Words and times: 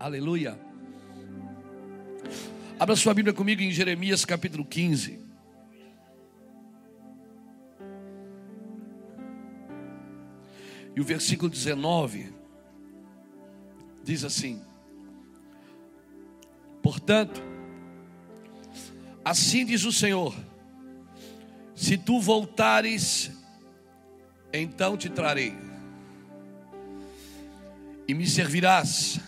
Aleluia. 0.00 0.56
Abra 2.78 2.94
sua 2.94 3.12
Bíblia 3.12 3.34
comigo 3.34 3.60
em 3.60 3.72
Jeremias 3.72 4.24
capítulo 4.24 4.64
15. 4.64 5.18
E 10.94 11.00
o 11.00 11.04
versículo 11.04 11.50
19 11.50 12.32
diz 14.04 14.22
assim: 14.22 14.62
Portanto, 16.80 17.42
assim 19.24 19.66
diz 19.66 19.82
o 19.84 19.90
Senhor: 19.90 20.32
Se 21.74 21.98
tu 21.98 22.20
voltares, 22.20 23.32
então 24.52 24.96
te 24.96 25.08
trarei, 25.08 25.58
e 28.06 28.14
me 28.14 28.28
servirás. 28.28 29.27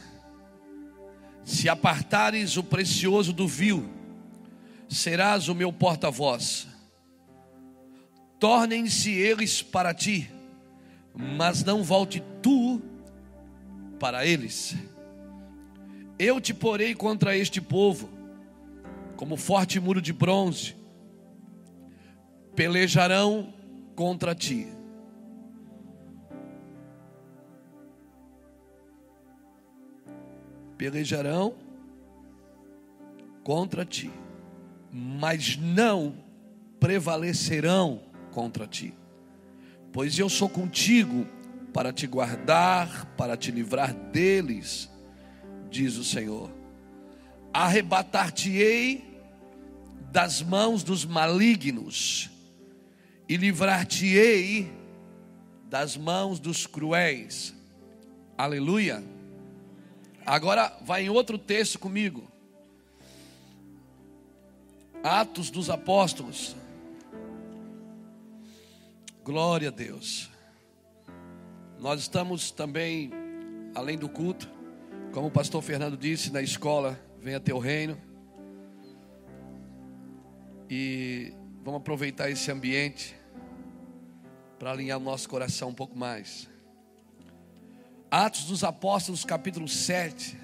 Se 1.51 1.69
apartares 1.69 2.57
o 2.57 2.63
precioso 2.63 3.33
do 3.33 3.49
vil, 3.49 3.85
serás 4.89 5.49
o 5.49 5.55
meu 5.55 5.73
porta-voz. 5.73 6.69
Tornem-se 8.39 9.11
eles 9.11 9.61
para 9.61 9.93
ti, 9.93 10.31
mas 11.13 11.65
não 11.65 11.83
volte 11.83 12.23
tu 12.41 12.81
para 13.99 14.25
eles. 14.25 14.77
Eu 16.17 16.41
te 16.41 16.55
porei 16.55 16.95
contra 16.95 17.37
este 17.37 17.61
povo, 17.61 18.09
como 19.17 19.37
forte 19.37 19.81
muro 19.81 20.01
de 20.01 20.13
bronze, 20.13 20.77
pelejarão 22.55 23.53
contra 23.97 24.37
ti. 24.37 24.69
Pelejarão 30.81 31.57
contra 33.45 33.85
ti, 33.85 34.11
mas 34.91 35.59
não 35.59 36.15
prevalecerão 36.81 38.01
contra 38.31 38.67
ti, 38.67 38.95
pois 39.93 40.19
eu 40.19 40.27
sou 40.31 40.49
contigo 40.49 41.27
para 41.75 41.93
te 41.93 42.07
guardar, 42.07 43.05
para 43.15 43.37
te 43.37 43.51
livrar 43.51 43.93
deles, 43.93 44.89
diz 45.71 45.99
o 45.99 46.03
Senhor. 46.03 46.51
Arrebatar-te-ei 47.53 49.21
das 50.11 50.41
mãos 50.41 50.83
dos 50.83 51.05
malignos 51.05 52.31
e 53.29 53.37
livrar-te-ei 53.37 54.73
das 55.69 55.95
mãos 55.95 56.41
dos 56.41 56.67
cruéis. 56.67 57.55
Aleluia. 58.39 59.20
Agora 60.27 60.77
vai 60.83 61.05
em 61.05 61.09
outro 61.09 61.39
texto 61.39 61.79
comigo. 61.79 62.31
Atos 65.03 65.51
dos 65.51 65.71
Apóstolos. 65.71 66.55
Glória 69.25 69.69
a 69.69 69.71
Deus. 69.71 70.31
Nós 71.79 72.01
estamos 72.01 72.51
também, 72.51 73.11
além 73.75 73.97
do 73.97 74.09
culto, 74.09 74.47
como 75.13 75.29
o 75.29 75.31
pastor 75.31 75.63
Fernando 75.63 75.97
disse, 75.97 76.31
na 76.31 76.43
escola 76.43 77.01
Venha 77.19 77.41
Teu 77.41 77.59
Reino. 77.59 77.97
E 80.69 81.33
vamos 81.65 81.81
aproveitar 81.81 82.31
esse 82.31 82.51
ambiente 82.51 83.17
para 84.59 84.73
alinhar 84.73 84.99
o 84.99 85.03
nosso 85.03 85.27
coração 85.27 85.71
um 85.71 85.75
pouco 85.75 85.99
mais. 85.99 86.50
Atos 88.11 88.47
dos 88.47 88.65
Apóstolos, 88.65 89.25
capítulo 89.25 89.69
7. 89.69 90.37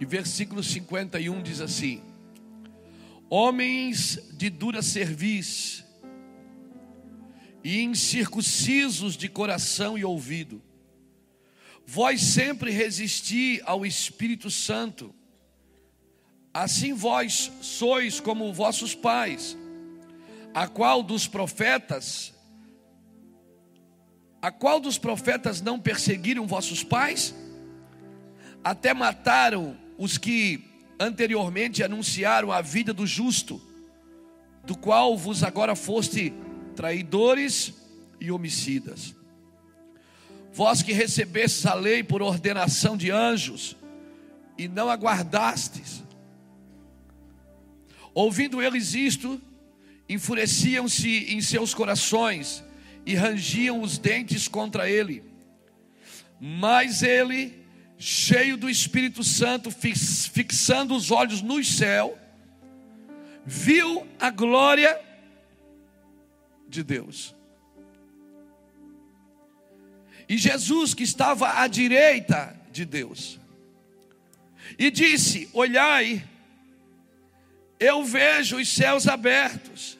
E 0.00 0.06
versículo 0.06 0.62
51 0.62 1.42
diz 1.42 1.60
assim: 1.60 2.02
Homens 3.28 4.18
de 4.32 4.48
dura 4.48 4.80
cerviz 4.80 5.84
e 7.62 7.82
incircuncisos 7.82 9.14
de 9.14 9.28
coração 9.28 9.98
e 9.98 10.06
ouvido, 10.06 10.62
vós 11.86 12.22
sempre 12.22 12.70
resisti 12.70 13.60
ao 13.66 13.84
Espírito 13.84 14.50
Santo 14.50 15.14
Assim 16.54 16.92
vós 16.92 17.50
sois 17.62 18.20
como 18.20 18.52
vossos 18.52 18.94
pais, 18.94 19.56
a 20.52 20.68
qual 20.68 21.02
dos 21.02 21.26
profetas, 21.26 22.34
a 24.40 24.50
qual 24.50 24.78
dos 24.78 24.98
profetas 24.98 25.62
não 25.62 25.80
perseguiram 25.80 26.46
vossos 26.46 26.84
pais? 26.84 27.34
Até 28.62 28.92
mataram 28.92 29.76
os 29.96 30.18
que 30.18 30.62
anteriormente 31.00 31.82
anunciaram 31.82 32.52
a 32.52 32.60
vida 32.60 32.92
do 32.92 33.06
justo, 33.06 33.60
do 34.64 34.76
qual 34.76 35.16
vos 35.16 35.42
agora 35.42 35.74
foste 35.74 36.34
traidores 36.76 37.72
e 38.20 38.30
homicidas. 38.30 39.14
Vós 40.52 40.82
que 40.82 40.92
recebestes 40.92 41.64
a 41.64 41.74
lei 41.74 42.02
por 42.02 42.20
ordenação 42.20 42.94
de 42.94 43.10
anjos 43.10 43.74
e 44.58 44.68
não 44.68 44.90
aguardastes, 44.90 46.01
Ouvindo 48.14 48.60
eles 48.60 48.94
isto, 48.94 49.40
enfureciam-se 50.08 51.34
em 51.34 51.40
seus 51.40 51.72
corações 51.72 52.62
e 53.06 53.14
rangiam 53.14 53.80
os 53.80 53.98
dentes 53.98 54.46
contra 54.48 54.88
ele. 54.88 55.22
Mas 56.40 57.02
ele, 57.02 57.64
cheio 57.96 58.56
do 58.56 58.68
Espírito 58.68 59.24
Santo, 59.24 59.70
fixando 59.70 60.94
os 60.94 61.10
olhos 61.10 61.40
no 61.40 61.62
céu, 61.64 62.18
viu 63.44 64.06
a 64.20 64.30
glória 64.30 65.00
de 66.68 66.82
Deus. 66.82 67.34
E 70.28 70.36
Jesus, 70.36 70.94
que 70.94 71.02
estava 71.02 71.60
à 71.60 71.66
direita 71.66 72.58
de 72.70 72.84
Deus, 72.84 73.38
e 74.78 74.90
disse: 74.90 75.48
Olhai, 75.52 76.24
eu 77.82 78.04
vejo 78.04 78.58
os 78.58 78.68
céus 78.68 79.08
abertos 79.08 79.98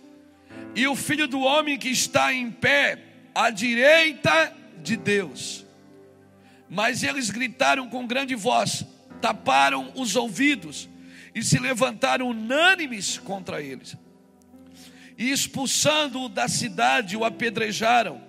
e 0.72 0.86
o 0.86 0.94
filho 0.94 1.26
do 1.26 1.40
homem 1.40 1.76
que 1.76 1.88
está 1.88 2.32
em 2.32 2.48
pé 2.48 2.96
à 3.34 3.50
direita 3.50 4.54
de 4.80 4.96
Deus. 4.96 5.66
Mas 6.70 7.02
eles 7.02 7.28
gritaram 7.28 7.88
com 7.88 8.06
grande 8.06 8.36
voz, 8.36 8.86
taparam 9.20 9.92
os 9.96 10.14
ouvidos 10.14 10.88
e 11.34 11.42
se 11.42 11.58
levantaram 11.58 12.28
unânimes 12.30 13.18
contra 13.18 13.60
eles. 13.60 13.96
E 15.18 15.32
expulsando-o 15.32 16.28
da 16.28 16.46
cidade, 16.46 17.16
o 17.16 17.24
apedrejaram. 17.24 18.22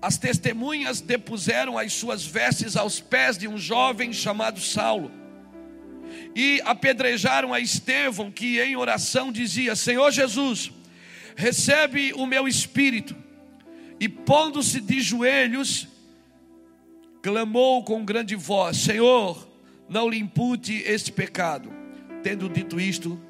As 0.00 0.16
testemunhas 0.16 1.00
depuseram 1.00 1.76
as 1.76 1.92
suas 1.92 2.24
vestes 2.24 2.76
aos 2.76 3.00
pés 3.00 3.36
de 3.36 3.48
um 3.48 3.58
jovem 3.58 4.12
chamado 4.12 4.60
Saulo 4.60 5.17
e 6.34 6.60
apedrejaram 6.64 7.52
a 7.52 7.60
Estevão, 7.60 8.30
que 8.30 8.60
em 8.60 8.76
oração 8.76 9.32
dizia: 9.32 9.74
Senhor 9.74 10.10
Jesus, 10.10 10.70
recebe 11.36 12.12
o 12.14 12.26
meu 12.26 12.46
espírito. 12.46 13.16
E 14.00 14.08
pondo-se 14.08 14.80
de 14.80 15.00
joelhos, 15.00 15.88
clamou 17.22 17.84
com 17.84 18.04
grande 18.04 18.34
voz: 18.34 18.76
Senhor, 18.76 19.48
não 19.88 20.08
lhe 20.08 20.18
impute 20.18 20.82
este 20.86 21.10
pecado. 21.10 21.72
Tendo 22.22 22.48
dito 22.48 22.80
isto, 22.80 23.20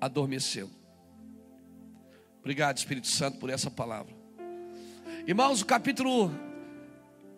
adormeceu. 0.00 0.70
Obrigado, 2.40 2.76
Espírito 2.76 3.06
Santo, 3.06 3.38
por 3.38 3.50
essa 3.50 3.70
palavra. 3.70 4.14
Irmãos, 5.26 5.62
o 5.62 5.66
capítulo 5.66 6.30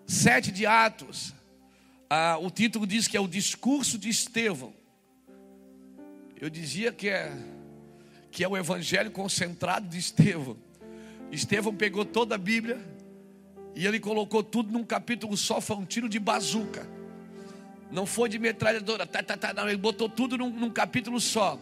7 0.06 0.50
de 0.50 0.66
Atos 0.66 1.35
ah, 2.08 2.38
o 2.40 2.50
título 2.50 2.86
diz 2.86 3.08
que 3.08 3.16
é 3.16 3.20
o 3.20 3.26
discurso 3.26 3.98
de 3.98 4.08
Estevão. 4.08 4.72
Eu 6.40 6.48
dizia 6.48 6.92
que 6.92 7.08
é, 7.08 7.32
que 8.30 8.44
é 8.44 8.48
o 8.48 8.56
evangelho 8.56 9.10
concentrado 9.10 9.88
de 9.88 9.98
Estevão. 9.98 10.56
Estevão 11.32 11.74
pegou 11.74 12.04
toda 12.04 12.36
a 12.36 12.38
Bíblia 12.38 12.78
e 13.74 13.86
ele 13.86 13.98
colocou 13.98 14.42
tudo 14.42 14.72
num 14.72 14.84
capítulo 14.84 15.36
só, 15.36 15.60
foi 15.60 15.76
um 15.76 15.84
tiro 15.84 16.08
de 16.08 16.20
bazuca. 16.20 16.88
Não 17.90 18.06
foi 18.06 18.28
de 18.28 18.38
metralhadora, 18.38 19.06
tá, 19.06 19.22
tá, 19.22 19.36
tá, 19.36 19.52
não, 19.52 19.68
ele 19.68 19.78
botou 19.78 20.08
tudo 20.08 20.38
num, 20.38 20.50
num 20.50 20.70
capítulo 20.70 21.20
só. 21.20 21.58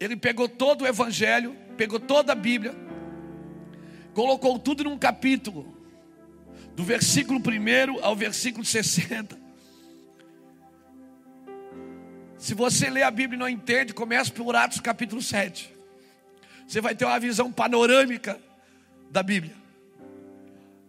Ele 0.00 0.16
pegou 0.16 0.48
todo 0.48 0.82
o 0.82 0.86
evangelho, 0.86 1.56
pegou 1.76 2.00
toda 2.00 2.32
a 2.32 2.34
Bíblia, 2.36 2.74
colocou 4.12 4.58
tudo 4.58 4.84
num 4.84 4.98
capítulo 4.98 5.77
do 6.78 6.84
versículo 6.84 7.40
1 7.40 8.04
ao 8.04 8.14
versículo 8.14 8.64
60. 8.64 9.36
Se 12.38 12.54
você 12.54 12.88
lê 12.88 13.02
a 13.02 13.10
Bíblia 13.10 13.36
e 13.36 13.40
não 13.40 13.48
entende, 13.48 13.92
comece 13.92 14.30
por 14.30 14.54
Atos 14.54 14.78
capítulo 14.78 15.20
7. 15.20 15.74
Você 16.68 16.80
vai 16.80 16.94
ter 16.94 17.04
uma 17.04 17.18
visão 17.18 17.50
panorâmica 17.50 18.40
da 19.10 19.24
Bíblia. 19.24 19.56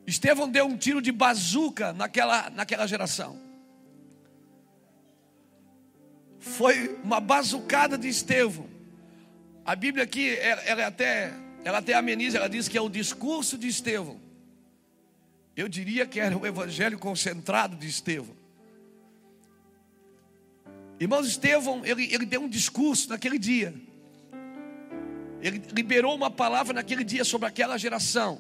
Estevão 0.05 0.47
deu 0.47 0.67
um 0.67 0.77
tiro 0.77 1.01
de 1.01 1.11
bazuca 1.11 1.91
naquela, 1.91 2.51
naquela 2.51 2.85
geração. 2.85 3.41
Foi 6.37 6.99
uma 7.03 7.19
bazucada 7.19 7.97
de 7.97 8.07
Estevão. 8.07 8.69
A 9.65 9.75
Bíblia 9.75 10.03
aqui, 10.03 10.37
ela, 10.37 10.61
ela 10.61 10.85
até, 10.85 11.33
ela 11.63 11.79
até 11.79 11.95
ameniza, 11.95 12.37
ela 12.37 12.47
diz 12.47 12.67
que 12.67 12.77
é 12.77 12.81
o 12.81 12.89
discurso 12.89 13.57
de 13.57 13.67
Estevão. 13.67 14.28
Eu 15.59 15.67
diria 15.67 16.05
que 16.05 16.21
era 16.21 16.37
o 16.37 16.47
evangelho 16.47 16.97
concentrado 16.97 17.75
de 17.75 17.85
Estevão. 17.85 18.33
Irmãos, 20.97 21.27
Estevão, 21.27 21.85
ele, 21.85 22.05
ele 22.13 22.25
deu 22.25 22.39
um 22.39 22.47
discurso 22.47 23.09
naquele 23.09 23.37
dia. 23.37 23.75
Ele 25.41 25.61
liberou 25.73 26.15
uma 26.15 26.31
palavra 26.31 26.73
naquele 26.73 27.03
dia 27.03 27.25
sobre 27.25 27.45
aquela 27.45 27.77
geração. 27.77 28.39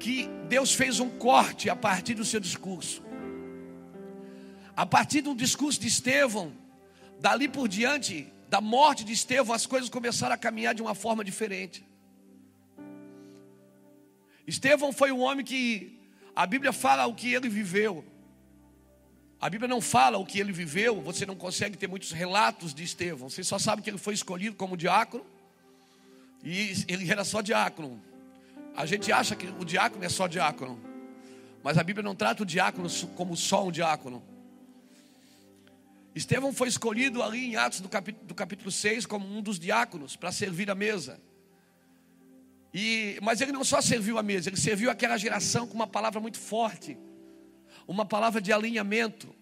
Que 0.00 0.26
Deus 0.48 0.72
fez 0.72 1.00
um 1.00 1.10
corte 1.10 1.68
a 1.68 1.76
partir 1.76 2.14
do 2.14 2.24
seu 2.24 2.40
discurso. 2.40 3.02
A 4.74 4.86
partir 4.86 5.20
do 5.20 5.34
discurso 5.34 5.78
de 5.78 5.88
Estevão, 5.88 6.50
dali 7.20 7.46
por 7.46 7.68
diante, 7.68 8.32
da 8.48 8.62
morte 8.62 9.04
de 9.04 9.12
Estevão, 9.12 9.54
as 9.54 9.66
coisas 9.66 9.90
começaram 9.90 10.34
a 10.34 10.38
caminhar 10.38 10.74
de 10.74 10.80
uma 10.80 10.94
forma 10.94 11.22
diferente. 11.22 11.86
Estevão 14.48 14.94
foi 14.94 15.12
um 15.12 15.20
homem 15.20 15.44
que 15.44 16.00
a 16.34 16.46
Bíblia 16.46 16.72
fala 16.72 17.06
o 17.06 17.14
que 17.14 17.34
ele 17.34 17.50
viveu. 17.50 18.02
A 19.38 19.50
Bíblia 19.50 19.68
não 19.68 19.82
fala 19.82 20.16
o 20.16 20.24
que 20.24 20.40
ele 20.40 20.52
viveu, 20.52 21.02
você 21.02 21.26
não 21.26 21.36
consegue 21.36 21.76
ter 21.76 21.86
muitos 21.86 22.12
relatos 22.12 22.72
de 22.72 22.82
Estevão. 22.82 23.28
Você 23.28 23.44
só 23.44 23.58
sabe 23.58 23.82
que 23.82 23.90
ele 23.90 23.98
foi 23.98 24.14
escolhido 24.14 24.56
como 24.56 24.74
diácono 24.74 25.24
e 26.42 26.82
ele 26.88 27.10
era 27.10 27.24
só 27.24 27.42
diácono. 27.42 28.02
A 28.74 28.86
gente 28.86 29.12
acha 29.12 29.36
que 29.36 29.48
o 29.60 29.66
diácono 29.66 30.02
é 30.02 30.08
só 30.08 30.26
diácono, 30.26 30.80
mas 31.62 31.76
a 31.76 31.84
Bíblia 31.84 32.02
não 32.02 32.14
trata 32.14 32.42
o 32.42 32.46
diácono 32.46 32.88
como 33.16 33.36
só 33.36 33.66
um 33.66 33.70
diácono. 33.70 34.22
Estevão 36.14 36.54
foi 36.54 36.68
escolhido 36.68 37.22
ali 37.22 37.50
em 37.50 37.56
Atos 37.56 37.82
do 37.82 37.88
capítulo, 37.88 38.26
do 38.26 38.34
capítulo 38.34 38.72
6 38.72 39.04
como 39.04 39.28
um 39.30 39.42
dos 39.42 39.58
diáconos 39.58 40.16
para 40.16 40.32
servir 40.32 40.70
a 40.70 40.74
mesa. 40.74 41.20
E, 42.72 43.18
mas 43.22 43.40
ele 43.40 43.52
não 43.52 43.64
só 43.64 43.80
serviu 43.80 44.18
a 44.18 44.22
mesa, 44.22 44.48
ele 44.48 44.56
serviu 44.56 44.90
aquela 44.90 45.16
geração 45.16 45.66
com 45.66 45.74
uma 45.74 45.86
palavra 45.86 46.20
muito 46.20 46.38
forte, 46.38 46.98
uma 47.86 48.04
palavra 48.04 48.40
de 48.40 48.52
alinhamento. 48.52 49.34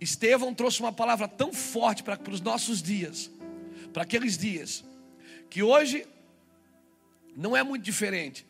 Estevão 0.00 0.54
trouxe 0.54 0.80
uma 0.80 0.92
palavra 0.92 1.26
tão 1.26 1.52
forte 1.52 2.02
para, 2.02 2.16
para 2.16 2.32
os 2.32 2.40
nossos 2.40 2.82
dias, 2.82 3.30
para 3.92 4.02
aqueles 4.02 4.36
dias, 4.36 4.84
que 5.48 5.62
hoje 5.62 6.06
não 7.36 7.56
é 7.56 7.62
muito 7.62 7.82
diferente. 7.82 8.46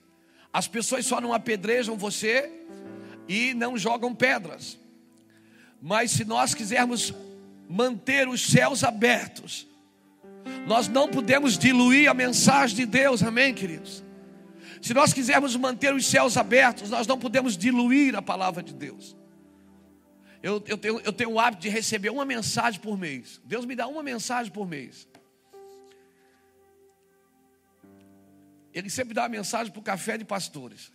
As 0.53 0.67
pessoas 0.67 1.07
só 1.07 1.21
não 1.21 1.33
apedrejam 1.33 1.97
você 1.97 2.51
e 3.29 3.55
não 3.55 3.79
jogam 3.79 4.15
pedras. 4.15 4.79
Mas 5.81 6.11
se 6.11 6.25
nós 6.25 6.55
quisermos 6.55 7.15
manter 7.69 8.29
os 8.29 8.41
céus 8.41 8.83
abertos, 8.83 9.67
nós 10.67 10.89
não 10.89 11.09
podemos 11.09 11.57
diluir 11.57 12.11
a 12.11 12.15
mensagem 12.15 12.77
de 12.77 12.87
Deus, 12.87 13.23
amém, 13.23 13.55
queridos? 13.55 14.08
Se 14.81 14.95
nós 14.95 15.13
quisermos 15.13 15.57
manter 15.57 15.95
os 15.95 16.07
céus 16.07 16.37
abertos, 16.37 16.91
nós 16.91 17.07
não 17.07 17.19
podemos 17.19 17.57
diluir 17.57 18.15
a 18.15 18.23
palavra 18.23 18.63
de 18.63 18.73
Deus. 18.73 19.17
Eu, 20.43 20.63
eu, 20.67 20.79
tenho, 20.79 21.01
eu 21.01 21.13
tenho 21.13 21.33
o 21.33 21.41
hábito 21.41 21.63
de 21.63 21.69
receber 21.69 22.11
uma 22.11 22.25
mensagem 22.25 22.81
por 22.81 22.97
mês. 22.97 23.41
Deus 23.45 23.65
me 23.65 23.75
dá 23.75 23.87
uma 23.87 24.03
mensagem 24.03 24.53
por 24.53 24.67
mês. 24.69 25.09
Ele 28.73 28.89
sempre 28.89 29.15
dá 29.15 29.23
uma 29.23 29.29
mensagem 29.29 29.73
para 29.73 29.81
o 29.81 29.83
café 29.83 30.17
de 30.17 30.25
pastores. 30.25 30.93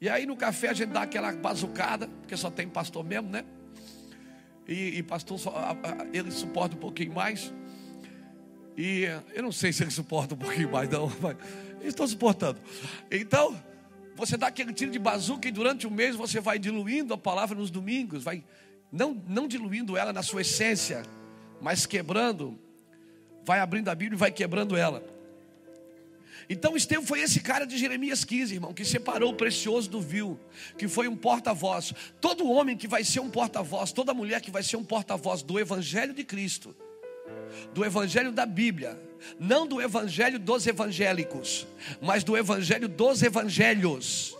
E 0.00 0.08
aí 0.08 0.24
no 0.24 0.36
café 0.36 0.68
a 0.68 0.72
gente 0.72 0.90
dá 0.90 1.02
aquela 1.02 1.32
bazucada, 1.32 2.08
porque 2.08 2.36
só 2.36 2.50
tem 2.50 2.68
pastor 2.68 3.04
mesmo, 3.04 3.28
né? 3.28 3.44
E, 4.66 4.98
e 4.98 5.02
pastor, 5.02 5.38
só, 5.38 5.54
ele 6.12 6.30
suporta 6.30 6.76
um 6.76 6.78
pouquinho 6.78 7.12
mais. 7.12 7.52
E 8.76 9.04
eu 9.34 9.42
não 9.42 9.50
sei 9.50 9.72
se 9.72 9.82
ele 9.82 9.90
suporta 9.90 10.34
um 10.34 10.38
pouquinho 10.38 10.70
mais, 10.70 10.88
não, 10.88 11.10
mas 11.20 11.36
estou 11.82 12.06
suportando. 12.06 12.60
Então, 13.10 13.60
você 14.16 14.36
dá 14.36 14.48
aquele 14.48 14.72
tiro 14.72 14.90
de 14.90 14.98
bazuca 14.98 15.48
e 15.48 15.52
durante 15.52 15.86
o 15.86 15.90
mês 15.90 16.16
você 16.16 16.40
vai 16.40 16.58
diluindo 16.58 17.14
a 17.14 17.18
palavra 17.18 17.56
nos 17.56 17.70
domingos, 17.70 18.24
vai 18.24 18.42
não, 18.90 19.22
não 19.28 19.46
diluindo 19.46 19.96
ela 19.96 20.12
na 20.12 20.22
sua 20.22 20.40
essência, 20.40 21.02
mas 21.60 21.86
quebrando, 21.86 22.58
vai 23.44 23.60
abrindo 23.60 23.88
a 23.88 23.94
Bíblia 23.94 24.16
e 24.16 24.18
vai 24.18 24.32
quebrando 24.32 24.76
ela. 24.76 25.04
Então 26.50 26.74
Estevão 26.74 27.04
foi 27.04 27.20
esse 27.20 27.40
cara 27.40 27.66
de 27.66 27.76
Jeremias 27.76 28.24
15, 28.24 28.54
irmão, 28.54 28.72
que 28.72 28.84
separou 28.84 29.32
o 29.32 29.36
precioso 29.36 29.88
do 29.90 30.00
vil, 30.00 30.40
que 30.78 30.88
foi 30.88 31.06
um 31.06 31.16
porta-voz. 31.16 31.92
Todo 32.20 32.50
homem 32.50 32.76
que 32.76 32.88
vai 32.88 33.04
ser 33.04 33.20
um 33.20 33.28
porta-voz, 33.28 33.92
toda 33.92 34.14
mulher 34.14 34.40
que 34.40 34.50
vai 34.50 34.62
ser 34.62 34.76
um 34.76 34.84
porta-voz 34.84 35.42
do 35.42 35.60
Evangelho 35.60 36.14
de 36.14 36.24
Cristo, 36.24 36.74
do 37.72 37.84
Evangelho 37.84 38.32
da 38.32 38.46
Bíblia, 38.46 38.98
não 39.38 39.66
do 39.66 39.80
Evangelho 39.80 40.38
dos 40.38 40.66
evangélicos, 40.66 41.66
mas 42.00 42.24
do 42.24 42.36
Evangelho 42.36 42.88
dos 42.88 43.22
evangelhos. 43.22 44.36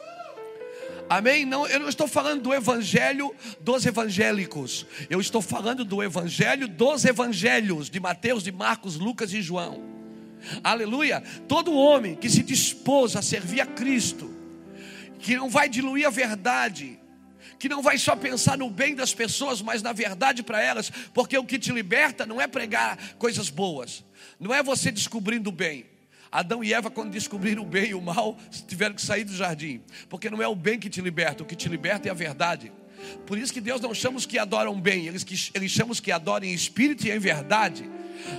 Amém? 1.09 1.47
Não, 1.47 1.67
eu 1.67 1.81
não 1.81 1.89
estou 1.89 2.07
falando 2.07 2.43
do 2.43 2.53
evangelho 2.53 3.35
dos 3.61 3.87
evangélicos. 3.87 4.85
Eu 5.09 5.21
estou 5.21 5.41
falando 5.41 5.83
do 5.83 6.03
evangelho 6.03 6.69
dos 6.69 7.07
evangelhos 7.07 7.89
de 7.89 7.99
Mateus, 7.99 8.43
de 8.43 8.53
Marcos, 8.53 8.97
Lucas 8.97 9.33
e 9.33 9.41
João. 9.41 9.83
Aleluia! 10.63 11.23
Todo 11.49 11.73
homem 11.73 12.15
que 12.15 12.29
se 12.29 12.43
dispôs 12.43 13.17
a 13.17 13.23
servir 13.23 13.61
a 13.63 13.67
Cristo, 13.67 14.31
que 15.19 15.35
não 15.35 15.49
vai 15.49 15.69
diluir 15.69 16.07
a 16.07 16.11
verdade, 16.11 16.99
que 17.59 17.69
não 17.69 17.83
vai 17.83 17.99
só 17.99 18.15
pensar 18.15 18.57
no 18.57 18.71
bem 18.71 18.95
das 18.95 19.13
pessoas, 19.13 19.61
mas 19.61 19.83
na 19.83 19.93
verdade 19.93 20.43
para 20.43 20.63
elas, 20.63 20.91
porque 21.13 21.37
o 21.37 21.45
que 21.45 21.59
te 21.59 21.73
liberta 21.73 22.25
não 22.25 22.41
é 22.41 22.47
pregar 22.47 22.97
coisas 23.19 23.51
boas, 23.51 24.05
não 24.39 24.55
é 24.55 24.63
você 24.63 24.91
descobrindo 24.91 25.51
o 25.51 25.53
bem. 25.53 25.87
Adão 26.31 26.63
e 26.63 26.75
Eva, 26.75 26.91
quando 26.91 27.11
descobriram 27.11 27.63
o 27.63 27.67
bem 27.67 27.91
e 27.91 27.95
o 27.95 28.03
mal, 28.03 28.39
tiveram 28.67 28.95
que 28.95 29.01
sair 29.01 29.25
do 29.25 29.35
jardim, 29.35 29.81
porque 30.11 30.29
não 30.29 30.43
é 30.43 30.47
o 30.47 30.55
bem 30.55 30.79
que 30.79 30.91
te 30.91 31.01
liberta, 31.01 31.43
o 31.43 31.47
que 31.47 31.57
te 31.57 31.69
liberta 31.69 32.09
é 32.09 32.11
a 32.11 32.15
verdade. 32.15 32.71
Por 33.27 33.39
isso 33.39 33.53
que 33.53 33.61
Deus 33.61 33.81
não 33.81 33.95
chama 33.95 34.19
os 34.19 34.27
que 34.27 34.39
adoram 34.39 34.79
bem, 34.79 35.07
eles, 35.07 35.51
eles 35.55 35.71
chama 35.71 35.93
os 35.93 36.01
que 36.01 36.13
adoram 36.13 36.47
em 36.47 36.53
espírito 36.53 37.07
e 37.07 37.11
em 37.11 37.19
verdade. 37.19 37.89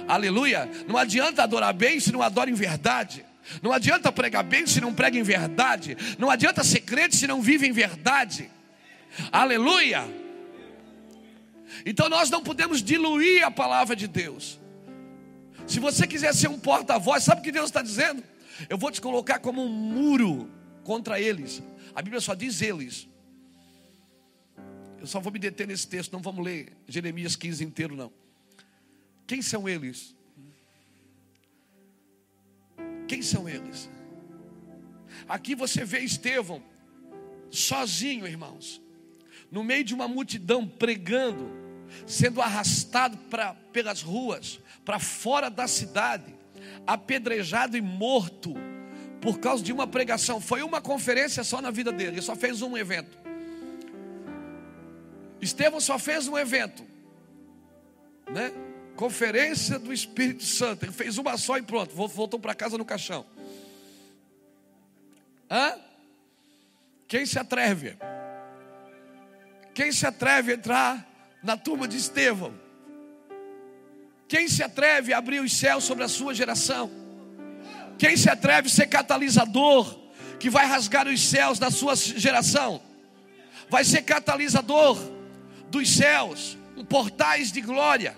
Aleluia. 0.07 0.69
Não 0.88 0.98
adianta 0.98 1.44
adorar 1.44 1.74
bem 1.74 2.00
se 2.00 2.12
não 2.12 2.22
adora 2.22 2.50
em 2.50 2.54
verdade. 2.54 3.25
Não 3.62 3.72
adianta 3.72 4.12
pregar 4.12 4.44
bem 4.44 4.68
se 4.68 4.80
não 4.80 4.94
prega 4.94 5.17
em 5.17 5.24
verdade. 5.24 5.98
Não 6.17 6.29
adianta 6.29 6.63
ser 6.63 6.82
crente 6.82 7.15
se 7.15 7.25
não 7.25 7.41
vive 7.41 7.67
em 7.67 7.72
verdade. 7.72 8.50
Aleluia. 9.32 10.04
Então 11.86 12.10
nós 12.10 12.30
não 12.30 12.44
podemos 12.44 12.82
diluir 12.82 13.46
a 13.46 13.52
palavra 13.52 13.96
de 13.96 14.08
Deus. 14.08 14.60
Se 15.68 15.80
você 15.80 16.08
quiser 16.08 16.34
ser 16.34 16.48
um 16.48 16.60
porta-voz, 16.60 17.24
sabe 17.24 17.42
o 17.42 17.44
que 17.44 17.52
Deus 17.52 17.68
está 17.68 17.82
dizendo? 17.82 18.24
Eu 18.68 18.78
vou 18.78 18.92
te 18.92 19.00
colocar 19.00 19.40
como 19.40 19.64
um 19.64 19.70
muro 19.70 20.50
contra 20.84 21.22
eles. 21.22 21.62
A 21.94 22.02
Bíblia 22.02 22.20
só 22.20 22.34
diz 22.34 22.62
eles. 22.62 23.08
Eu 25.00 25.08
só 25.08 25.20
vou 25.20 25.32
me 25.32 25.40
deter 25.40 25.68
nesse 25.68 25.88
texto, 25.88 26.12
não 26.12 26.22
vamos 26.22 26.44
ler 26.44 26.76
Jeremias 26.88 27.36
15 27.36 27.64
inteiro, 27.64 27.96
não. 27.96 28.12
Quem 29.26 29.42
são 29.42 29.70
eles? 29.70 30.16
Quem 33.08 33.22
são 33.22 33.48
eles? 33.48 33.90
Aqui 35.28 35.56
você 35.56 35.86
vê 35.86 36.00
Estevão 36.00 36.62
sozinho, 37.50 38.28
irmãos, 38.28 38.82
no 39.51 39.63
meio 39.63 39.84
de 39.84 39.94
uma 39.94 40.08
multidão 40.08 40.68
pregando, 40.68 41.50
sendo 42.06 42.41
arrastado 42.41 43.18
pra, 43.29 43.53
pelas 43.74 44.01
ruas, 44.01 44.60
para 44.86 45.00
fora 45.00 45.50
da 45.50 45.68
cidade, 45.68 46.36
apedrejado 46.86 47.75
e 47.77 47.82
morto 47.82 48.53
por 49.22 49.39
causa 49.39 49.63
de 49.63 49.74
uma 49.74 49.88
pregação. 49.88 50.39
Foi 50.39 50.62
uma 50.62 50.82
conferência 50.82 51.44
só 51.44 51.62
na 51.62 51.72
vida 51.72 51.91
dele, 51.91 52.12
ele 52.12 52.22
só 52.22 52.36
fez 52.36 52.62
um 52.62 52.77
evento. 52.77 53.18
Estevão 55.41 55.79
só 55.79 55.98
fez 55.98 56.27
um 56.27 56.38
evento, 56.38 56.84
né? 58.29 58.51
Conferência 58.96 59.79
do 59.79 59.94
Espírito 59.94 60.44
Santo. 60.44 60.84
Ele 60.84 60.91
fez 60.91 61.18
uma 61.18 61.38
só 61.38 61.58
e 61.58 61.62
pronto. 61.62 61.96
Voltou 61.96 62.38
para 62.38 62.53
casa 62.53 62.77
no 62.77 62.84
caixão. 62.84 63.25
Hã? 65.50 65.74
Quem 67.08 67.25
se 67.25 67.39
atreve? 67.39 67.96
Quem 69.79 69.93
se 69.93 70.05
atreve 70.05 70.51
a 70.51 70.55
entrar 70.55 71.07
na 71.41 71.55
turma 71.55 71.88
de 71.88 71.95
Estevão? 71.95 72.53
Quem 74.27 74.45
se 74.50 74.62
atreve 74.62 75.13
a 75.13 75.19
abrir 75.19 75.39
os 75.39 75.53
céus 75.53 75.86
sobre 75.86 76.03
a 76.03 76.09
sua 76.09 76.36
geração? 76.36 76.91
Quem 77.98 78.17
se 78.17 78.29
atreve 78.29 78.67
a 78.67 78.69
ser 78.69 78.88
catalisador 78.88 79.98
que 80.38 80.50
vai 80.50 80.65
rasgar 80.65 81.07
os 81.07 81.25
céus 81.25 81.59
da 81.59 81.71
sua 81.71 81.95
geração? 81.95 82.81
Vai 83.69 83.86
ser 83.86 84.01
catalisador 84.01 85.00
dos 85.71 85.89
céus, 85.89 86.57
portais 86.89 87.50
de 87.50 87.62
glória 87.62 88.17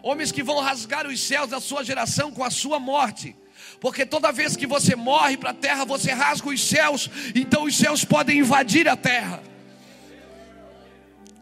homens 0.00 0.30
que 0.30 0.44
vão 0.44 0.60
rasgar 0.60 1.08
os 1.08 1.18
céus 1.20 1.50
da 1.50 1.58
sua 1.58 1.82
geração 1.82 2.30
com 2.30 2.44
a 2.44 2.50
sua 2.50 2.78
morte, 2.78 3.34
Porque 3.80 4.06
toda 4.06 4.30
vez 4.30 4.54
que 4.54 4.66
você 4.66 4.94
morre 4.94 5.36
para 5.36 5.50
a 5.50 5.54
terra, 5.54 5.84
você 5.84 6.12
rasga 6.12 6.50
os 6.50 6.62
céus, 6.62 7.10
então 7.34 7.64
os 7.64 7.76
céus 7.76 8.04
podem 8.04 8.38
invadir 8.38 8.88
a 8.88 8.96
terra. 8.96 9.53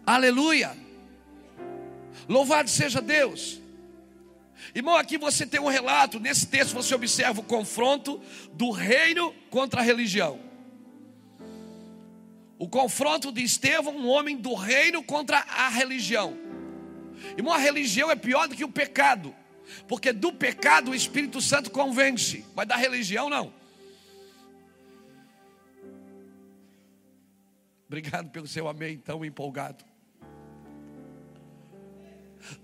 Aleluia. 0.07 0.77
Louvado 2.29 2.69
seja 2.69 3.01
Deus. 3.01 3.61
Irmão, 4.75 4.97
aqui 4.97 5.19
você 5.19 5.45
tem 5.47 5.61
um 5.61 5.69
relato, 5.69 6.21
nesse 6.21 6.47
texto 6.47 6.73
você 6.73 6.95
observa 6.95 7.41
o 7.41 7.45
confronto 7.45 8.21
do 8.53 8.71
reino 8.71 9.35
contra 9.51 9.81
a 9.81 9.85
religião. 9.85 10.41
O 12.59 12.69
confronto 12.69 13.33
de 13.33 13.43
Estevão, 13.43 13.97
um 13.97 14.09
homem 14.09 14.37
do 14.37 14.55
reino 14.55 15.03
contra 15.03 15.39
a 15.39 15.69
religião. 15.69 16.39
Irmão, 17.37 17.53
a 17.53 17.59
religião 17.59 18.11
é 18.11 18.17
pior 18.17 18.47
do 18.49 18.55
que 18.55 18.65
o 18.65 18.71
pecado. 18.71 19.35
Porque 19.89 20.13
do 20.13 20.33
pecado 20.33 20.91
o 20.91 20.95
Espírito 20.95 21.41
Santo 21.41 21.71
convence, 21.71 22.45
mas 22.55 22.67
da 22.67 22.77
religião 22.77 23.29
não. 23.29 23.53
Obrigado 27.87 28.31
pelo 28.31 28.47
seu 28.47 28.69
amém 28.69 28.97
tão 28.97 29.25
empolgado. 29.25 29.92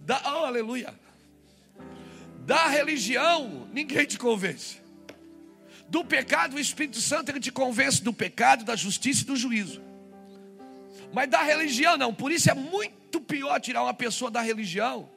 Da, 0.00 0.20
oh, 0.24 0.44
aleluia. 0.44 0.94
Da 2.40 2.66
religião, 2.68 3.68
ninguém 3.72 4.06
te 4.06 4.18
convence. 4.18 4.80
Do 5.88 6.04
pecado, 6.04 6.56
o 6.56 6.58
Espírito 6.58 7.00
Santo 7.00 7.30
ele 7.30 7.40
te 7.40 7.50
convence 7.50 8.02
do 8.02 8.12
pecado, 8.12 8.64
da 8.64 8.76
justiça 8.76 9.22
e 9.22 9.26
do 9.26 9.36
juízo. 9.36 9.82
Mas 11.12 11.28
da 11.28 11.42
religião 11.42 11.96
não. 11.96 12.12
Por 12.12 12.30
isso 12.30 12.50
é 12.50 12.54
muito 12.54 13.20
pior 13.20 13.58
tirar 13.60 13.82
uma 13.82 13.94
pessoa 13.94 14.30
da 14.30 14.40
religião 14.40 15.08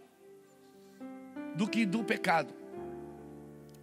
do 1.55 1.67
que 1.67 1.85
do 1.85 2.03
pecado. 2.03 2.53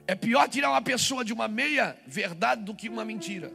É 0.07 0.15
pior 0.15 0.49
tirar 0.49 0.71
uma 0.71 0.81
pessoa 0.81 1.25
de 1.25 1.33
uma 1.33 1.49
meia 1.49 1.97
verdade 2.07 2.63
do 2.63 2.75
que 2.75 2.89
uma 2.89 3.05
mentira. 3.05 3.53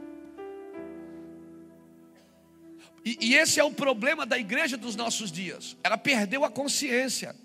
E, 3.04 3.18
e, 3.20 3.34
esse 3.34 3.60
é 3.60 3.64
o 3.64 3.70
problema 3.70 4.24
da 4.24 4.38
igreja 4.38 4.76
dos 4.76 4.96
nossos 4.96 5.30
dias. 5.30 5.76
Ela 5.84 5.98
perdeu 5.98 6.44
a 6.44 6.50
consciência. 6.50 7.36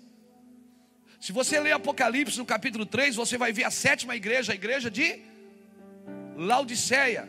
Se 1.20 1.32
você 1.32 1.60
ler 1.60 1.72
Apocalipse 1.72 2.38
no 2.38 2.46
capítulo 2.46 2.86
3, 2.86 3.14
você 3.14 3.36
vai 3.36 3.52
ver 3.52 3.64
a 3.64 3.70
sétima 3.70 4.16
igreja, 4.16 4.52
a 4.52 4.54
igreja 4.54 4.90
de 4.90 5.20
Laodiceia. 6.34 7.28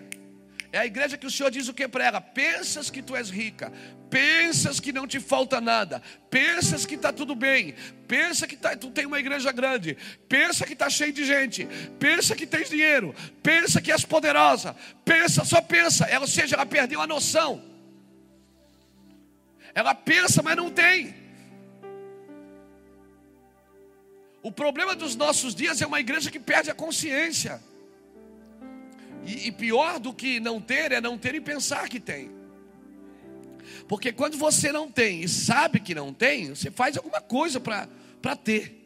É 0.71 0.77
a 0.77 0.85
igreja 0.85 1.17
que 1.17 1.25
o 1.25 1.31
Senhor 1.31 1.51
diz 1.51 1.67
o 1.67 1.73
que 1.73 1.85
para 1.89 2.05
ela: 2.05 2.21
pensas 2.21 2.89
que 2.89 3.01
tu 3.01 3.13
és 3.13 3.29
rica, 3.29 3.73
pensas 4.09 4.79
que 4.79 4.93
não 4.93 5.05
te 5.05 5.19
falta 5.19 5.59
nada, 5.59 6.01
pensas 6.29 6.85
que 6.85 6.95
está 6.95 7.11
tudo 7.11 7.35
bem, 7.35 7.75
pensa 8.07 8.47
que 8.47 8.55
tá, 8.55 8.77
tu 8.77 8.89
tem 8.91 9.05
uma 9.05 9.19
igreja 9.19 9.51
grande, 9.51 9.97
pensa 10.29 10.65
que 10.65 10.71
está 10.71 10.89
cheio 10.89 11.11
de 11.11 11.25
gente, 11.25 11.67
pensa 11.99 12.33
que 12.33 12.47
tens 12.47 12.69
dinheiro, 12.69 13.13
pensa 13.43 13.81
que 13.81 13.91
és 13.91 14.05
poderosa, 14.05 14.73
pensa, 15.03 15.43
só 15.43 15.59
pensa, 15.59 16.05
ela, 16.05 16.21
ou 16.21 16.27
seja, 16.27 16.55
ela 16.55 16.65
perdeu 16.65 17.01
a 17.01 17.07
noção. 17.07 17.70
Ela 19.73 19.93
pensa, 19.95 20.41
mas 20.41 20.55
não 20.55 20.69
tem. 20.69 21.15
O 24.43 24.51
problema 24.51 24.95
dos 24.95 25.15
nossos 25.15 25.53
dias 25.53 25.81
é 25.81 25.85
uma 25.85 25.99
igreja 25.99 26.31
que 26.31 26.39
perde 26.39 26.71
a 26.71 26.73
consciência. 26.73 27.61
E, 29.23 29.47
e 29.47 29.51
pior 29.51 29.99
do 29.99 30.13
que 30.13 30.39
não 30.39 30.59
ter 30.59 30.91
é 30.91 30.99
não 30.99 31.17
ter 31.17 31.35
e 31.35 31.41
pensar 31.41 31.87
que 31.87 31.99
tem. 31.99 32.31
Porque 33.87 34.11
quando 34.11 34.37
você 34.37 34.71
não 34.71 34.89
tem 34.89 35.21
e 35.21 35.29
sabe 35.29 35.79
que 35.79 35.93
não 35.93 36.13
tem, 36.13 36.49
você 36.49 36.71
faz 36.71 36.97
alguma 36.97 37.21
coisa 37.21 37.59
para 37.59 38.35
ter. 38.35 38.77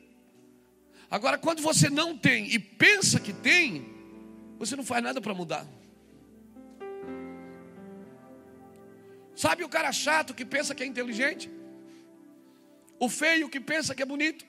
Agora, 1.10 1.38
quando 1.38 1.62
você 1.62 1.90
não 1.90 2.18
tem 2.18 2.52
e 2.52 2.60
pensa 2.60 3.20
que 3.20 3.32
tem, 3.32 3.86
você 4.58 4.76
não 4.76 4.84
faz 4.84 5.04
nada 5.04 5.22
para 5.22 5.34
mudar. 5.34 5.66
Sabe 9.36 9.64
o 9.64 9.70
cara 9.70 9.92
chato 9.92 10.34
que 10.34 10.46
pensa 10.46 10.74
que 10.74 10.84
é 10.84 10.86
inteligente? 10.86 11.50
O 12.98 13.10
feio 13.10 13.50
que 13.50 13.60
pensa 13.60 13.94
que 13.94 14.02
é 14.02 14.06
bonito? 14.06 14.46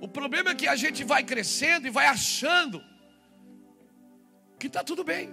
O 0.00 0.08
problema 0.08 0.50
é 0.50 0.54
que 0.54 0.68
a 0.68 0.76
gente 0.76 1.02
vai 1.02 1.24
crescendo 1.24 1.86
e 1.86 1.90
vai 1.90 2.06
achando 2.06 2.84
que 4.58 4.66
está 4.66 4.84
tudo 4.84 5.02
bem. 5.02 5.30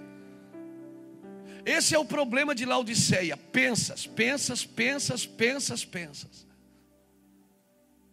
Esse 1.64 1.94
é 1.94 1.98
o 1.98 2.04
problema 2.04 2.54
de 2.54 2.64
Laodiceia. 2.64 3.36
Pensas, 3.36 4.06
pensas, 4.06 4.64
pensas, 4.64 5.26
pensas, 5.26 5.84
pensas. 5.84 6.46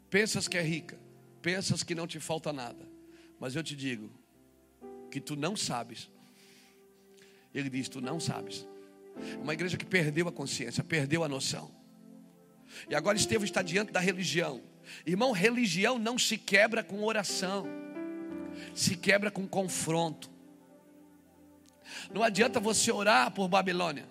Pensas 0.09 0.47
que 0.47 0.57
é 0.57 0.61
rica, 0.61 0.99
pensas 1.41 1.83
que 1.83 1.95
não 1.95 2.05
te 2.05 2.19
falta 2.19 2.51
nada. 2.51 2.90
Mas 3.41 3.55
eu 3.55 3.63
te 3.63 3.75
digo 3.75 4.07
que 5.09 5.19
tu 5.19 5.35
não 5.35 5.55
sabes. 5.57 6.11
Ele 7.51 7.71
diz: 7.71 7.89
Tu 7.89 7.99
não 7.99 8.19
sabes. 8.19 8.67
Uma 9.41 9.53
igreja 9.53 9.75
que 9.77 9.85
perdeu 9.85 10.27
a 10.27 10.31
consciência, 10.31 10.83
perdeu 10.83 11.23
a 11.23 11.27
noção. 11.27 11.71
E 12.87 12.93
agora 12.93 13.17
Estevão 13.17 13.43
está 13.43 13.63
diante 13.63 13.91
da 13.91 13.99
religião. 13.99 14.61
Irmão, 15.07 15.31
religião 15.31 15.97
não 15.97 16.19
se 16.19 16.37
quebra 16.37 16.83
com 16.83 17.03
oração, 17.03 17.65
se 18.75 18.95
quebra 18.95 19.31
com 19.31 19.47
confronto. 19.47 20.29
Não 22.13 22.21
adianta 22.21 22.59
você 22.59 22.91
orar 22.91 23.31
por 23.31 23.47
Babilônia, 23.47 24.07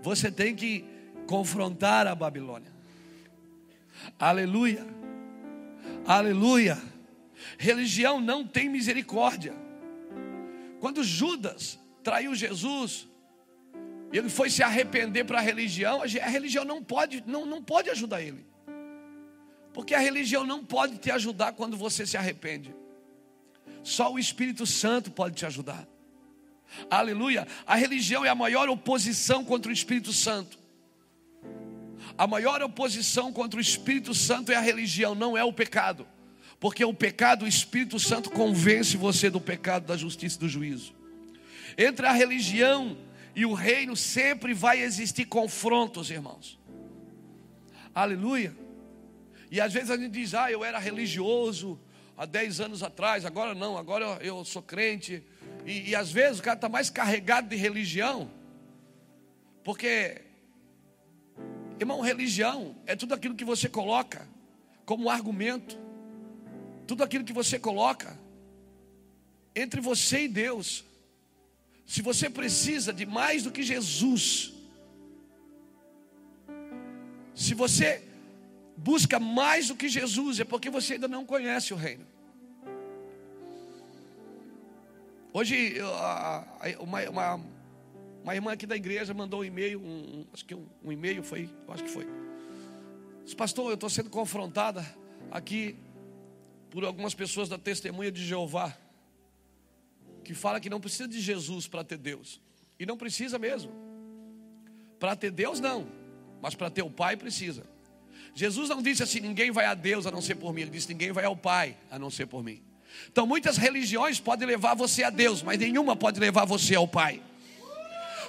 você 0.00 0.30
tem 0.30 0.54
que 0.54 0.84
confrontar 1.26 2.06
a 2.06 2.14
Babilônia. 2.14 2.70
Aleluia, 4.16 4.86
aleluia. 6.06 6.91
Religião 7.58 8.20
não 8.20 8.46
tem 8.46 8.68
misericórdia. 8.68 9.54
Quando 10.80 11.02
Judas 11.04 11.78
traiu 12.02 12.34
Jesus, 12.34 13.08
ele 14.12 14.28
foi 14.28 14.50
se 14.50 14.62
arrepender 14.62 15.24
para 15.24 15.38
a 15.38 15.42
religião, 15.42 16.02
a 16.02 16.28
religião 16.28 16.64
não 16.64 16.82
pode, 16.82 17.22
não, 17.26 17.46
não 17.46 17.62
pode 17.62 17.88
ajudar 17.90 18.20
ele. 18.20 18.44
Porque 19.72 19.94
a 19.94 19.98
religião 19.98 20.44
não 20.44 20.64
pode 20.64 20.98
te 20.98 21.10
ajudar 21.10 21.52
quando 21.52 21.76
você 21.76 22.06
se 22.06 22.16
arrepende. 22.16 22.74
Só 23.82 24.12
o 24.12 24.18
Espírito 24.18 24.66
Santo 24.66 25.10
pode 25.10 25.36
te 25.36 25.46
ajudar. 25.46 25.88
Aleluia. 26.90 27.46
A 27.66 27.74
religião 27.74 28.24
é 28.24 28.28
a 28.28 28.34
maior 28.34 28.68
oposição 28.68 29.44
contra 29.44 29.70
o 29.70 29.72
Espírito 29.72 30.12
Santo. 30.12 30.58
A 32.16 32.26
maior 32.26 32.62
oposição 32.62 33.32
contra 33.32 33.58
o 33.58 33.60
Espírito 33.60 34.12
Santo 34.14 34.52
é 34.52 34.56
a 34.56 34.60
religião, 34.60 35.14
não 35.14 35.36
é 35.36 35.44
o 35.44 35.52
pecado. 35.52 36.06
Porque 36.62 36.84
o 36.84 36.94
pecado, 36.94 37.44
o 37.44 37.48
Espírito 37.48 37.98
Santo 37.98 38.30
convence 38.30 38.96
você 38.96 39.28
do 39.28 39.40
pecado, 39.40 39.84
da 39.84 39.96
justiça 39.96 40.36
e 40.36 40.38
do 40.38 40.48
juízo. 40.48 40.94
Entre 41.76 42.06
a 42.06 42.12
religião 42.12 42.96
e 43.34 43.44
o 43.44 43.52
reino 43.52 43.96
sempre 43.96 44.54
vai 44.54 44.80
existir 44.80 45.24
confrontos, 45.24 46.08
irmãos. 46.08 46.56
Aleluia. 47.92 48.56
E 49.50 49.60
às 49.60 49.72
vezes 49.72 49.90
a 49.90 49.96
gente 49.96 50.12
diz, 50.12 50.34
ah, 50.34 50.52
eu 50.52 50.64
era 50.64 50.78
religioso 50.78 51.80
há 52.16 52.24
10 52.24 52.60
anos 52.60 52.84
atrás, 52.84 53.24
agora 53.24 53.56
não, 53.56 53.76
agora 53.76 54.20
eu 54.20 54.44
sou 54.44 54.62
crente. 54.62 55.20
E, 55.66 55.90
e 55.90 55.96
às 55.96 56.12
vezes 56.12 56.38
o 56.38 56.44
cara 56.44 56.54
está 56.54 56.68
mais 56.68 56.88
carregado 56.88 57.48
de 57.48 57.56
religião, 57.56 58.30
porque, 59.64 60.22
irmão, 61.80 62.00
religião 62.00 62.76
é 62.86 62.94
tudo 62.94 63.14
aquilo 63.14 63.34
que 63.34 63.44
você 63.44 63.68
coloca 63.68 64.28
como 64.86 65.10
argumento, 65.10 65.76
tudo 66.92 67.04
aquilo 67.04 67.24
que 67.24 67.32
você 67.32 67.58
coloca 67.58 68.18
entre 69.56 69.80
você 69.80 70.24
e 70.24 70.28
Deus. 70.28 70.84
Se 71.86 72.02
você 72.02 72.28
precisa 72.28 72.92
de 72.92 73.06
mais 73.06 73.44
do 73.44 73.50
que 73.50 73.62
Jesus, 73.62 74.52
se 77.34 77.54
você 77.54 78.06
busca 78.76 79.18
mais 79.18 79.68
do 79.68 79.74
que 79.74 79.88
Jesus, 79.88 80.40
é 80.40 80.44
porque 80.44 80.68
você 80.68 80.92
ainda 80.92 81.08
não 81.08 81.24
conhece 81.24 81.72
o 81.72 81.78
reino. 81.78 82.06
Hoje, 85.32 85.76
uma, 86.78 87.08
uma, 87.08 87.40
uma 88.22 88.34
irmã 88.34 88.52
aqui 88.52 88.66
da 88.66 88.76
igreja 88.76 89.14
mandou 89.14 89.40
um 89.40 89.44
e-mail, 89.44 89.80
um, 89.80 90.26
acho 90.30 90.44
que 90.44 90.54
um, 90.54 90.66
um 90.84 90.92
e-mail 90.92 91.22
foi, 91.22 91.48
acho 91.68 91.84
que 91.84 91.90
foi. 91.90 92.06
Pastor, 93.34 93.70
eu 93.70 93.76
estou 93.76 93.88
sendo 93.88 94.10
confrontada 94.10 94.84
aqui 95.30 95.74
por 96.72 96.86
algumas 96.86 97.12
pessoas 97.12 97.50
da 97.50 97.58
testemunha 97.58 98.10
de 98.10 98.24
Jeová, 98.24 98.74
que 100.24 100.32
fala 100.32 100.58
que 100.58 100.70
não 100.70 100.80
precisa 100.80 101.06
de 101.06 101.20
Jesus 101.20 101.68
para 101.68 101.84
ter 101.84 101.98
Deus. 101.98 102.40
E 102.80 102.86
não 102.86 102.96
precisa 102.96 103.38
mesmo. 103.38 103.70
Para 104.98 105.14
ter 105.14 105.30
Deus, 105.30 105.60
não. 105.60 105.86
Mas 106.40 106.54
para 106.54 106.70
ter 106.70 106.80
o 106.80 106.88
Pai, 106.88 107.14
precisa. 107.14 107.62
Jesus 108.34 108.70
não 108.70 108.80
disse 108.80 109.02
assim: 109.02 109.20
ninguém 109.20 109.50
vai 109.50 109.66
a 109.66 109.74
Deus 109.74 110.06
a 110.06 110.10
não 110.10 110.22
ser 110.22 110.36
por 110.36 110.54
mim. 110.54 110.62
Ele 110.62 110.70
disse: 110.70 110.88
ninguém 110.88 111.12
vai 111.12 111.26
ao 111.26 111.36
Pai 111.36 111.76
a 111.90 111.98
não 111.98 112.08
ser 112.10 112.24
por 112.24 112.42
mim. 112.42 112.62
Então, 113.10 113.26
muitas 113.26 113.58
religiões 113.58 114.18
podem 114.18 114.48
levar 114.48 114.74
você 114.74 115.02
a 115.02 115.10
Deus, 115.10 115.42
mas 115.42 115.58
nenhuma 115.58 115.94
pode 115.94 116.18
levar 116.18 116.46
você 116.46 116.74
ao 116.74 116.88
Pai. 116.88 117.22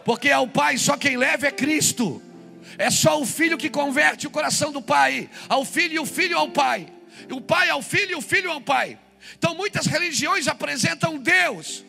Porque 0.04 0.30
ao 0.30 0.50
Pai 0.50 0.78
só 0.78 0.98
quem 0.98 1.16
leva 1.16 1.48
é 1.48 1.52
Cristo. 1.52 2.22
É 2.78 2.90
só 2.90 3.22
o 3.22 3.26
filho 3.26 3.58
que 3.58 3.70
converte 3.70 4.28
o 4.28 4.32
coração 4.32 4.72
do 4.72 4.82
pai 4.82 5.30
ao 5.48 5.64
filho 5.64 5.94
e 5.94 6.00
o 6.00 6.06
filho 6.06 6.38
ao 6.38 6.50
pai. 6.50 6.88
O 7.32 7.42
pai 7.42 7.70
ao 7.70 7.82
filho 7.82 8.12
e 8.12 8.16
o 8.16 8.22
filho 8.22 8.52
ao 8.52 8.62
pai. 8.62 9.00
Então 9.38 9.56
muitas 9.56 9.86
religiões 9.86 10.48
apresentam 10.48 11.18
Deus. 11.18 11.84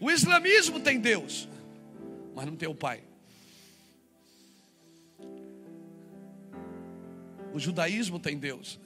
O 0.00 0.10
islamismo 0.10 0.80
tem 0.80 0.98
Deus, 0.98 1.48
mas 2.34 2.46
não 2.46 2.56
tem 2.56 2.68
o 2.68 2.74
pai. 2.74 3.02
O 7.52 7.58
judaísmo 7.58 8.18
tem 8.18 8.36
Deus, 8.36 8.80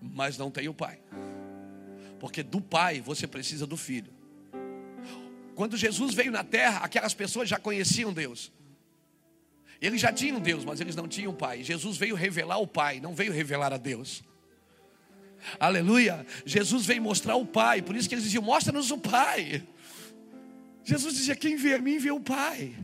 mas 0.00 0.36
não 0.36 0.50
tem 0.50 0.68
o 0.68 0.74
pai. 0.74 1.00
Porque 2.20 2.42
do 2.42 2.60
pai 2.60 3.00
você 3.00 3.26
precisa 3.26 3.66
do 3.66 3.76
filho. 3.76 4.12
Quando 5.54 5.76
Jesus 5.76 6.14
veio 6.14 6.30
na 6.30 6.44
terra, 6.44 6.80
aquelas 6.80 7.14
pessoas 7.14 7.48
já 7.48 7.58
conheciam 7.58 8.12
Deus. 8.12 8.52
Eles 9.80 10.00
já 10.00 10.12
tinham 10.12 10.40
Deus, 10.40 10.64
mas 10.64 10.80
eles 10.80 10.96
não 10.96 11.08
tinham 11.08 11.34
pai. 11.34 11.62
Jesus 11.62 11.96
veio 11.96 12.14
revelar 12.14 12.58
o 12.58 12.66
pai, 12.66 13.00
não 13.00 13.14
veio 13.14 13.32
revelar 13.32 13.72
a 13.72 13.76
Deus. 13.76 14.22
Aleluia. 15.60 16.26
Jesus 16.44 16.86
veio 16.86 17.02
mostrar 17.02 17.36
o 17.36 17.44
pai, 17.44 17.82
por 17.82 17.94
isso 17.94 18.08
que 18.08 18.14
eles 18.14 18.24
diziam: 18.24 18.42
"Mostra-nos 18.42 18.90
o 18.90 18.98
pai". 18.98 19.62
Jesus 20.84 21.14
dizia: 21.14 21.36
"Quem 21.36 21.56
vê 21.56 21.74
a 21.74 21.78
mim 21.78 21.98
vê 21.98 22.10
o 22.10 22.20
pai". 22.20 22.74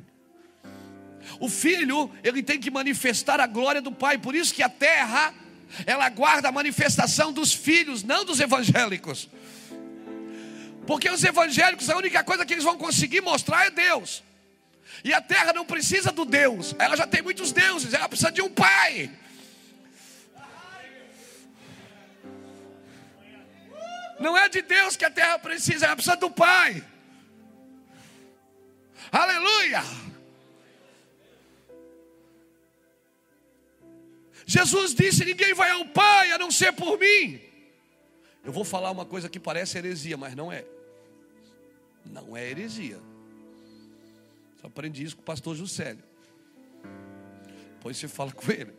O 1.39 1.49
filho, 1.49 2.11
ele 2.23 2.43
tem 2.43 2.59
que 2.59 2.71
manifestar 2.71 3.41
a 3.41 3.47
glória 3.47 3.81
do 3.81 3.93
pai, 3.93 4.19
por 4.19 4.35
isso 4.35 4.55
que 4.55 4.63
a 4.63 4.69
terra 4.69 5.35
ela 5.87 6.09
guarda 6.09 6.49
a 6.49 6.53
manifestação 6.53 7.33
dos 7.33 7.53
filhos, 7.53 8.03
não 8.03 8.25
dos 8.25 8.41
evangélicos. 8.41 9.29
Porque 10.87 11.09
os 11.09 11.23
evangélicos, 11.23 11.89
a 11.89 11.97
única 11.97 12.25
coisa 12.25 12.45
que 12.45 12.53
eles 12.53 12.65
vão 12.65 12.77
conseguir 12.77 13.21
mostrar 13.21 13.67
é 13.67 13.71
Deus. 13.71 14.23
E 15.03 15.13
a 15.15 15.21
terra 15.21 15.53
não 15.53 15.65
precisa 15.65 16.13
do 16.13 16.25
Deus, 16.25 16.75
ela 16.79 16.97
já 16.97 17.07
tem 17.07 17.23
muitos 17.23 17.53
deuses, 17.53 17.95
ela 17.95 18.09
precisa 18.09 18.31
de 18.31 18.43
um 18.43 18.51
pai. 18.51 19.11
Não 24.19 24.37
é 24.37 24.49
de 24.51 24.61
Deus 24.61 24.97
que 24.97 25.05
a 25.05 25.11
terra 25.11 25.39
precisa, 25.39 25.87
ela 25.87 25.97
precisa 25.97 26.17
do 26.17 26.31
pai. 26.31 26.85
Aleluia! 29.11 29.83
Jesus 34.51 34.95
disse: 34.95 35.25
Ninguém 35.25 35.55
vai 35.55 35.71
ao 35.71 35.87
Pai 35.87 36.33
a 36.33 36.39
não 36.39 36.51
ser 36.51 36.73
por 36.73 36.99
mim. 36.99 37.41
Eu 38.45 38.53
vou 38.53 38.65
falar 38.65 38.91
uma 38.91 39.07
coisa 39.07 39.29
que 39.29 39.39
parece 39.39 39.79
heresia, 39.79 40.17
mas 40.17 40.35
não 40.35 40.51
é. 40.51 40.65
Não 42.05 42.37
é 42.37 42.51
heresia. 42.51 42.99
Só 44.61 44.67
aprendi 44.67 45.05
isso 45.05 45.17
com 45.17 45.23
o 45.23 45.25
pastor 45.25 45.57
Juscelio. 45.57 46.05
Depois 47.75 47.97
você 47.97 48.07
fala 48.07 48.31
com 48.31 48.53
ele. 48.53 48.73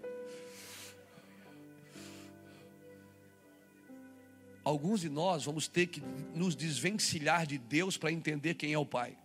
Alguns 4.64 5.02
de 5.02 5.10
nós 5.10 5.46
vamos 5.46 5.68
ter 5.68 5.88
que 5.88 6.02
nos 6.36 6.56
desvencilhar 6.56 7.48
de 7.48 7.58
Deus 7.58 7.98
para 7.98 8.12
entender 8.12 8.54
quem 8.54 8.74
é 8.74 8.78
o 8.78 8.86
Pai. 8.86 9.18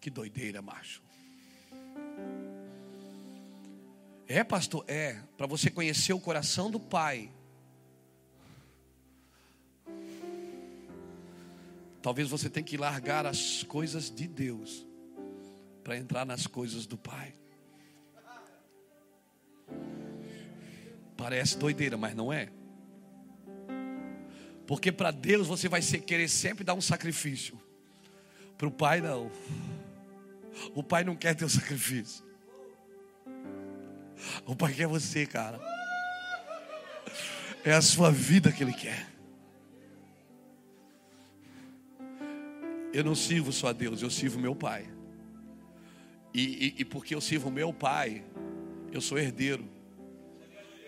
Que 0.00 0.10
doideira, 0.10 0.60
macho. 0.60 1.02
É, 4.26 4.42
pastor? 4.42 4.84
É, 4.88 5.22
para 5.36 5.46
você 5.46 5.70
conhecer 5.70 6.12
o 6.12 6.20
coração 6.20 6.68
do 6.68 6.80
Pai. 6.80 7.30
Talvez 12.06 12.28
você 12.28 12.48
tenha 12.48 12.62
que 12.62 12.76
largar 12.76 13.26
as 13.26 13.64
coisas 13.64 14.08
de 14.08 14.28
Deus 14.28 14.86
para 15.82 15.96
entrar 15.96 16.24
nas 16.24 16.46
coisas 16.46 16.86
do 16.86 16.96
Pai. 16.96 17.34
Parece 21.16 21.58
doideira, 21.58 21.96
mas 21.96 22.14
não 22.14 22.32
é. 22.32 22.48
Porque 24.68 24.92
para 24.92 25.10
Deus 25.10 25.48
você 25.48 25.68
vai 25.68 25.82
querer 25.82 26.28
sempre 26.28 26.62
dar 26.62 26.74
um 26.74 26.80
sacrifício. 26.80 27.60
Para 28.56 28.68
o 28.68 28.70
Pai 28.70 29.00
não. 29.00 29.28
O 30.76 30.84
Pai 30.84 31.02
não 31.02 31.16
quer 31.16 31.34
teu 31.34 31.48
sacrifício. 31.48 32.24
O 34.46 34.54
Pai 34.54 34.72
quer 34.72 34.86
você, 34.86 35.26
cara. 35.26 35.60
É 37.64 37.72
a 37.72 37.82
sua 37.82 38.12
vida 38.12 38.52
que 38.52 38.62
Ele 38.62 38.72
quer. 38.72 39.15
Eu 42.96 43.04
não 43.04 43.14
sirvo 43.14 43.52
só 43.52 43.68
a 43.68 43.72
Deus, 43.74 44.00
eu 44.00 44.08
sirvo 44.08 44.40
meu 44.40 44.56
Pai. 44.56 44.88
E, 46.32 46.40
e, 46.40 46.74
e 46.78 46.84
porque 46.86 47.14
eu 47.14 47.20
sirvo 47.20 47.50
meu 47.50 47.70
Pai, 47.70 48.24
eu 48.90 49.02
sou 49.02 49.18
herdeiro. 49.18 49.68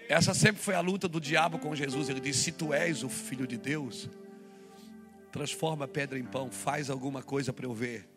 Essa 0.09 0.33
sempre 0.33 0.63
foi 0.63 0.75
a 0.75 0.81
luta 0.81 1.07
do 1.07 1.21
diabo 1.21 1.59
com 1.59 1.77
Jesus. 1.77 2.09
Ele 2.09 2.19
disse: 2.19 2.45
Se 2.45 2.53
tu 2.53 2.73
és 2.73 3.03
o 3.03 3.11
filho 3.11 3.47
de 3.47 3.59
Deus, 3.59 4.09
transforma 5.31 5.85
a 5.85 5.89
pedra 5.89 6.19
em 6.19 6.25
pão, 6.25 6.51
faz 6.51 6.89
alguma 6.89 7.23
coisa 7.23 7.53
para 7.53 7.67
eu 7.67 7.75
ver. 7.75 8.09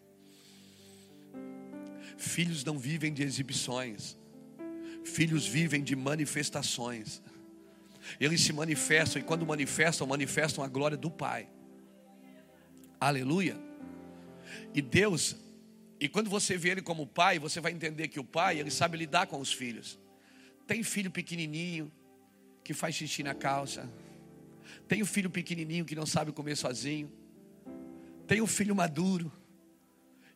Filhos 2.15 2.63
não 2.63 2.79
vivem 2.79 3.11
de 3.11 3.23
exibições, 3.23 4.17
filhos 5.03 5.45
vivem 5.45 5.83
de 5.83 5.97
manifestações. 5.97 7.21
Eles 8.21 8.39
se 8.39 8.53
manifestam 8.53 9.21
e 9.21 9.25
quando 9.25 9.45
manifestam, 9.45 10.07
manifestam 10.07 10.63
a 10.63 10.69
glória 10.69 10.95
do 10.95 11.11
Pai. 11.11 11.49
Aleluia. 12.97 13.70
E 14.73 14.81
Deus, 14.81 15.35
e 15.99 16.09
quando 16.09 16.29
você 16.29 16.57
vê 16.57 16.69
Ele 16.69 16.81
como 16.81 17.05
Pai, 17.05 17.39
você 17.39 17.59
vai 17.59 17.71
entender 17.71 18.07
que 18.07 18.19
o 18.19 18.23
Pai, 18.23 18.59
Ele 18.59 18.71
sabe 18.71 18.97
lidar 18.97 19.27
com 19.27 19.39
os 19.39 19.53
filhos. 19.53 19.99
Tem 20.65 20.83
filho 20.83 21.11
pequenininho 21.11 21.91
que 22.63 22.73
faz 22.73 22.95
xixi 22.95 23.23
na 23.23 23.33
calça. 23.33 23.89
Tem 24.87 25.01
o 25.01 25.05
filho 25.05 25.29
pequenininho 25.29 25.85
que 25.85 25.95
não 25.95 26.05
sabe 26.05 26.31
comer 26.31 26.55
sozinho. 26.55 27.11
Tem 28.27 28.41
o 28.41 28.47
filho 28.47 28.75
maduro. 28.75 29.31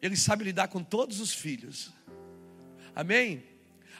Ele 0.01 0.15
sabe 0.15 0.43
lidar 0.43 0.67
com 0.67 0.83
todos 0.83 1.19
os 1.19 1.33
filhos. 1.33 1.91
Amém? 2.95 3.43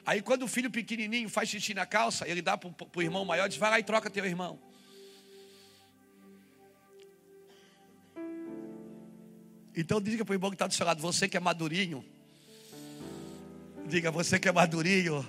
Aí 0.05 0.21
quando 0.21 0.43
o 0.43 0.47
filho 0.47 0.69
pequenininho 0.69 1.27
faz 1.29 1.49
xixi 1.49 1.73
na 1.73 1.85
calça, 1.85 2.27
ele 2.27 2.41
dá 2.41 2.57
para 2.57 2.71
o 2.95 3.01
irmão 3.01 3.25
maior, 3.25 3.47
diz, 3.47 3.57
vai 3.57 3.71
lá 3.71 3.79
e 3.79 3.83
troca 3.83 4.09
teu 4.09 4.25
irmão. 4.25 4.59
Então 9.75 9.99
diga 9.99 10.23
para 10.23 10.31
o 10.31 10.35
irmão 10.35 10.49
que 10.49 10.55
está 10.55 10.67
do 10.67 10.73
seu 10.73 10.85
lado, 10.85 11.01
você 11.01 11.27
que 11.27 11.35
é 11.35 11.39
madurinho. 11.39 12.03
Diga, 13.87 14.09
você 14.09 14.39
que 14.39 14.47
é 14.47 14.51
madurinho. 14.51 15.25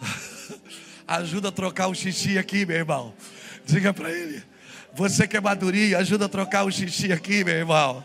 ajuda 1.06 1.48
a 1.48 1.52
trocar 1.52 1.88
o 1.88 1.94
xixi 1.94 2.38
aqui, 2.38 2.66
meu 2.66 2.76
irmão. 2.76 3.14
Diga 3.64 3.92
para 3.92 4.10
ele. 4.10 4.42
Você 4.94 5.28
que 5.28 5.36
é 5.36 5.40
madurinho, 5.40 5.98
ajuda 5.98 6.24
a 6.24 6.28
trocar 6.28 6.64
o 6.64 6.70
xixi 6.70 7.12
aqui, 7.12 7.44
meu 7.44 7.54
irmão. 7.54 8.04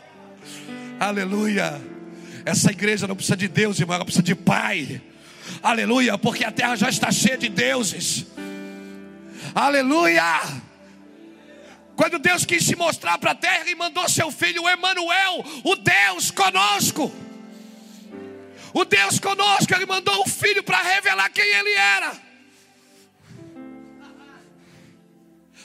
Aleluia. 1.00 1.82
Essa 2.46 2.72
igreja 2.72 3.08
não 3.08 3.16
precisa 3.16 3.38
de 3.38 3.48
Deus, 3.48 3.80
irmão, 3.80 3.96
ela 3.96 4.06
precisa 4.06 4.24
de 4.24 4.36
Pai. 4.36 5.02
Aleluia, 5.64 6.18
porque 6.18 6.44
a 6.44 6.52
terra 6.52 6.76
já 6.76 6.90
está 6.90 7.12
cheia 7.12 7.38
de 7.38 7.50
deuses. 7.50 8.26
Aleluia. 9.56 10.42
Quando 12.02 12.18
Deus 12.18 12.44
quis 12.46 12.66
se 12.66 12.76
mostrar 12.76 13.20
para 13.20 13.30
a 13.30 13.36
terra, 13.36 13.60
Ele 13.60 13.76
mandou 13.76 14.10
seu 14.10 14.32
filho, 14.32 14.68
Emanuel, 14.68 15.46
o 15.64 15.76
Deus 15.76 16.32
conosco. 16.32 17.14
O 18.74 18.84
Deus 18.84 19.20
conosco, 19.20 19.72
Ele 19.72 19.86
mandou 19.86 20.20
o 20.24 20.28
filho 20.28 20.64
para 20.64 20.82
revelar 20.82 21.30
quem 21.30 21.46
Ele 21.46 21.72
era. 21.74 22.20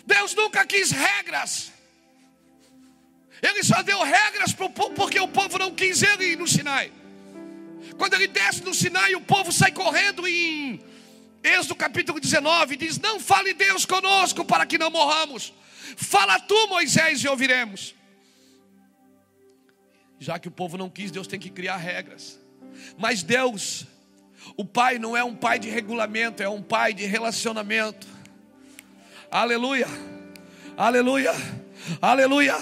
Deus 0.04 0.34
nunca 0.34 0.66
quis 0.66 0.90
regras. 0.90 1.72
Ele 3.40 3.62
só 3.62 3.80
deu 3.80 4.02
regras 4.02 4.52
povo 4.52 4.90
porque 4.90 5.18
o 5.18 5.28
povo 5.28 5.56
não 5.56 5.74
quis 5.74 6.02
ele 6.02 6.32
ir 6.32 6.36
no 6.36 6.46
Sinai. 6.46 6.92
Quando 7.96 8.12
ele 8.12 8.26
desce 8.26 8.62
no 8.62 8.74
Sinai, 8.74 9.14
o 9.14 9.22
povo 9.22 9.50
sai 9.50 9.72
correndo 9.72 10.28
em 10.28 10.84
Êxodo 11.42 11.76
capítulo 11.76 12.20
19, 12.20 12.76
diz: 12.76 12.98
Não 12.98 13.18
fale 13.18 13.54
Deus 13.54 13.86
conosco 13.86 14.44
para 14.44 14.66
que 14.66 14.76
não 14.76 14.90
morramos. 14.90 15.54
Fala 15.96 16.40
tu, 16.40 16.68
Moisés, 16.68 17.22
e 17.22 17.28
ouviremos. 17.28 17.94
Já 20.18 20.38
que 20.38 20.48
o 20.48 20.50
povo 20.50 20.78
não 20.78 20.88
quis, 20.88 21.10
Deus 21.10 21.26
tem 21.26 21.38
que 21.38 21.50
criar 21.50 21.76
regras. 21.76 22.40
Mas 22.98 23.22
Deus, 23.22 23.86
o 24.56 24.64
Pai 24.64 24.98
não 24.98 25.16
é 25.16 25.22
um 25.22 25.34
pai 25.34 25.58
de 25.58 25.68
regulamento, 25.68 26.42
é 26.42 26.48
um 26.48 26.62
pai 26.62 26.94
de 26.94 27.04
relacionamento. 27.04 28.06
Aleluia, 29.30 29.86
aleluia, 30.76 31.32
aleluia. 32.00 32.56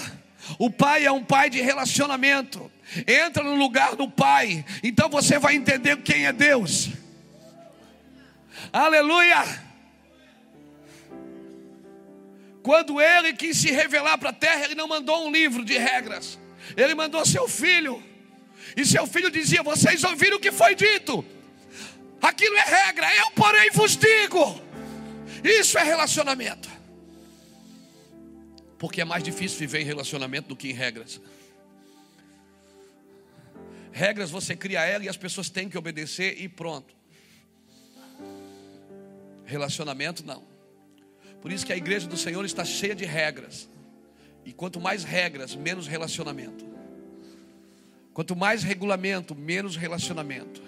O 0.59 0.69
pai 0.69 1.05
é 1.05 1.11
um 1.11 1.23
pai 1.23 1.49
de 1.49 1.61
relacionamento. 1.61 2.71
Entra 3.07 3.43
no 3.43 3.55
lugar 3.55 3.95
do 3.95 4.09
pai, 4.09 4.63
então 4.83 5.09
você 5.09 5.39
vai 5.39 5.55
entender 5.55 5.97
quem 5.97 6.25
é 6.25 6.33
Deus. 6.33 6.89
Aleluia. 8.71 9.64
Quando 12.65 12.99
ele 12.99 13.31
quis 13.33 13.57
se 13.57 13.69
revelar 13.69 14.17
para 14.17 14.31
a 14.31 14.33
terra, 14.33 14.65
ele 14.65 14.73
não 14.73 14.87
mandou 14.87 15.27
um 15.27 15.31
livro 15.31 15.63
de 15.63 15.77
regras, 15.77 16.39
ele 16.75 16.95
mandou 16.95 17.23
seu 17.23 17.47
filho. 17.47 18.03
E 18.75 18.83
seu 18.83 19.05
filho 19.05 19.29
dizia: 19.29 19.61
Vocês 19.61 20.03
ouviram 20.03 20.37
o 20.37 20.39
que 20.39 20.51
foi 20.51 20.73
dito? 20.73 21.23
Aquilo 22.19 22.57
é 22.57 22.63
regra, 22.63 23.15
eu, 23.17 23.29
porém, 23.35 23.69
vos 23.69 23.95
digo. 23.95 24.59
Isso 25.43 25.77
é 25.77 25.83
relacionamento. 25.83 26.67
Porque 28.79 28.99
é 28.99 29.05
mais 29.05 29.23
difícil 29.23 29.59
viver 29.59 29.81
em 29.81 29.85
relacionamento 29.85 30.47
do 30.47 30.55
que 30.55 30.67
em 30.67 30.73
regras. 30.73 31.21
Regras 33.91 34.31
você 34.31 34.55
cria 34.55 34.83
ela 34.83 35.03
e 35.03 35.07
as 35.07 35.17
pessoas 35.17 35.51
têm 35.51 35.69
que 35.69 35.77
obedecer 35.77 36.41
e 36.41 36.49
pronto. 36.49 36.95
Relacionamento 39.45 40.25
não. 40.25 40.54
Por 41.45 41.51
isso 41.51 41.63
que 41.63 41.71
a 41.71 41.77
igreja 41.77 42.07
do 42.07 42.17
Senhor 42.17 42.43
está 42.43 42.65
cheia 42.65 42.95
de 42.95 43.05
regras. 43.05 43.69
E 44.43 44.51
quanto 44.51 44.81
mais 44.81 45.03
regras, 45.03 45.55
menos 45.55 45.85
relacionamento. 45.85 46.65
Quanto 48.15 48.35
mais 48.35 48.63
regulamento, 48.63 49.35
menos 49.35 49.75
relacionamento. 49.75 50.59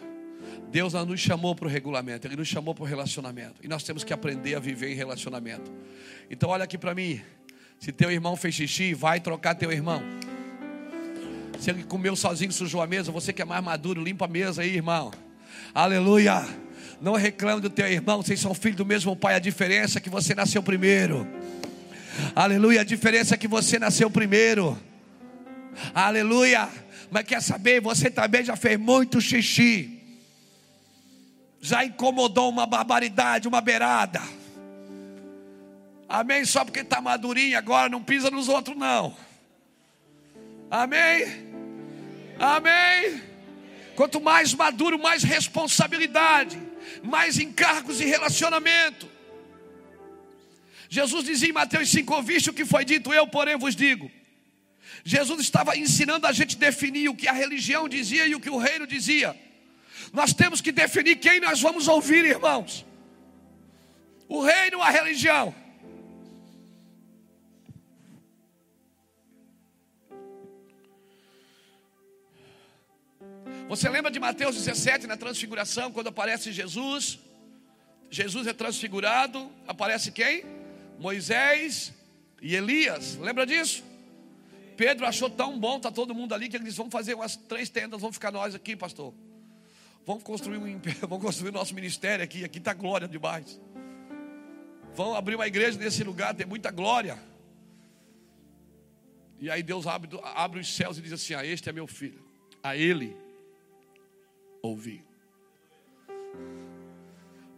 Deus 0.70 0.94
não 0.94 1.04
nos 1.04 1.20
chamou 1.20 1.56
para 1.56 1.66
o 1.66 1.68
regulamento, 1.68 2.28
Ele 2.28 2.36
nos 2.36 2.48
chamou 2.48 2.76
para 2.76 2.84
o 2.84 2.86
relacionamento. 2.86 3.56
E 3.64 3.68
nós 3.68 3.82
temos 3.82 4.04
que 4.04 4.14
aprender 4.14 4.54
a 4.54 4.60
viver 4.60 4.92
em 4.92 4.94
relacionamento. 4.94 5.72
Então 6.30 6.52
olha 6.52 6.66
aqui 6.66 6.78
para 6.78 6.94
mim. 6.94 7.20
Se 7.80 7.92
teu 7.92 8.12
irmão 8.12 8.36
fez 8.36 8.54
xixi, 8.54 8.94
vai 8.94 9.20
trocar 9.20 9.56
teu 9.56 9.72
irmão. 9.72 10.04
Se 11.60 11.72
ele 11.72 11.86
comeu 11.86 12.16
sozinho, 12.16 12.52
sujou 12.52 12.84
a 12.84 12.86
mesa, 12.86 13.12
você 13.12 13.34
que 13.34 13.42
é 13.42 13.46
mais 13.46 13.64
maduro, 13.64 14.00
limpa 14.00 14.26
a 14.26 14.28
mesa 14.28 14.62
aí, 14.62 14.76
irmão. 14.76 15.10
Aleluia. 15.74 16.46
Não 17.00 17.14
reclame 17.14 17.62
do 17.62 17.70
teu 17.70 17.88
irmão, 17.88 18.22
vocês 18.22 18.40
são 18.40 18.54
filhos 18.54 18.78
do 18.78 18.86
mesmo 18.86 19.16
pai. 19.16 19.36
A 19.36 19.40
diferença 19.40 20.00
é 20.00 20.02
que 20.02 20.10
você 20.10 20.34
nasceu 20.34 20.64
primeiro. 20.64 21.28
Aleluia. 22.36 22.82
A 22.82 22.84
diferença 22.84 23.36
é 23.36 23.38
que 23.38 23.48
você 23.48 23.78
nasceu 23.78 24.10
primeiro. 24.10 24.78
Aleluia. 25.94 26.68
Mas 27.12 27.24
quer 27.24 27.42
saber? 27.42 27.82
Você 27.82 28.10
também 28.10 28.44
já 28.44 28.56
fez 28.56 28.80
muito 28.80 29.22
xixi. 29.22 29.94
Já 31.62 31.86
incomodou 31.86 32.50
uma 32.50 32.66
barbaridade, 32.66 33.48
uma 33.48 33.62
beirada. 33.62 34.22
Amém? 36.10 36.46
Só 36.46 36.64
porque 36.64 36.80
está 36.80 37.02
madurinho 37.02 37.58
agora, 37.58 37.90
não 37.90 38.02
pisa 38.02 38.32
nos 38.32 38.48
outros, 38.48 38.78
não. 38.78 39.16
Amém? 40.72 41.26
Amém. 42.40 43.22
Quanto 43.96 44.22
mais 44.22 44.54
maduro, 44.54 45.00
mais 45.00 45.24
responsabilidade, 45.24 46.58
mais 47.04 47.38
encargos 47.38 48.00
e 48.02 48.06
relacionamento. 48.06 49.10
Jesus 50.90 51.26
dizia 51.26 51.50
em 51.50 51.54
Mateus 51.54 51.90
5: 51.90 52.14
Ouviste 52.14 52.50
o 52.50 52.54
que 52.54 52.66
foi 52.66 52.86
dito, 52.86 53.14
eu, 53.14 53.28
porém, 53.28 53.58
vos 53.58 53.76
digo. 53.76 54.12
Jesus 55.04 55.42
estava 55.42 55.78
ensinando 55.78 56.28
a 56.28 56.32
gente 56.32 56.58
definir 56.58 57.10
o 57.10 57.16
que 57.16 57.28
a 57.28 57.34
religião 57.34 57.88
dizia 57.88 58.26
e 58.26 58.36
o 58.36 58.40
que 58.40 58.50
o 58.50 58.58
reino 58.58 58.88
dizia. 58.88 59.36
Nós 60.14 60.34
temos 60.34 60.62
que 60.62 60.72
definir 60.72 61.18
quem 61.18 61.40
nós 61.40 61.62
vamos 61.62 61.88
ouvir, 61.88 62.26
irmãos: 62.26 62.86
o 64.28 64.42
reino 64.42 64.78
ou 64.78 64.84
a 64.84 64.90
religião. 64.90 65.54
Você 73.68 73.90
lembra 73.90 74.10
de 74.10 74.18
Mateus 74.18 74.56
17 74.56 75.08
na 75.08 75.18
transfiguração, 75.18 75.92
quando 75.92 76.08
aparece 76.08 76.54
Jesus? 76.54 77.20
Jesus 78.10 78.48
é 78.48 78.54
transfigurado, 78.54 79.52
aparece 79.68 80.10
quem? 80.10 80.46
Moisés 80.98 81.94
e 82.42 82.56
Elias. 82.56 83.18
Lembra 83.18 83.46
disso? 83.46 83.84
Pedro 84.78 85.06
achou 85.06 85.30
tão 85.30 85.60
bom, 85.60 85.82
tá 85.82 85.92
todo 85.92 86.16
mundo 86.16 86.34
ali, 86.34 86.48
que 86.48 86.56
ele 86.56 86.64
disse: 86.64 86.78
Vamos 86.78 86.94
fazer 86.94 87.14
umas 87.14 87.36
três 87.36 87.68
tendas, 87.68 88.00
vamos 88.00 88.16
ficar 88.16 88.32
nós 88.32 88.56
aqui, 88.56 88.74
pastor. 88.74 89.14
Vamos 90.06 90.24
construir 90.24 90.60
um 90.60 90.80
vamos 91.06 91.26
construir 91.26 91.52
nosso 91.52 91.76
ministério 91.76 92.24
aqui, 92.24 92.46
aqui 92.46 92.60
está 92.60 92.74
glória 92.74 93.06
demais. 93.06 93.60
Vamos 94.96 95.18
abrir 95.18 95.36
uma 95.36 95.46
igreja 95.46 95.78
nesse 95.78 96.06
lugar, 96.06 96.34
tem 96.34 96.48
muita 96.48 96.72
glória. 96.72 97.20
E 99.42 99.52
aí 99.52 99.62
Deus 99.62 99.86
abre, 99.86 100.10
abre 100.24 100.62
os 100.62 100.74
céus 100.74 100.98
e 100.98 101.02
diz 101.02 101.12
assim: 101.12 101.34
ah, 101.34 101.46
Este 101.46 101.68
é 101.68 101.74
meu 101.74 101.86
filho, 101.86 102.24
a 102.64 102.74
ele 102.74 103.27
ouvir. 104.68 105.04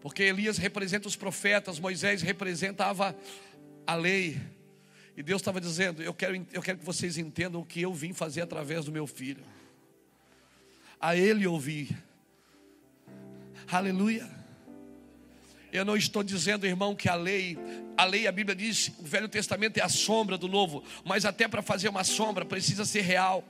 Porque 0.02 0.24
Elias 0.24 0.58
representa 0.58 1.08
os 1.08 1.16
profetas, 1.16 1.80
Moisés 1.80 2.22
representava 2.22 3.16
a 3.86 3.96
lei. 3.96 4.40
E 5.18 5.22
Deus 5.22 5.42
estava 5.42 5.60
dizendo: 5.60 6.02
eu 6.02 6.14
quero, 6.14 6.36
eu 6.54 6.62
quero 6.62 6.78
que 6.78 6.86
vocês 6.86 7.18
entendam 7.18 7.62
o 7.62 7.66
que 7.66 7.82
eu 7.82 7.94
vim 7.94 8.14
fazer 8.14 8.42
através 8.42 8.86
do 8.86 8.92
meu 8.92 9.06
filho. 9.06 9.44
A 11.00 11.16
ele 11.16 11.46
ouvir. 11.46 11.96
Aleluia. 13.70 14.40
Eu 15.72 15.86
não 15.86 15.96
estou 15.96 16.24
dizendo, 16.24 16.66
irmão, 16.66 16.96
que 16.96 17.08
a 17.08 17.14
lei, 17.14 17.58
a 17.96 18.04
lei, 18.04 18.26
a 18.26 18.32
Bíblia 18.32 18.56
diz, 18.56 18.92
o 18.98 19.04
Velho 19.04 19.30
Testamento 19.30 19.78
é 19.78 19.82
a 19.84 19.90
sombra 19.90 20.36
do 20.38 20.48
novo, 20.48 20.84
mas 21.06 21.26
até 21.26 21.48
para 21.48 21.62
fazer 21.62 21.90
uma 21.90 22.04
sombra 22.04 22.44
precisa 22.44 22.86
ser 22.86 23.02
real. 23.02 23.44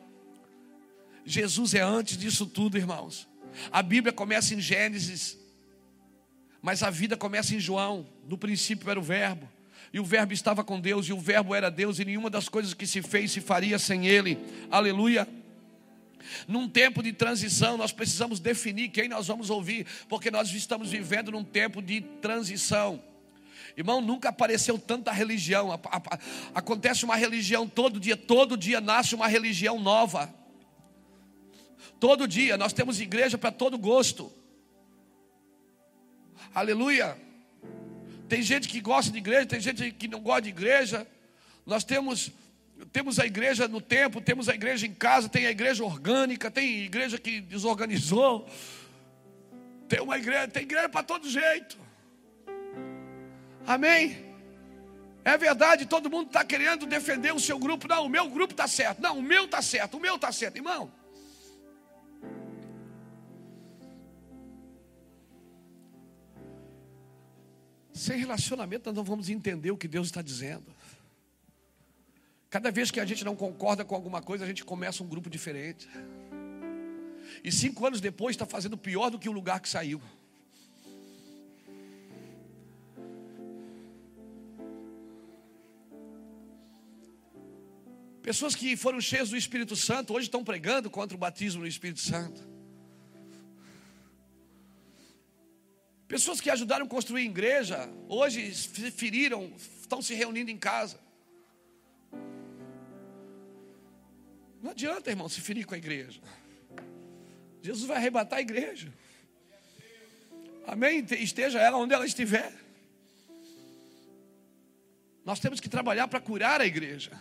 Jesus 1.24 1.74
é 1.74 1.82
antes 1.82 2.18
disso 2.18 2.46
tudo, 2.46 2.78
irmãos. 2.78 3.29
A 3.72 3.82
Bíblia 3.82 4.14
começa 4.14 4.54
em 4.54 4.60
Gênesis, 4.60 5.38
mas 6.62 6.84
a 6.84 6.90
vida 6.90 7.16
começa 7.16 7.56
em 7.56 7.60
João. 7.60 8.08
No 8.28 8.38
princípio 8.38 8.90
era 8.90 9.00
o 9.00 9.04
Verbo, 9.04 9.50
e 9.94 10.00
o 10.00 10.06
Verbo 10.06 10.34
estava 10.34 10.64
com 10.64 10.80
Deus, 10.80 11.08
e 11.08 11.14
o 11.14 11.20
Verbo 11.20 11.56
era 11.56 11.70
Deus, 11.70 12.00
e 12.00 12.06
nenhuma 12.06 12.30
das 12.30 12.48
coisas 12.48 12.74
que 12.74 12.86
se 12.86 13.02
fez 13.02 13.32
se 13.32 13.42
faria 13.42 13.80
sem 13.80 14.08
Ele. 14.08 14.38
Aleluia. 14.70 15.28
Num 16.48 16.68
tempo 16.68 17.02
de 17.02 17.12
transição, 17.14 17.78
nós 17.78 17.92
precisamos 17.92 18.40
definir 18.40 18.90
quem 18.90 19.08
nós 19.08 19.28
vamos 19.28 19.50
ouvir, 19.50 19.86
porque 20.08 20.30
nós 20.30 20.52
estamos 20.52 20.92
vivendo 20.92 21.32
num 21.32 21.44
tempo 21.44 21.82
de 21.82 22.02
transição. 22.02 23.02
Irmão, 23.76 24.02
nunca 24.02 24.30
apareceu 24.30 24.78
tanta 24.78 25.12
religião. 25.12 25.72
Acontece 26.54 27.06
uma 27.06 27.16
religião 27.16 27.68
todo 27.68 28.00
dia, 28.00 28.18
todo 28.18 28.58
dia 28.58 28.82
nasce 28.82 29.16
uma 29.16 29.28
religião 29.28 29.80
nova. 29.80 30.34
Todo 32.00 32.28
dia, 32.28 32.58
nós 32.58 32.72
temos 32.72 33.02
igreja 33.02 33.38
para 33.38 33.52
todo 33.52 33.78
gosto. 33.78 34.32
Aleluia. 36.54 37.18
Tem 38.28 38.42
gente 38.42 38.68
que 38.68 38.80
gosta 38.80 39.12
de 39.12 39.18
igreja, 39.18 39.46
tem 39.46 39.60
gente 39.60 39.92
que 39.92 40.08
não 40.08 40.22
gosta 40.22 40.44
de 40.44 40.50
igreja. 40.50 41.08
Nós 41.66 41.84
temos 41.84 42.32
temos 42.94 43.20
a 43.20 43.26
igreja 43.26 43.68
no 43.68 43.82
tempo, 43.82 44.22
temos 44.22 44.48
a 44.48 44.56
igreja 44.56 44.88
em 44.88 44.94
casa, 44.94 45.28
tem 45.28 45.46
a 45.46 45.52
igreja 45.52 45.84
orgânica, 45.84 46.50
tem 46.50 46.84
igreja 46.84 47.18
que 47.18 47.42
desorganizou. 47.42 48.48
Tem 49.90 50.00
uma 50.00 50.18
igreja, 50.18 50.48
tem 50.48 50.64
igreja 50.64 50.88
para 50.88 51.04
todo 51.04 51.30
jeito. 51.30 51.78
Amém? 53.68 54.26
É 55.26 55.38
verdade, 55.38 55.86
todo 55.86 56.10
mundo 56.10 56.28
está 56.28 56.46
querendo 56.46 56.86
defender 56.86 57.34
o 57.34 57.40
seu 57.40 57.60
grupo. 57.60 57.88
Não, 57.88 58.06
o 58.06 58.10
meu 58.10 58.30
grupo 58.30 58.54
está 58.54 58.68
certo. 58.68 59.02
Não, 59.02 59.18
o 59.18 59.22
meu 59.22 59.46
está 59.46 59.62
certo, 59.62 59.98
o 59.98 60.00
meu 60.00 60.16
está 60.16 60.32
certo. 60.32 60.56
Irmão, 60.56 60.90
Sem 68.00 68.18
relacionamento, 68.18 68.86
nós 68.86 68.96
não 68.96 69.04
vamos 69.04 69.30
entender 69.30 69.72
o 69.72 69.78
que 69.78 69.86
Deus 69.86 70.08
está 70.08 70.22
dizendo. 70.22 70.74
Cada 72.50 72.72
vez 72.72 72.90
que 72.90 72.98
a 72.98 73.04
gente 73.04 73.26
não 73.26 73.36
concorda 73.36 73.84
com 73.84 73.94
alguma 73.94 74.22
coisa, 74.22 74.46
a 74.46 74.48
gente 74.48 74.64
começa 74.64 75.04
um 75.04 75.06
grupo 75.06 75.30
diferente. 75.30 75.86
E 77.44 77.52
cinco 77.52 77.86
anos 77.86 78.00
depois 78.00 78.38
está 78.38 78.46
fazendo 78.46 78.78
pior 78.78 79.10
do 79.10 79.20
que 79.20 79.28
o 79.28 79.34
lugar 79.34 79.60
que 79.60 79.68
saiu. 79.68 80.02
Pessoas 88.22 88.56
que 88.56 88.78
foram 88.78 89.02
cheias 89.02 89.30
do 89.30 89.36
Espírito 89.36 89.76
Santo 89.76 90.14
hoje 90.14 90.28
estão 90.28 90.42
pregando 90.42 90.90
contra 90.90 91.18
o 91.18 91.20
batismo 91.20 91.64
no 91.64 91.68
Espírito 91.68 92.00
Santo. 92.00 92.59
Pessoas 96.10 96.42
que 96.42 96.50
ajudaram 96.50 96.88
a 96.88 96.90
construir 96.90 97.24
igreja, 97.24 97.88
hoje 98.08 98.52
se 98.56 98.90
feriram, 98.90 99.54
estão 99.80 100.02
se 100.02 100.16
reunindo 100.16 100.50
em 100.50 100.58
casa. 100.58 101.00
Não 104.60 104.72
adianta, 104.72 105.12
irmão, 105.12 105.30
se 105.30 105.40
ferir 105.40 105.68
com 105.68 105.76
a 105.76 105.78
igreja. 105.78 106.20
Jesus 107.62 107.88
vai 107.88 107.98
arrebatar 107.98 108.40
a 108.40 108.42
igreja. 108.42 108.92
Amém? 110.66 111.06
Esteja 111.12 111.60
ela 111.60 111.78
onde 111.78 111.94
ela 111.94 112.08
estiver. 112.08 112.52
Nós 115.24 115.40
temos 115.40 115.60
que 115.60 115.70
trabalhar 115.70 116.08
para 116.08 116.20
curar 116.20 116.60
a 116.60 116.66
igreja. 116.66 117.12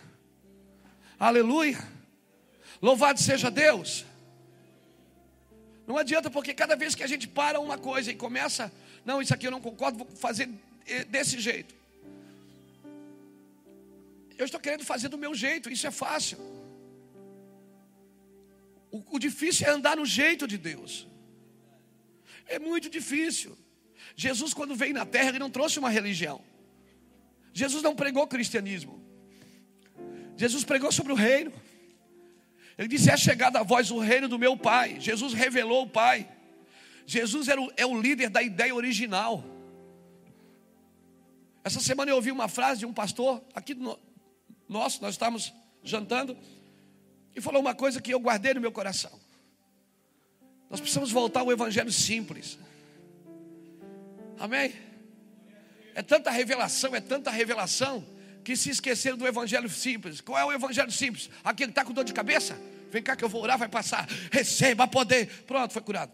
Aleluia. 1.19 1.77
Louvado 2.81 3.21
seja 3.21 3.51
Deus. 3.51 4.03
Não 5.89 5.97
adianta, 5.97 6.29
porque 6.29 6.53
cada 6.53 6.75
vez 6.75 6.93
que 6.93 7.01
a 7.01 7.07
gente 7.07 7.27
para 7.27 7.59
uma 7.59 7.75
coisa 7.75 8.11
e 8.11 8.15
começa, 8.15 8.71
não, 9.03 9.19
isso 9.23 9.33
aqui 9.33 9.47
eu 9.47 9.51
não 9.51 9.59
concordo, 9.59 9.97
vou 9.97 10.07
fazer 10.15 10.47
desse 11.07 11.39
jeito. 11.39 11.73
Eu 14.37 14.45
estou 14.45 14.59
querendo 14.59 14.85
fazer 14.85 15.09
do 15.09 15.17
meu 15.17 15.33
jeito, 15.33 15.67
isso 15.67 15.87
é 15.87 15.89
fácil. 15.89 16.37
O, 18.91 19.15
o 19.15 19.17
difícil 19.17 19.65
é 19.65 19.71
andar 19.71 19.97
no 19.97 20.05
jeito 20.05 20.47
de 20.47 20.59
Deus. 20.59 21.07
É 22.45 22.59
muito 22.59 22.87
difícil. 22.87 23.57
Jesus, 24.15 24.53
quando 24.53 24.75
veio 24.75 24.93
na 24.93 25.07
terra, 25.07 25.29
ele 25.29 25.39
não 25.39 25.49
trouxe 25.49 25.79
uma 25.79 25.89
religião. 25.89 26.39
Jesus 27.51 27.81
não 27.81 27.95
pregou 27.95 28.27
cristianismo. 28.27 29.03
Jesus 30.37 30.63
pregou 30.63 30.91
sobre 30.91 31.13
o 31.13 31.15
reino. 31.15 31.51
Ele 32.79 32.87
disse: 32.87 33.11
É 33.11 33.17
chegada 33.17 33.59
a 33.59 33.63
voz 33.63 33.91
o 33.91 33.99
reino 33.99 34.29
do 34.29 34.39
meu 34.39 34.55
Pai. 34.55 35.01
Jesus 35.01 35.33
revelou 35.33 35.83
o 35.83 35.89
Pai. 35.89 36.25
Jesus 37.05 37.49
era 37.49 37.61
o, 37.61 37.69
é 37.75 37.85
o 37.85 37.99
líder 37.99 38.29
da 38.29 38.41
ideia 38.41 38.73
original. 38.73 39.43
Essa 41.61 41.81
semana 41.81 42.09
eu 42.09 42.15
ouvi 42.15 42.31
uma 42.31 42.47
frase 42.47 42.79
de 42.79 42.85
um 42.85 42.93
pastor, 42.93 43.43
aqui 43.53 43.75
no, 43.75 43.99
nosso, 44.67 45.01
nós 45.01 45.15
estávamos 45.15 45.53
jantando, 45.83 46.37
e 47.35 47.41
falou 47.41 47.59
uma 47.59 47.75
coisa 47.75 48.01
que 48.01 48.13
eu 48.13 48.19
guardei 48.19 48.53
no 48.53 48.61
meu 48.61 48.71
coração. 48.71 49.11
Nós 50.69 50.79
precisamos 50.79 51.11
voltar 51.11 51.41
ao 51.41 51.51
evangelho 51.51 51.91
simples. 51.91 52.57
Amém? 54.39 54.73
É 55.95 56.01
tanta 56.01 56.31
revelação, 56.31 56.95
é 56.95 57.01
tanta 57.01 57.29
revelação, 57.29 58.05
que 58.49 58.57
se 58.57 58.71
esqueceram 58.71 59.15
do 59.15 59.27
evangelho 59.27 59.69
simples. 59.69 60.21
Qual 60.21 60.35
é 60.39 60.43
o 60.43 60.51
evangelho 60.51 60.91
simples? 60.91 61.29
Aquele 61.43 61.67
que 61.67 61.73
está 61.73 61.85
com 61.85 61.93
dor 61.93 62.03
de 62.03 62.11
cabeça? 62.11 62.59
Vem 62.89 63.03
cá 63.03 63.15
que 63.15 63.23
eu 63.23 63.29
vou 63.29 63.43
orar, 63.43 63.59
vai 63.59 63.69
passar. 63.69 64.09
Receba 64.31 64.87
poder. 64.87 65.27
Pronto, 65.45 65.71
foi 65.71 65.83
curado. 65.83 66.11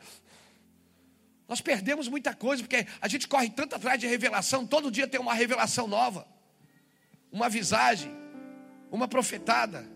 Nós 1.47 1.61
perdemos 1.61 2.09
muita 2.09 2.33
coisa, 2.33 2.61
porque 2.61 2.85
a 2.99 3.07
gente 3.07 3.25
corre 3.25 3.49
tanto 3.49 3.73
atrás 3.73 3.97
de 3.97 4.05
revelação, 4.05 4.67
todo 4.67 4.91
dia 4.91 5.07
tem 5.07 5.17
uma 5.17 5.33
revelação 5.33 5.87
nova, 5.87 6.27
uma 7.31 7.47
visagem, 7.47 8.11
uma 8.91 9.07
profetada. 9.07 9.89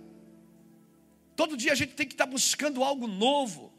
Todo 1.36 1.58
dia 1.58 1.74
a 1.74 1.76
gente 1.76 1.94
tem 1.94 2.08
que 2.08 2.14
estar 2.14 2.26
buscando 2.26 2.86
algo 2.86 3.06
novo. 3.06 3.74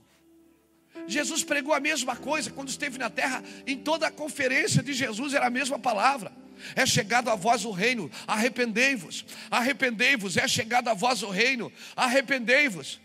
Jesus 1.07 1.43
pregou 1.43 1.73
a 1.73 1.81
mesma 1.81 2.15
coisa 2.15 2.51
quando 2.51 2.69
esteve 2.69 2.99
na 2.99 3.09
terra, 3.09 3.43
em 3.67 3.79
toda 3.79 4.07
a 4.09 4.11
conferência 4.11 4.83
de 4.83 4.93
Jesus 4.93 5.33
era 5.33 5.47
a 5.47 5.51
mesma 5.51 5.79
palavra. 5.79 6.31
É 6.75 6.85
chegado 6.87 7.29
a 7.31 7.35
vós 7.35 7.65
o 7.65 7.71
reino, 7.71 8.11
arrependei-vos, 8.27 9.25
arrependei-vos, 9.51 10.37
é 10.37 10.47
chegado 10.47 10.89
a 10.89 10.95
vós 10.95 11.23
o 11.23 11.31
reino, 11.31 11.73
arrependei-vos. 11.97 13.01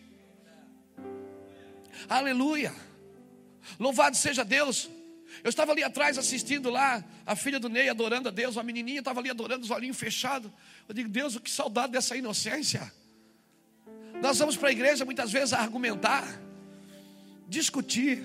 Aleluia. 2.09 2.73
Louvado 3.79 4.15
seja 4.15 4.43
Deus. 4.43 4.89
Eu 5.43 5.49
estava 5.49 5.71
ali 5.71 5.83
atrás 5.83 6.17
assistindo 6.17 6.69
lá, 6.69 7.03
a 7.25 7.35
filha 7.35 7.59
do 7.59 7.69
Ney 7.69 7.89
adorando 7.89 8.29
a 8.29 8.31
Deus, 8.31 8.55
uma 8.55 8.63
menininha 8.63 8.99
estava 8.99 9.19
ali 9.19 9.29
adorando, 9.29 9.63
os 9.63 9.71
olhinhos 9.71 9.97
fechados. 9.97 10.51
Eu 10.87 10.95
digo, 10.95 11.09
Deus, 11.09 11.37
que 11.37 11.51
saudade 11.51 11.91
dessa 11.91 12.15
inocência. 12.15 12.91
Nós 14.21 14.37
vamos 14.37 14.55
para 14.55 14.69
a 14.69 14.71
igreja 14.71 15.03
muitas 15.03 15.31
vezes 15.31 15.53
a 15.53 15.59
argumentar, 15.59 16.25
discutir. 17.47 18.23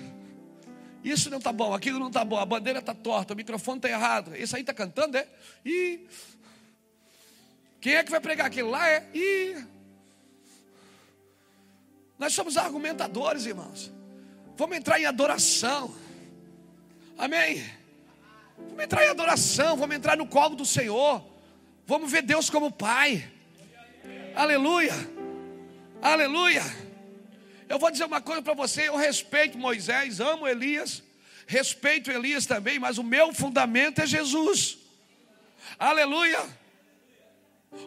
Isso 1.03 1.29
não 1.29 1.39
está 1.39 1.51
bom, 1.51 1.73
aquilo 1.73 1.99
não 1.99 2.07
está 2.07 2.23
bom, 2.23 2.37
a 2.37 2.45
bandeira 2.45 2.79
está 2.79 2.93
torta, 2.93 3.33
o 3.33 3.37
microfone 3.37 3.79
está 3.79 3.89
errado. 3.89 4.35
Esse 4.35 4.55
aí 4.55 4.61
está 4.61 4.73
cantando, 4.73 5.17
é? 5.17 5.27
E 5.65 6.07
quem 7.79 7.95
é 7.95 8.03
que 8.03 8.11
vai 8.11 8.19
pregar 8.19 8.45
aquilo 8.45 8.69
lá? 8.69 8.87
É? 8.87 9.07
E 9.13 9.55
nós 12.19 12.33
somos 12.33 12.55
argumentadores, 12.55 13.47
irmãos. 13.47 13.91
Vamos 14.55 14.77
entrar 14.77 14.99
em 14.99 15.05
adoração. 15.05 15.95
Amém. 17.17 17.65
Vamos 18.55 18.83
entrar 18.83 19.03
em 19.05 19.09
adoração, 19.09 19.75
vamos 19.75 19.95
entrar 19.95 20.15
no 20.15 20.27
colo 20.27 20.55
do 20.55 20.65
Senhor. 20.65 21.25
Vamos 21.87 22.11
ver 22.11 22.21
Deus 22.21 22.47
como 22.47 22.71
Pai. 22.71 23.27
Aleluia. 24.35 24.93
Aleluia. 25.99 26.63
Eu 27.71 27.79
vou 27.79 27.89
dizer 27.89 28.03
uma 28.03 28.19
coisa 28.19 28.41
para 28.41 28.53
você, 28.53 28.89
eu 28.89 28.97
respeito 28.97 29.57
Moisés, 29.57 30.19
amo 30.19 30.45
Elias, 30.45 31.01
respeito 31.47 32.11
Elias 32.11 32.45
também, 32.45 32.77
mas 32.77 32.97
o 32.97 33.03
meu 33.03 33.33
fundamento 33.33 34.01
é 34.01 34.05
Jesus. 34.05 34.77
Aleluia. 35.79 36.41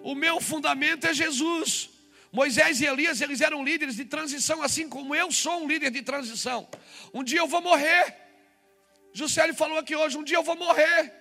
O 0.03 0.15
meu 0.15 0.41
fundamento 0.41 1.07
é 1.07 1.13
Jesus. 1.13 1.91
Moisés 2.33 2.81
e 2.81 2.87
Elias, 2.87 3.21
eles 3.21 3.43
eram 3.43 3.63
líderes 3.63 3.97
de 3.97 4.07
transição, 4.07 4.63
assim 4.63 4.89
como 4.89 5.15
eu 5.15 5.31
sou 5.31 5.63
um 5.63 5.69
líder 5.69 5.91
de 5.91 6.01
transição. 6.01 6.67
Um 7.13 7.23
dia 7.23 7.41
eu 7.41 7.47
vou 7.47 7.61
morrer. 7.61 8.17
Juscelio 9.13 9.55
falou 9.55 9.77
aqui 9.77 9.95
hoje: 9.95 10.17
um 10.17 10.25
dia 10.25 10.39
eu 10.39 10.43
vou 10.43 10.57
morrer. 10.57 11.13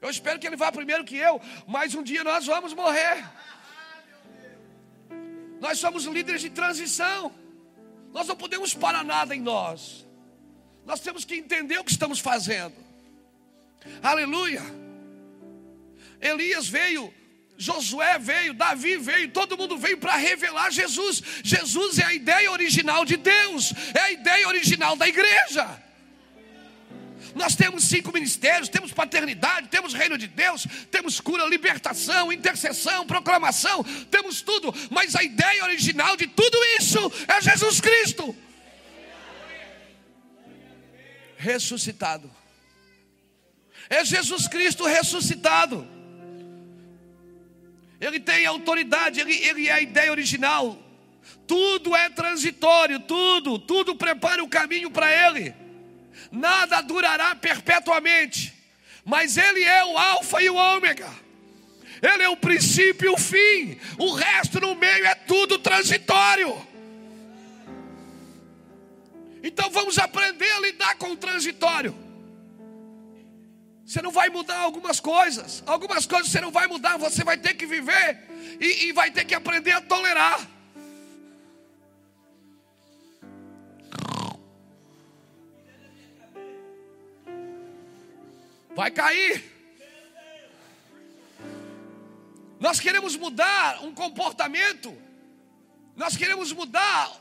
Eu 0.00 0.08
espero 0.08 0.38
que 0.38 0.46
ele 0.46 0.54
vá 0.54 0.70
primeiro 0.70 1.04
que 1.04 1.16
eu, 1.16 1.40
mas 1.66 1.96
um 1.96 2.02
dia 2.04 2.22
nós 2.22 2.46
vamos 2.46 2.74
morrer. 2.74 3.28
Nós 5.58 5.80
somos 5.80 6.04
líderes 6.04 6.42
de 6.42 6.50
transição. 6.50 7.41
Nós 8.12 8.26
não 8.26 8.36
podemos 8.36 8.74
parar 8.74 9.04
nada 9.04 9.34
em 9.34 9.40
nós. 9.40 10.06
Nós 10.84 11.00
temos 11.00 11.24
que 11.24 11.34
entender 11.34 11.78
o 11.78 11.84
que 11.84 11.92
estamos 11.92 12.18
fazendo. 12.18 12.74
Aleluia. 14.02 14.62
Elias 16.20 16.68
veio 16.68 17.12
Josué 17.62 18.18
veio, 18.18 18.54
Davi 18.54 18.96
veio, 18.96 19.30
todo 19.30 19.56
mundo 19.56 19.78
veio 19.78 19.98
para 19.98 20.16
revelar 20.16 20.70
Jesus. 20.72 21.22
Jesus 21.44 21.98
é 21.98 22.04
a 22.04 22.14
ideia 22.14 22.50
original 22.50 23.04
de 23.04 23.16
Deus, 23.16 23.72
é 23.94 24.00
a 24.00 24.10
ideia 24.10 24.48
original 24.48 24.96
da 24.96 25.06
igreja. 25.06 25.81
Nós 27.34 27.56
temos 27.56 27.84
cinco 27.84 28.12
ministérios, 28.12 28.68
temos 28.68 28.92
paternidade, 28.92 29.68
temos 29.68 29.94
reino 29.94 30.18
de 30.18 30.26
Deus, 30.26 30.66
temos 30.90 31.20
cura, 31.20 31.44
libertação, 31.46 32.32
intercessão, 32.32 33.06
proclamação, 33.06 33.82
temos 34.10 34.42
tudo, 34.42 34.74
mas 34.90 35.16
a 35.16 35.22
ideia 35.22 35.64
original 35.64 36.16
de 36.16 36.26
tudo 36.26 36.58
isso 36.78 37.12
é 37.28 37.40
Jesus 37.40 37.80
Cristo 37.80 38.34
ressuscitado. 41.42 42.30
É 43.90 44.04
Jesus 44.04 44.46
Cristo 44.46 44.84
ressuscitado. 44.84 45.86
Ele 48.00 48.18
tem 48.18 48.46
autoridade, 48.46 49.20
ele, 49.20 49.34
ele 49.34 49.68
é 49.68 49.72
a 49.72 49.80
ideia 49.80 50.10
original. 50.10 50.78
Tudo 51.46 51.94
é 51.94 52.08
transitório, 52.08 53.00
tudo, 53.00 53.58
tudo 53.58 53.94
prepara 53.96 54.42
o 54.42 54.48
caminho 54.48 54.90
para 54.90 55.12
Ele. 55.28 55.54
Nada 56.30 56.80
durará 56.80 57.34
perpetuamente, 57.34 58.52
mas 59.04 59.36
Ele 59.36 59.62
é 59.62 59.84
o 59.84 59.98
Alfa 59.98 60.42
e 60.42 60.48
o 60.48 60.54
Ômega. 60.54 61.10
Ele 62.02 62.24
é 62.24 62.28
o 62.28 62.36
princípio 62.36 63.06
e 63.06 63.14
o 63.14 63.16
fim. 63.16 63.78
O 63.96 64.12
resto 64.14 64.60
no 64.60 64.74
meio 64.74 65.06
é 65.06 65.14
tudo 65.14 65.58
transitório. 65.58 66.66
Então 69.42 69.70
vamos 69.70 69.98
aprender 69.98 70.50
a 70.50 70.60
lidar 70.60 70.96
com 70.96 71.12
o 71.12 71.16
transitório. 71.16 71.96
Você 73.84 74.00
não 74.00 74.10
vai 74.10 74.30
mudar 74.30 74.58
algumas 74.58 74.98
coisas. 74.98 75.62
Algumas 75.66 76.06
coisas 76.06 76.30
você 76.30 76.40
não 76.40 76.50
vai 76.50 76.66
mudar. 76.66 76.96
Você 76.96 77.22
vai 77.22 77.36
ter 77.36 77.54
que 77.54 77.66
viver 77.66 78.18
e, 78.60 78.86
e 78.86 78.92
vai 78.92 79.10
ter 79.10 79.24
que 79.24 79.34
aprender 79.34 79.72
a 79.72 79.80
tolerar. 79.80 80.40
Vai 88.74 88.90
cair. 88.90 89.44
Nós 92.58 92.78
queremos 92.78 93.16
mudar 93.16 93.82
um 93.84 93.92
comportamento. 93.92 94.96
Nós 95.96 96.16
queremos 96.16 96.52
mudar. 96.52 97.20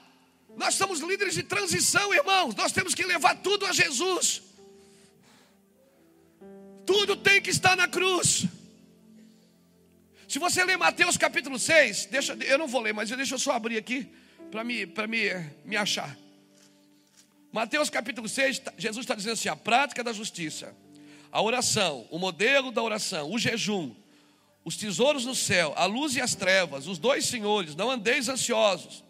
Nós 0.55 0.75
somos 0.75 0.99
líderes 0.99 1.33
de 1.33 1.43
transição, 1.43 2.13
irmãos. 2.13 2.55
Nós 2.55 2.71
temos 2.71 2.93
que 2.93 3.03
levar 3.03 3.35
tudo 3.37 3.65
a 3.65 3.71
Jesus. 3.71 4.43
Tudo 6.85 7.15
tem 7.15 7.41
que 7.41 7.49
estar 7.49 7.75
na 7.75 7.87
cruz. 7.87 8.45
Se 10.27 10.39
você 10.39 10.63
ler 10.63 10.77
Mateus 10.77 11.17
capítulo 11.17 11.59
6, 11.59 12.05
deixa, 12.05 12.33
eu 12.33 12.57
não 12.57 12.67
vou 12.67 12.81
ler, 12.81 12.93
mas 12.93 13.09
deixa 13.09 13.35
eu 13.35 13.39
só 13.39 13.51
abrir 13.51 13.77
aqui 13.77 14.09
para 14.49 14.63
me, 14.63 14.85
me, 14.85 15.29
me 15.65 15.75
achar. 15.75 16.17
Mateus 17.51 17.89
capítulo 17.89 18.29
6, 18.29 18.59
tá, 18.59 18.73
Jesus 18.77 19.03
está 19.03 19.13
dizendo 19.13 19.33
assim: 19.33 19.49
a 19.49 19.55
prática 19.55 20.03
da 20.03 20.13
justiça, 20.13 20.73
a 21.31 21.41
oração, 21.41 22.07
o 22.11 22.19
modelo 22.19 22.71
da 22.71 22.81
oração, 22.81 23.31
o 23.31 23.39
jejum, 23.39 23.95
os 24.65 24.75
tesouros 24.75 25.25
no 25.25 25.33
céu, 25.33 25.73
a 25.75 25.85
luz 25.85 26.15
e 26.15 26.21
as 26.21 26.35
trevas, 26.35 26.87
os 26.87 26.99
dois 26.99 27.25
senhores, 27.25 27.75
não 27.75 27.89
andeis 27.89 28.27
ansiosos. 28.27 29.03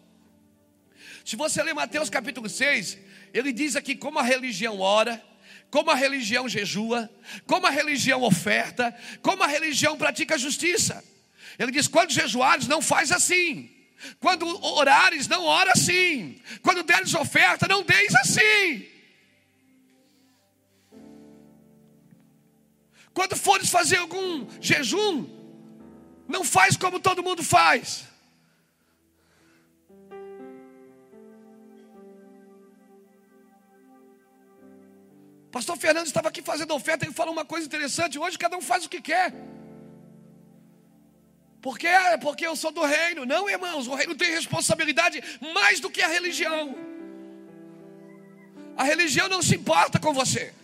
Se 1.24 1.36
você 1.36 1.62
ler 1.62 1.74
Mateus 1.74 2.08
capítulo 2.08 2.48
6, 2.48 2.98
ele 3.34 3.52
diz 3.52 3.76
aqui 3.76 3.94
como 3.94 4.18
a 4.18 4.22
religião 4.22 4.80
ora, 4.80 5.22
como 5.70 5.90
a 5.90 5.94
religião 5.94 6.48
jejua, 6.48 7.10
como 7.46 7.66
a 7.66 7.70
religião 7.70 8.22
oferta, 8.22 8.94
como 9.22 9.42
a 9.42 9.46
religião 9.46 9.96
pratica 9.96 10.38
justiça. 10.38 11.02
Ele 11.58 11.72
diz: 11.72 11.88
quando 11.88 12.12
jejuares, 12.12 12.66
não 12.66 12.82
faz 12.82 13.10
assim. 13.10 13.70
Quando 14.18 14.46
orares, 14.64 15.28
não 15.28 15.44
ora 15.44 15.72
assim. 15.72 16.40
Quando 16.60 16.82
deres 16.82 17.14
oferta, 17.14 17.68
não 17.68 17.82
deis 17.82 18.14
assim. 18.16 18.91
Quando 23.14 23.36
fores 23.36 23.70
fazer 23.70 23.98
algum 23.98 24.46
jejum, 24.60 25.42
Não 26.28 26.44
faz 26.44 26.76
como 26.76 26.98
todo 26.98 27.22
mundo 27.22 27.42
faz. 27.42 28.04
Pastor 35.50 35.76
Fernando 35.76 36.06
estava 36.06 36.28
aqui 36.28 36.40
fazendo 36.40 36.72
oferta 36.74 37.06
e 37.06 37.12
falou 37.12 37.34
uma 37.34 37.44
coisa 37.44 37.66
interessante. 37.66 38.18
Hoje 38.18 38.38
cada 38.38 38.56
um 38.56 38.62
faz 38.62 38.86
o 38.86 38.88
que 38.88 39.02
quer. 39.02 39.34
Por 41.60 41.78
quê? 41.78 41.88
Porque 42.22 42.46
eu 42.46 42.56
sou 42.56 42.72
do 42.72 42.82
reino. 42.82 43.26
Não, 43.26 43.50
irmãos, 43.50 43.86
o 43.86 43.94
reino 43.94 44.14
tem 44.14 44.30
responsabilidade 44.30 45.22
mais 45.52 45.78
do 45.78 45.90
que 45.90 46.00
a 46.00 46.08
religião. 46.08 46.74
A 48.76 48.84
religião 48.84 49.28
não 49.28 49.42
se 49.42 49.54
importa 49.54 49.98
com 49.98 50.14
você. 50.14 50.54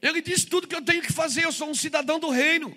Ele 0.00 0.22
diz 0.22 0.44
tudo 0.44 0.66
que 0.66 0.74
eu 0.74 0.82
tenho 0.82 1.02
que 1.02 1.12
fazer, 1.12 1.44
eu 1.44 1.52
sou 1.52 1.68
um 1.68 1.74
cidadão 1.74 2.18
do 2.18 2.30
reino. 2.30 2.76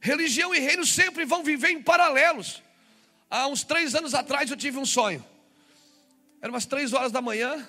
Religião 0.00 0.54
e 0.54 0.58
reino 0.58 0.84
sempre 0.84 1.24
vão 1.24 1.44
viver 1.44 1.70
em 1.70 1.82
paralelos. 1.82 2.62
Há 3.30 3.46
uns 3.46 3.62
três 3.62 3.94
anos 3.94 4.14
atrás 4.14 4.50
eu 4.50 4.56
tive 4.56 4.78
um 4.78 4.86
sonho. 4.86 5.24
Era 6.40 6.50
umas 6.50 6.66
três 6.66 6.92
horas 6.92 7.12
da 7.12 7.20
manhã. 7.20 7.68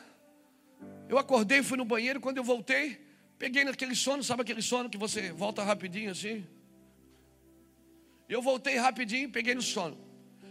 Eu 1.07 1.17
acordei, 1.17 1.61
fui 1.61 1.77
no 1.77 1.85
banheiro. 1.85 2.19
Quando 2.19 2.37
eu 2.37 2.43
voltei, 2.43 2.99
peguei 3.37 3.63
naquele 3.63 3.95
sono, 3.95 4.23
sabe 4.23 4.41
aquele 4.41 4.61
sono 4.61 4.89
que 4.89 4.97
você 4.97 5.31
volta 5.31 5.63
rapidinho 5.63 6.11
assim? 6.11 6.45
Eu 8.27 8.41
voltei 8.41 8.77
rapidinho, 8.77 9.29
peguei 9.29 9.53
no 9.53 9.61
sono. 9.61 9.97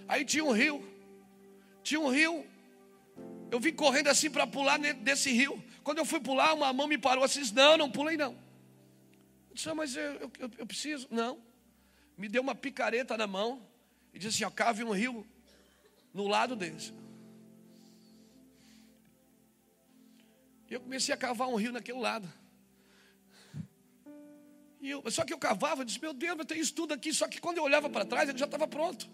Aí 0.07 0.25
tinha 0.25 0.45
um 0.45 0.53
rio. 0.53 0.87
Tinha 1.83 1.99
um 1.99 2.09
rio. 2.09 2.47
Eu 3.51 3.59
vim 3.59 3.73
correndo 3.73 4.09
assim 4.09 4.31
para 4.31 4.47
pular 4.47 4.79
desse 4.79 5.33
rio. 5.33 5.63
Quando 5.83 5.99
eu 5.99 6.05
fui 6.05 6.21
pular, 6.21 6.55
uma 6.55 6.73
mão 6.73 6.87
me 6.87 6.99
parou 6.99 7.25
assim: 7.25 7.43
Não, 7.53 7.77
não 7.77 7.91
pulei 7.91 8.17
não. 8.17 8.33
Eu 9.51 9.55
disse: 9.55 9.69
ah, 9.69 9.75
Mas 9.75 9.97
eu, 9.97 10.31
eu, 10.39 10.51
eu 10.59 10.67
preciso. 10.67 11.07
Não. 11.11 11.39
Me 12.17 12.29
deu 12.29 12.43
uma 12.43 12.55
picareta 12.55 13.17
na 13.17 13.27
mão 13.27 13.67
e 14.13 14.19
disse 14.19 14.37
assim: 14.37 14.45
ó, 14.45 14.51
Cave 14.55 14.85
um 14.85 14.93
rio 14.93 15.27
no 16.13 16.27
lado 16.29 16.55
desse. 16.55 16.93
E 20.69 20.75
eu 20.75 20.81
comecei 20.81 21.15
a 21.15 21.19
cavar 21.19 21.49
um 21.49 21.55
rio 21.57 21.71
naquele 21.71 21.99
lado. 21.99 22.27
E 24.81 24.91
eu, 24.91 25.03
só 25.11 25.25
que 25.25 25.33
eu 25.33 25.39
cavava, 25.39 25.83
eu 25.83 25.85
disse, 25.85 26.01
meu 26.01 26.13
Deus, 26.13 26.39
eu 26.39 26.45
tenho 26.45 26.61
isso 26.61 26.75
tudo 26.75 26.95
aqui. 26.95 27.13
Só 27.13 27.29
que 27.29 27.41
quando 27.41 27.59
eu 27.59 27.63
olhava 27.63 27.91
para 27.91 28.05
trás, 28.05 28.29
ele 28.29 28.39
já 28.39 28.47
estava 28.47 28.67
pronto. 28.67 29.07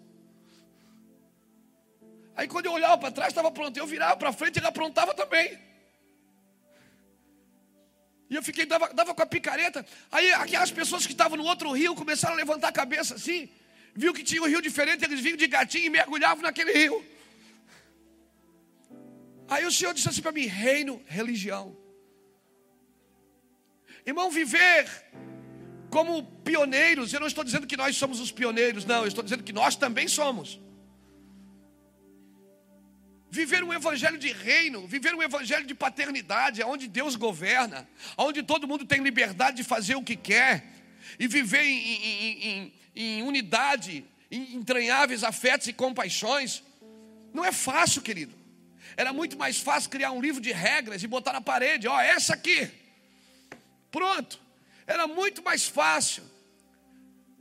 Aí 2.35 2.47
quando 2.47 2.67
eu 2.67 2.71
olhava 2.71 2.97
para 2.97 3.11
trás, 3.11 3.29
estava 3.29 3.51
pronto. 3.51 3.75
Eu 3.77 3.85
virava 3.85 4.15
para 4.15 4.31
frente, 4.31 4.57
ele 4.57 4.67
aprontava 4.67 5.13
também. 5.13 5.59
E 8.29 8.35
eu 8.35 8.43
fiquei, 8.43 8.65
dava, 8.65 8.93
dava 8.93 9.15
com 9.15 9.23
a 9.23 9.25
picareta. 9.25 9.85
Aí 10.11 10.31
aquelas 10.33 10.71
pessoas 10.71 11.05
que 11.05 11.13
estavam 11.13 11.37
no 11.37 11.43
outro 11.43 11.71
rio 11.71 11.95
começaram 11.95 12.35
a 12.35 12.37
levantar 12.37 12.67
a 12.67 12.71
cabeça 12.71 13.15
assim. 13.15 13.49
Viu 13.95 14.13
que 14.13 14.23
tinha 14.23 14.41
um 14.41 14.47
rio 14.47 14.61
diferente, 14.61 15.03
eles 15.03 15.19
vinham 15.19 15.37
de 15.37 15.47
gatinho 15.47 15.85
e 15.85 15.89
mergulhavam 15.89 16.43
naquele 16.43 16.71
rio. 16.71 17.03
Aí 19.47 19.65
o 19.65 19.71
Senhor 19.71 19.93
disse 19.93 20.07
assim 20.07 20.21
para 20.21 20.31
mim: 20.31 20.45
reino, 20.45 21.01
religião. 21.07 21.75
Irmão, 24.05 24.29
viver 24.29 24.87
como 25.89 26.23
pioneiros, 26.43 27.11
eu 27.13 27.19
não 27.19 27.27
estou 27.27 27.43
dizendo 27.43 27.65
que 27.65 27.75
nós 27.75 27.95
somos 27.95 28.19
os 28.19 28.31
pioneiros, 28.31 28.85
não, 28.85 29.01
eu 29.01 29.07
estou 29.07 29.23
dizendo 29.23 29.43
que 29.43 29.51
nós 29.51 29.75
também 29.75 30.07
somos. 30.07 30.59
Viver 33.31 33.63
um 33.63 33.71
evangelho 33.71 34.17
de 34.17 34.31
reino, 34.31 34.87
viver 34.87 35.13
um 35.13 35.21
evangelho 35.21 35.65
de 35.65 35.75
paternidade, 35.75 36.63
onde 36.63 36.87
Deus 36.87 37.15
governa, 37.15 37.87
onde 38.17 38.41
todo 38.41 38.67
mundo 38.67 38.85
tem 38.85 39.03
liberdade 39.03 39.57
de 39.57 39.63
fazer 39.63 39.95
o 39.95 40.03
que 40.03 40.15
quer, 40.15 40.65
e 41.19 41.27
viver 41.27 41.63
em, 41.63 41.77
em, 41.77 42.47
em, 42.47 42.73
em 42.95 43.23
unidade, 43.23 44.03
em 44.31 44.55
entranháveis 44.55 45.23
afetos 45.23 45.67
e 45.67 45.73
compaixões, 45.73 46.63
não 47.33 47.45
é 47.45 47.51
fácil, 47.51 48.01
querido. 48.01 48.33
Era 48.97 49.13
muito 49.13 49.37
mais 49.37 49.59
fácil 49.59 49.89
criar 49.89 50.11
um 50.11 50.21
livro 50.21 50.41
de 50.41 50.51
regras 50.51 51.03
e 51.03 51.07
botar 51.07 51.33
na 51.33 51.41
parede, 51.41 51.87
ó, 51.87 51.99
essa 52.01 52.33
aqui. 52.33 52.69
Pronto. 53.91 54.39
Era 54.85 55.07
muito 55.07 55.43
mais 55.43 55.67
fácil. 55.67 56.23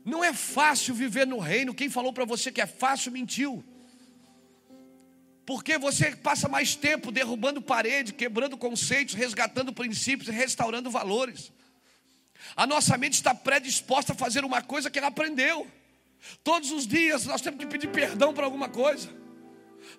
Não 0.04 0.22
é 0.22 0.32
fácil 0.32 0.94
viver 0.94 1.26
no 1.26 1.38
reino. 1.38 1.74
Quem 1.74 1.88
falou 1.88 2.12
para 2.12 2.24
você 2.24 2.52
que 2.52 2.60
é 2.60 2.66
fácil 2.66 3.10
mentiu. 3.10 3.64
Porque 5.48 5.78
você 5.78 6.14
passa 6.14 6.46
mais 6.46 6.74
tempo 6.74 7.10
derrubando 7.10 7.62
parede, 7.62 8.12
quebrando 8.12 8.54
conceitos, 8.58 9.14
resgatando 9.14 9.72
princípios 9.72 10.28
e 10.28 10.30
restaurando 10.30 10.90
valores. 10.90 11.50
A 12.54 12.66
nossa 12.66 12.98
mente 12.98 13.14
está 13.14 13.34
predisposta 13.34 14.12
a 14.12 14.14
fazer 14.14 14.44
uma 14.44 14.60
coisa 14.60 14.90
que 14.90 14.98
ela 14.98 15.08
aprendeu. 15.08 15.66
Todos 16.44 16.70
os 16.70 16.86
dias 16.86 17.24
nós 17.24 17.40
temos 17.40 17.58
que 17.60 17.66
pedir 17.66 17.88
perdão 17.88 18.34
por 18.34 18.44
alguma 18.44 18.68
coisa. 18.68 19.08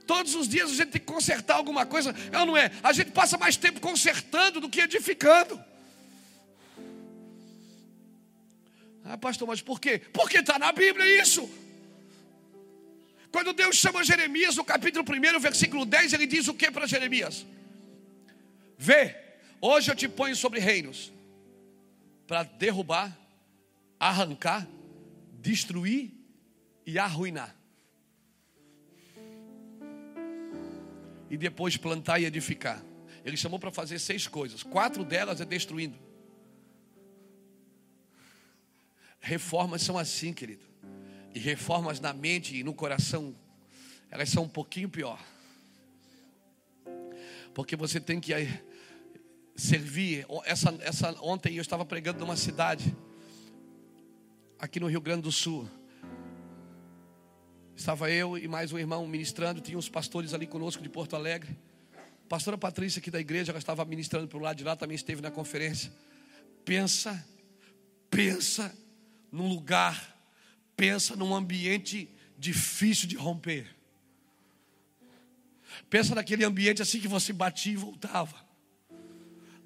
Todos 0.06 0.36
os 0.36 0.48
dias 0.48 0.70
a 0.70 0.76
gente 0.76 0.92
tem 0.92 1.02
que 1.02 1.12
consertar 1.12 1.56
alguma 1.56 1.84
coisa. 1.84 2.14
Ou 2.32 2.46
não 2.46 2.56
é? 2.56 2.70
A 2.84 2.94
gente 2.94 3.10
passa 3.10 3.36
mais 3.36 3.58
tempo 3.58 3.82
consertando 3.82 4.62
do 4.62 4.70
que 4.70 4.82
edificando. 4.82 5.60
Ah, 9.04 9.18
pastor, 9.18 9.48
mas 9.48 9.64
por 9.64 9.82
quê? 9.82 9.98
Porque 10.14 10.38
está 10.38 10.60
na 10.60 10.72
Bíblia 10.72 11.24
isso. 11.24 11.50
Quando 13.32 13.54
Deus 13.54 13.76
chama 13.76 14.04
Jeremias, 14.04 14.56
no 14.56 14.64
capítulo 14.64 15.06
1, 15.08 15.40
versículo 15.40 15.86
10, 15.86 16.14
ele 16.14 16.26
diz 16.26 16.48
o 16.48 16.54
que 16.54 16.72
para 16.72 16.88
Jeremias? 16.88 17.46
Vê, 18.78 19.16
hoje 19.62 19.92
eu 19.92 19.96
te 19.96 20.08
ponho 20.08 20.36
sobre 20.36 20.60
reinos 20.60 21.12
para 22.28 22.44
derrubar, 22.44 23.18
arrancar, 24.00 24.68
destruir 25.42 26.12
e 26.86 26.98
arruinar. 26.98 27.60
e 31.30 31.38
depois 31.38 31.78
plantar 31.78 32.20
e 32.20 32.26
edificar. 32.26 32.84
Ele 33.24 33.38
chamou 33.38 33.60
para 33.60 33.72
fazer 33.72 34.00
seis 34.00 34.28
coisas, 34.28 34.64
quatro 34.64 35.04
delas 35.04 35.40
é 35.40 35.46
destruindo. 35.46 35.98
Reformas 39.20 39.82
são 39.82 39.98
assim, 39.98 40.34
querido. 40.34 40.68
E 41.40 41.42
reformas 41.42 42.02
na 42.02 42.12
mente 42.12 42.54
e 42.58 42.66
no 42.66 42.74
coração, 42.74 43.34
elas 44.12 44.28
são 44.28 44.44
um 44.44 44.50
pouquinho 44.50 44.90
pior. 44.90 45.18
Porque 47.54 47.78
você 47.78 47.98
tem 47.98 48.20
que 48.20 48.34
eh, 48.34 48.62
servir. 49.56 50.26
Essa, 50.44 50.78
essa, 50.82 51.16
ontem 51.22 51.56
eu 51.56 51.62
estava 51.62 51.86
pregando 51.86 52.20
numa 52.20 52.36
cidade, 52.36 52.94
aqui 54.60 54.82
no 54.82 54.88
Rio 54.88 55.00
Grande 55.00 55.22
do 55.22 55.32
Sul. 55.32 55.66
Estava 57.74 58.12
eu 58.12 58.38
e 58.38 58.46
mais 58.46 58.74
um 58.74 58.78
irmão 58.78 59.08
ministrando, 59.08 59.62
tinha 59.62 59.78
uns 59.78 59.88
pastores 59.88 60.34
ali 60.34 60.46
conosco 60.46 60.84
de 60.84 60.90
Porto 60.90 61.16
Alegre. 61.16 61.58
Pastora 62.28 62.58
Patrícia 62.58 63.00
aqui 63.00 63.10
da 63.10 63.22
igreja, 63.22 63.54
ela 63.54 63.60
estava 63.60 63.86
ministrando 63.86 64.28
para 64.28 64.38
o 64.38 64.42
lado 64.42 64.58
de 64.58 64.66
lá, 64.66 64.76
também 64.76 64.96
esteve 64.96 65.22
na 65.22 65.32
conferência. 65.32 65.90
Pensa, 66.66 67.26
pensa 68.10 68.78
num 69.32 69.48
lugar, 69.48 70.19
pensa 70.80 71.14
num 71.14 71.36
ambiente 71.36 72.10
difícil 72.38 73.06
de 73.06 73.18
romper. 73.18 73.68
Pensa 75.90 76.16
naquele 76.16 76.46
ambiente 76.46 76.82
assim 76.82 77.02
que 77.02 77.08
você 77.08 77.34
batia 77.34 77.74
e 77.74 77.76
voltava. 77.76 78.34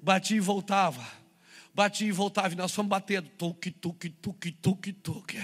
Batia 0.02 0.36
e 0.36 0.40
voltava. 0.40 1.06
Batia 1.72 2.08
e 2.08 2.12
voltava. 2.12 2.52
E 2.52 2.56
nós 2.56 2.72
fomos 2.72 2.90
batendo. 2.90 3.28
Tuque, 3.38 3.70
tuque, 3.70 4.10
tuque, 4.10 4.50
tuque, 4.50 4.92
tuque. 4.92 5.40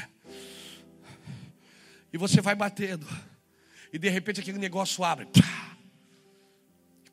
E 2.12 2.18
você 2.18 2.40
vai 2.40 2.56
batendo. 2.56 3.06
E 3.92 3.98
de 3.98 4.08
repente 4.08 4.40
aquele 4.40 4.58
negócio 4.58 5.04
abre. 5.04 5.28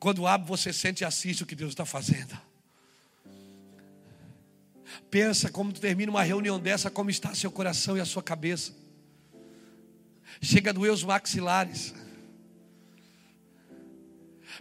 Quando 0.00 0.26
abre, 0.26 0.48
você 0.48 0.72
sente 0.72 1.02
e 1.02 1.04
assiste 1.04 1.44
o 1.44 1.46
que 1.46 1.54
Deus 1.54 1.70
está 1.70 1.84
fazendo. 1.84 2.36
Pensa 5.10 5.50
como 5.50 5.72
tu 5.72 5.80
termina 5.80 6.10
uma 6.10 6.22
reunião 6.22 6.58
dessa, 6.58 6.90
como 6.90 7.10
está 7.10 7.34
seu 7.34 7.50
coração 7.50 7.96
e 7.96 8.00
a 8.00 8.04
sua 8.04 8.22
cabeça. 8.22 8.72
Chega 10.40 10.70
a 10.70 10.72
doer 10.72 10.92
os 10.92 11.02
maxilares. 11.02 11.94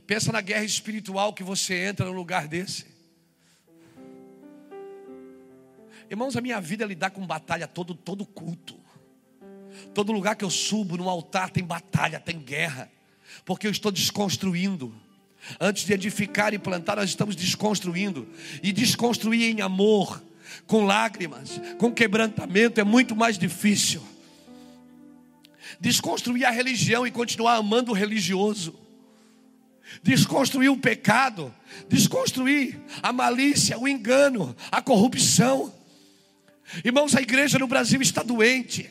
Pensa 0.05 0.31
na 0.31 0.41
guerra 0.41 0.63
espiritual 0.63 1.33
que 1.33 1.43
você 1.43 1.85
entra 1.85 2.05
num 2.05 2.13
lugar 2.13 2.47
desse. 2.47 2.85
Irmãos, 6.09 6.37
a 6.37 6.41
minha 6.41 6.61
vida 6.61 6.85
é 6.85 6.87
lidar 6.87 7.09
com 7.09 7.25
batalha 7.25 7.67
todo, 7.67 7.93
todo 7.93 8.25
culto. 8.25 8.79
Todo 9.93 10.13
lugar 10.13 10.35
que 10.35 10.45
eu 10.45 10.49
subo 10.49 10.95
no 10.95 11.09
altar 11.09 11.49
tem 11.49 11.63
batalha, 11.63 12.19
tem 12.19 12.39
guerra, 12.39 12.89
porque 13.43 13.67
eu 13.67 13.71
estou 13.71 13.91
desconstruindo. 13.91 14.95
Antes 15.59 15.85
de 15.85 15.93
edificar 15.93 16.53
e 16.53 16.59
plantar, 16.59 16.95
nós 16.95 17.09
estamos 17.09 17.35
desconstruindo. 17.35 18.27
E 18.63 18.71
desconstruir 18.71 19.43
em 19.43 19.61
amor, 19.61 20.23
com 20.65 20.85
lágrimas, 20.85 21.61
com 21.77 21.91
quebrantamento, 21.91 22.79
é 22.79 22.83
muito 22.83 23.15
mais 23.15 23.37
difícil. 23.37 24.01
Desconstruir 25.79 26.45
a 26.45 26.51
religião 26.51 27.05
e 27.05 27.11
continuar 27.11 27.55
amando 27.55 27.91
o 27.91 27.95
religioso. 27.95 28.75
Desconstruir 30.03 30.69
o 30.69 30.77
pecado, 30.77 31.53
desconstruir 31.87 32.79
a 33.01 33.13
malícia, 33.13 33.79
o 33.79 33.87
engano, 33.87 34.55
a 34.69 34.81
corrupção 34.81 35.73
Irmãos, 36.83 37.15
a 37.15 37.21
igreja 37.21 37.57
no 37.57 37.67
Brasil 37.67 38.01
está 38.01 38.21
doente. 38.21 38.89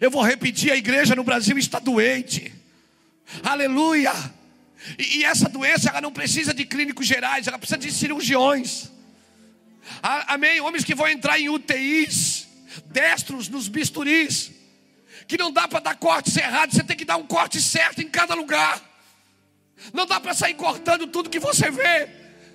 Eu 0.00 0.10
vou 0.10 0.22
repetir: 0.22 0.72
a 0.72 0.76
igreja 0.76 1.14
no 1.14 1.24
Brasil 1.24 1.58
está 1.58 1.78
doente. 1.78 2.52
Aleluia. 3.42 4.12
E, 4.98 5.24
essa 5.24 5.48
doença 5.48 5.90
ela 5.90 6.00
não 6.00 6.12
precisa 6.12 6.52
de 6.52 6.64
clínicos 6.64 7.06
gerais, 7.06 7.46
ela 7.46 7.58
precisa 7.58 7.78
de 7.78 7.92
cirurgiões. 7.92 8.90
Amém? 10.02 10.60
Homens 10.60 10.84
que 10.84 10.94
vão 10.94 11.08
entrar 11.08 11.38
em 11.38 11.48
UTIs, 11.48 12.46
destros 12.86 13.48
nos 13.48 13.68
bisturis, 13.68 14.52
que 15.26 15.36
não 15.36 15.52
dá 15.52 15.66
para 15.66 15.80
dar 15.80 15.96
cortes 15.96 16.36
errados, 16.36 16.76
você 16.76 16.84
tem 16.84 16.96
que 16.96 17.04
dar 17.04 17.16
um 17.16 17.26
corte 17.26 17.60
certo 17.60 18.00
em 18.00 18.08
cada 18.08 18.34
lugar. 18.34 18.80
Não 19.92 20.06
dá 20.06 20.20
para 20.20 20.34
sair 20.34 20.54
cortando 20.54 21.06
tudo 21.06 21.30
que 21.30 21.40
você 21.40 21.70
vê. 21.70 22.08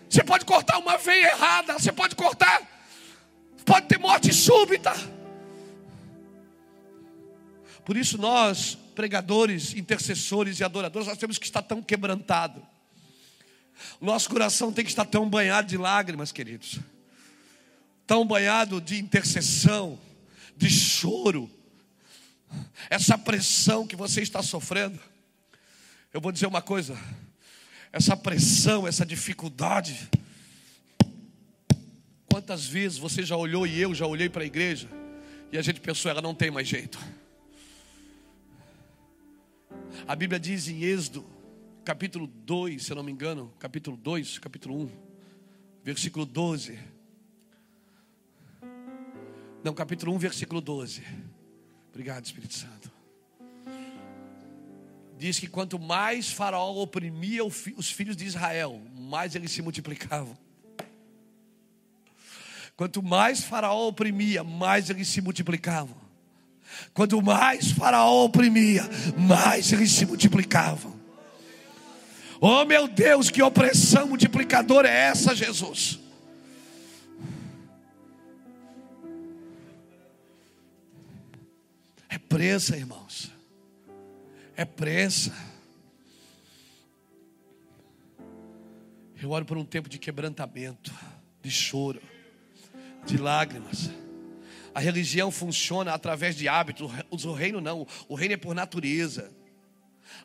Você 0.10 0.24
pode 0.24 0.46
cortar 0.46 0.78
uma 0.78 0.98
veia 0.98 1.28
errada, 1.28 1.74
você 1.74 1.92
pode 1.92 2.16
cortar, 2.16 2.62
pode 3.66 3.88
ter 3.88 4.00
morte 4.00 4.34
súbita. 4.34 4.94
Por 7.84 7.98
isso 7.98 8.18
nós, 8.18 8.78
pregadores, 8.96 9.74
intercessores 9.74 10.60
e 10.60 10.64
adoradores, 10.64 11.08
nós 11.08 11.18
temos 11.18 11.38
que 11.38 11.46
estar 11.46 11.62
tão 11.62 11.82
quebrantado. 11.82 12.66
Nosso 14.02 14.30
coração 14.30 14.72
tem 14.72 14.84
que 14.84 14.92
estar 14.92 15.06
tão 15.06 15.30
banhado 15.30 15.68
de 15.68 15.78
lágrimas, 15.78 16.32
queridos. 16.32 16.80
Tão 18.08 18.26
banhado 18.26 18.80
de 18.80 18.98
intercessão, 18.98 20.00
de 20.56 20.70
choro. 20.70 21.52
Essa 22.90 23.18
pressão 23.18 23.86
que 23.86 23.98
você 23.98 24.22
está 24.22 24.42
sofrendo. 24.42 24.98
Eu 26.14 26.22
vou 26.22 26.32
dizer 26.32 26.48
uma 26.48 26.62
coisa, 26.62 26.98
essa 27.92 28.16
pressão, 28.16 28.88
essa 28.88 29.06
dificuldade. 29.06 30.10
Quantas 32.32 32.66
vezes 32.66 32.98
você 32.98 33.24
já 33.24 33.36
olhou 33.36 33.68
e 33.68 33.80
eu 33.80 33.94
já 33.94 34.08
olhei 34.08 34.30
para 34.30 34.44
a 34.44 34.46
igreja 34.46 34.88
e 35.52 35.58
a 35.58 35.62
gente 35.62 35.82
pensou, 35.82 36.10
ela 36.10 36.22
não 36.22 36.34
tem 36.34 36.50
mais 36.50 36.68
jeito. 36.68 36.98
A 40.08 40.16
Bíblia 40.16 40.40
diz 40.40 40.70
em 40.70 40.84
Êxodo, 40.84 41.26
capítulo 41.84 42.28
2, 42.28 42.84
se 42.84 42.92
eu 42.92 42.96
não 42.96 43.04
me 43.04 43.12
engano, 43.12 43.54
capítulo 43.60 43.98
2, 43.98 44.40
capítulo 44.40 44.82
1, 44.84 44.92
versículo 45.84 46.26
12. 46.26 46.97
Não, 49.68 49.74
capítulo 49.74 50.14
1, 50.14 50.18
versículo 50.18 50.62
12. 50.62 51.04
Obrigado, 51.90 52.24
Espírito 52.24 52.54
Santo 52.54 52.90
diz 55.18 55.40
que 55.40 55.48
quanto 55.48 55.78
mais 55.78 56.30
Faraó 56.30 56.76
oprimia 56.76 57.44
os 57.44 57.92
filhos 57.92 58.16
de 58.16 58.24
Israel, 58.24 58.82
mais 58.96 59.36
eles 59.36 59.52
se 59.52 59.62
multiplicavam. 59.62 60.38
Quanto 62.78 63.04
mais 63.04 63.44
Faraó 63.44 63.88
oprimia, 63.88 64.42
mais 64.42 64.90
eles 64.90 65.10
se 65.10 65.20
multiplicavam. 65.20 65.98
Quanto 66.94 67.22
mais 67.22 67.72
Faraó 67.72 68.24
oprimia, 68.24 68.88
mais 69.18 69.74
eles 69.74 69.92
se 69.92 70.06
multiplicavam. 70.06 70.96
Oh 72.40 72.64
meu 72.64 72.88
Deus, 72.88 73.30
que 73.30 73.42
opressão 73.42 74.08
multiplicadora 74.08 74.88
é 74.88 75.08
essa, 75.08 75.36
Jesus? 75.36 76.07
Presa, 82.30 82.78
irmãos 82.78 83.38
é 84.58 84.66
pressa. 84.66 85.32
Eu 89.22 89.30
oro 89.30 89.46
por 89.46 89.56
um 89.56 89.64
tempo 89.64 89.88
de 89.88 90.00
quebrantamento, 90.00 90.92
de 91.44 91.52
choro, 91.52 92.02
de 93.06 93.18
lágrimas. 93.18 93.92
A 94.74 94.80
religião 94.80 95.32
funciona 95.32 95.94
através 95.94 96.36
de 96.36 96.48
hábitos, 96.48 96.92
o 97.12 97.34
reino 97.34 97.62
não, 97.62 97.88
o 98.10 98.16
reino 98.16 98.34
é 98.34 98.38
por 98.38 98.56
natureza. 98.56 99.32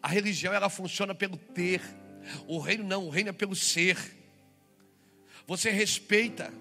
A 0.02 0.08
religião 0.08 0.52
ela 0.52 0.70
funciona 0.70 1.14
pelo 1.14 1.36
ter, 1.36 1.82
o 2.46 2.58
reino 2.58 2.84
não, 2.84 3.06
o 3.06 3.10
reino 3.10 3.30
é 3.30 3.32
pelo 3.32 3.54
ser. 3.54 3.98
Você 5.46 5.70
respeita, 5.70 6.52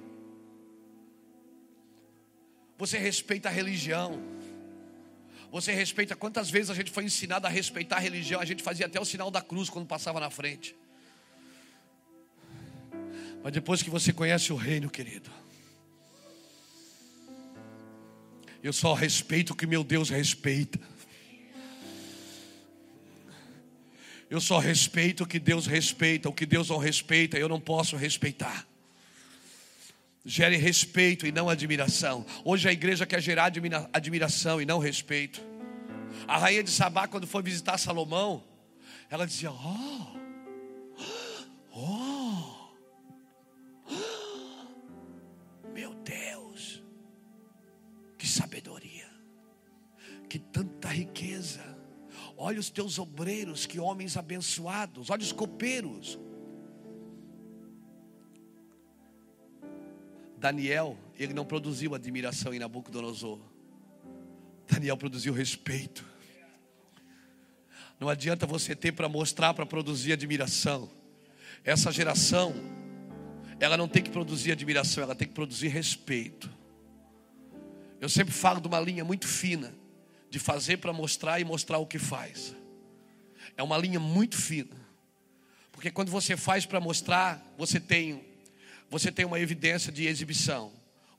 você 2.77 2.97
respeita 2.97 3.47
a 3.47 3.51
religião. 3.51 4.19
Você 5.51 5.73
respeita 5.73 6.15
quantas 6.15 6.49
vezes 6.49 6.69
a 6.69 6.73
gente 6.73 6.89
foi 6.89 7.03
ensinado 7.03 7.45
a 7.45 7.49
respeitar 7.49 7.97
a 7.97 7.99
religião? 7.99 8.39
A 8.39 8.45
gente 8.45 8.63
fazia 8.63 8.85
até 8.85 8.99
o 9.01 9.03
sinal 9.03 9.29
da 9.29 9.41
cruz 9.41 9.69
quando 9.69 9.85
passava 9.85 10.17
na 10.17 10.29
frente. 10.29 10.73
Mas 13.43 13.51
depois 13.51 13.83
que 13.83 13.89
você 13.89 14.13
conhece 14.13 14.53
o 14.53 14.55
reino, 14.55 14.89
querido, 14.89 15.29
eu 18.63 18.71
só 18.71 18.93
respeito 18.93 19.51
o 19.51 19.55
que 19.55 19.67
meu 19.67 19.83
Deus 19.83 20.09
respeita. 20.09 20.79
Eu 24.29 24.39
só 24.39 24.57
respeito 24.57 25.25
o 25.25 25.27
que 25.27 25.37
Deus 25.37 25.67
respeita, 25.67 26.29
o 26.29 26.33
que 26.33 26.45
Deus 26.45 26.69
não 26.69 26.77
respeita, 26.77 27.37
eu 27.37 27.49
não 27.49 27.59
posso 27.59 27.97
respeitar. 27.97 28.65
Gere 30.24 30.55
respeito 30.55 31.26
e 31.26 31.32
não 31.32 31.49
admiração. 31.49 32.26
Hoje 32.45 32.69
a 32.69 32.72
igreja 32.72 33.05
quer 33.07 33.22
gerar 33.22 33.45
admira 33.45 33.89
admiração 33.91 34.61
e 34.61 34.65
não 34.65 34.78
respeito. 34.78 35.41
A 36.28 36.38
rainha 36.38 36.63
de 36.63 36.69
Sabá, 36.69 37.07
quando 37.07 37.26
foi 37.26 37.41
visitar 37.41 37.78
Salomão, 37.78 38.43
ela 39.09 39.26
dizia: 39.26 39.51
Oh, 39.51 40.17
oh, 41.74 42.61
meu 45.74 45.95
Deus, 45.95 46.84
que 48.17 48.28
sabedoria, 48.28 49.09
que 50.30 50.38
tanta 50.38 50.89
riqueza. 50.89 51.72
Olha 52.38 52.59
os 52.59 52.69
teus 52.69 52.97
obreiros, 52.97 53.65
que 53.65 53.80
homens 53.80 54.17
abençoados. 54.17 55.09
Olha 55.09 55.22
os 55.22 55.32
copeiros, 55.32 56.19
Daniel, 60.41 60.97
ele 61.19 61.35
não 61.35 61.45
produziu 61.45 61.93
admiração 61.93 62.51
em 62.51 62.57
Nabucodonosor. 62.57 63.39
Daniel 64.67 64.97
produziu 64.97 65.31
respeito. 65.33 66.03
Não 67.99 68.09
adianta 68.09 68.47
você 68.47 68.75
ter 68.75 68.91
para 68.91 69.07
mostrar, 69.07 69.53
para 69.53 69.67
produzir 69.67 70.13
admiração. 70.13 70.89
Essa 71.63 71.91
geração, 71.91 72.55
ela 73.59 73.77
não 73.77 73.87
tem 73.87 74.01
que 74.01 74.09
produzir 74.09 74.51
admiração, 74.51 75.03
ela 75.03 75.13
tem 75.13 75.27
que 75.27 75.33
produzir 75.35 75.67
respeito. 75.67 76.49
Eu 77.99 78.09
sempre 78.09 78.33
falo 78.33 78.59
de 78.59 78.67
uma 78.67 78.79
linha 78.79 79.05
muito 79.05 79.27
fina, 79.27 79.71
de 80.27 80.39
fazer 80.39 80.77
para 80.77 80.91
mostrar 80.91 81.39
e 81.39 81.45
mostrar 81.45 81.77
o 81.77 81.85
que 81.85 81.99
faz. 81.99 82.55
É 83.55 83.61
uma 83.61 83.77
linha 83.77 83.99
muito 83.99 84.35
fina. 84.35 84.75
Porque 85.71 85.91
quando 85.91 86.09
você 86.09 86.35
faz 86.35 86.65
para 86.65 86.79
mostrar, 86.79 87.53
você 87.59 87.79
tem 87.79 88.30
você 88.91 89.09
tem 89.09 89.23
uma 89.23 89.39
evidência 89.39 89.89
de 89.89 90.05
exibição. 90.05 90.69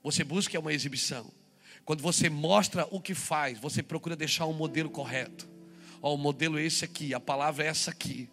Você 0.03 0.23
busca 0.23 0.59
uma 0.59 0.71
exibição. 0.71 1.25
Quando 1.83 2.03
você 2.03 2.29
mostra 2.29 2.87
o 2.91 3.01
que 3.01 3.15
faz, 3.15 3.57
você 3.57 3.81
procura 3.81 4.15
deixar 4.15 4.45
um 4.45 4.53
modelo 4.53 4.91
correto. 4.91 5.49
Ó, 5.99 6.13
o 6.13 6.17
modelo 6.17 6.59
é 6.59 6.63
esse 6.63 6.85
aqui, 6.85 7.15
a 7.15 7.19
palavra 7.19 7.63
é 7.63 7.67
essa 7.67 7.89
aqui. 7.89 8.29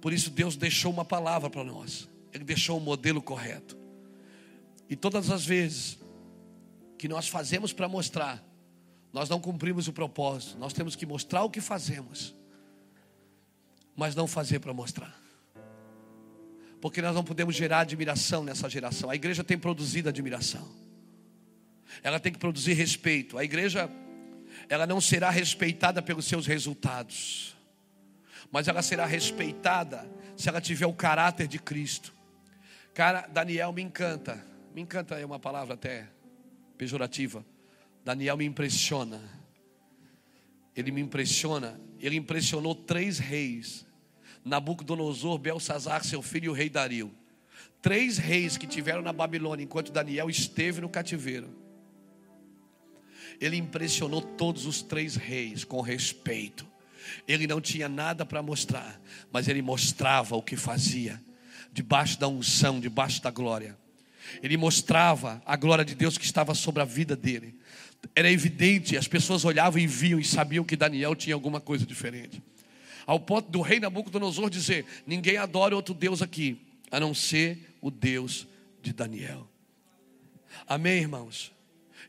Por 0.00 0.12
isso 0.12 0.30
Deus 0.30 0.56
deixou 0.56 0.92
uma 0.92 1.04
palavra 1.04 1.48
para 1.48 1.62
nós. 1.62 2.08
Ele 2.32 2.42
deixou 2.42 2.76
o 2.76 2.80
um 2.80 2.84
modelo 2.84 3.22
correto. 3.22 3.78
E 4.88 4.96
todas 4.96 5.30
as 5.30 5.46
vezes 5.46 5.96
que 6.98 7.06
nós 7.06 7.28
fazemos 7.28 7.72
para 7.72 7.88
mostrar, 7.88 8.44
nós 9.12 9.28
não 9.28 9.40
cumprimos 9.40 9.86
o 9.86 9.92
propósito. 9.92 10.58
Nós 10.58 10.72
temos 10.72 10.96
que 10.96 11.06
mostrar 11.06 11.44
o 11.44 11.50
que 11.50 11.60
fazemos, 11.60 12.34
mas 13.94 14.16
não 14.16 14.26
fazer 14.26 14.58
para 14.58 14.74
mostrar 14.74 15.20
porque 16.80 17.02
nós 17.02 17.14
não 17.14 17.22
podemos 17.22 17.54
gerar 17.54 17.80
admiração 17.80 18.42
nessa 18.42 18.68
geração. 18.68 19.10
A 19.10 19.14
igreja 19.14 19.44
tem 19.44 19.58
produzido 19.58 20.08
admiração, 20.08 20.66
ela 22.02 22.18
tem 22.18 22.32
que 22.32 22.38
produzir 22.38 22.72
respeito. 22.72 23.36
A 23.36 23.44
igreja, 23.44 23.90
ela 24.68 24.86
não 24.86 25.00
será 25.00 25.30
respeitada 25.30 26.00
pelos 26.00 26.24
seus 26.24 26.46
resultados, 26.46 27.56
mas 28.50 28.68
ela 28.68 28.82
será 28.82 29.06
respeitada 29.06 30.10
se 30.36 30.48
ela 30.48 30.60
tiver 30.60 30.86
o 30.86 30.92
caráter 30.92 31.46
de 31.46 31.58
Cristo. 31.58 32.14
Cara, 32.94 33.26
Daniel 33.28 33.72
me 33.72 33.82
encanta, 33.82 34.44
me 34.74 34.80
encanta 34.80 35.18
é 35.18 35.24
uma 35.24 35.38
palavra 35.38 35.74
até 35.74 36.08
pejorativa. 36.76 37.44
Daniel 38.04 38.36
me 38.36 38.44
impressiona. 38.44 39.20
Ele 40.74 40.90
me 40.90 41.00
impressiona. 41.00 41.78
Ele 41.98 42.16
impressionou 42.16 42.74
três 42.74 43.18
reis 43.18 43.84
Nabucodonosor, 44.44 45.38
Belsazar, 45.38 46.04
seu 46.04 46.22
filho 46.22 46.46
e 46.46 46.48
o 46.48 46.52
rei 46.52 46.68
Dario. 46.68 47.12
Três 47.82 48.18
reis 48.18 48.56
que 48.56 48.66
tiveram 48.66 49.02
na 49.02 49.12
Babilônia 49.12 49.64
enquanto 49.64 49.92
Daniel 49.92 50.28
esteve 50.28 50.80
no 50.80 50.88
cativeiro. 50.88 51.48
Ele 53.40 53.56
impressionou 53.56 54.20
todos 54.20 54.66
os 54.66 54.82
três 54.82 55.16
reis 55.16 55.64
com 55.64 55.80
respeito. 55.80 56.66
Ele 57.26 57.46
não 57.46 57.60
tinha 57.60 57.88
nada 57.88 58.26
para 58.26 58.42
mostrar, 58.42 59.00
mas 59.32 59.48
ele 59.48 59.62
mostrava 59.62 60.36
o 60.36 60.42
que 60.42 60.56
fazia, 60.56 61.20
debaixo 61.72 62.20
da 62.20 62.28
unção, 62.28 62.78
debaixo 62.78 63.22
da 63.22 63.30
glória. 63.30 63.78
Ele 64.42 64.56
mostrava 64.56 65.42
a 65.46 65.56
glória 65.56 65.84
de 65.84 65.94
Deus 65.94 66.18
que 66.18 66.24
estava 66.24 66.54
sobre 66.54 66.82
a 66.82 66.84
vida 66.84 67.16
dele. 67.16 67.58
Era 68.14 68.30
evidente, 68.30 68.96
as 68.96 69.08
pessoas 69.08 69.44
olhavam 69.44 69.80
e 69.80 69.86
viam 69.86 70.20
e 70.20 70.24
sabiam 70.24 70.64
que 70.64 70.76
Daniel 70.76 71.14
tinha 71.14 71.34
alguma 71.34 71.60
coisa 71.60 71.86
diferente. 71.86 72.42
Ao 73.10 73.18
ponto 73.18 73.50
do 73.50 73.60
rei 73.60 73.80
Nabucodonosor 73.80 74.48
dizer: 74.48 74.86
Ninguém 75.04 75.36
adora 75.36 75.74
outro 75.74 75.92
Deus 75.92 76.22
aqui, 76.22 76.64
a 76.92 77.00
não 77.00 77.12
ser 77.12 77.58
o 77.80 77.90
Deus 77.90 78.46
de 78.80 78.92
Daniel. 78.92 79.48
Amém, 80.64 81.00
irmãos? 81.00 81.52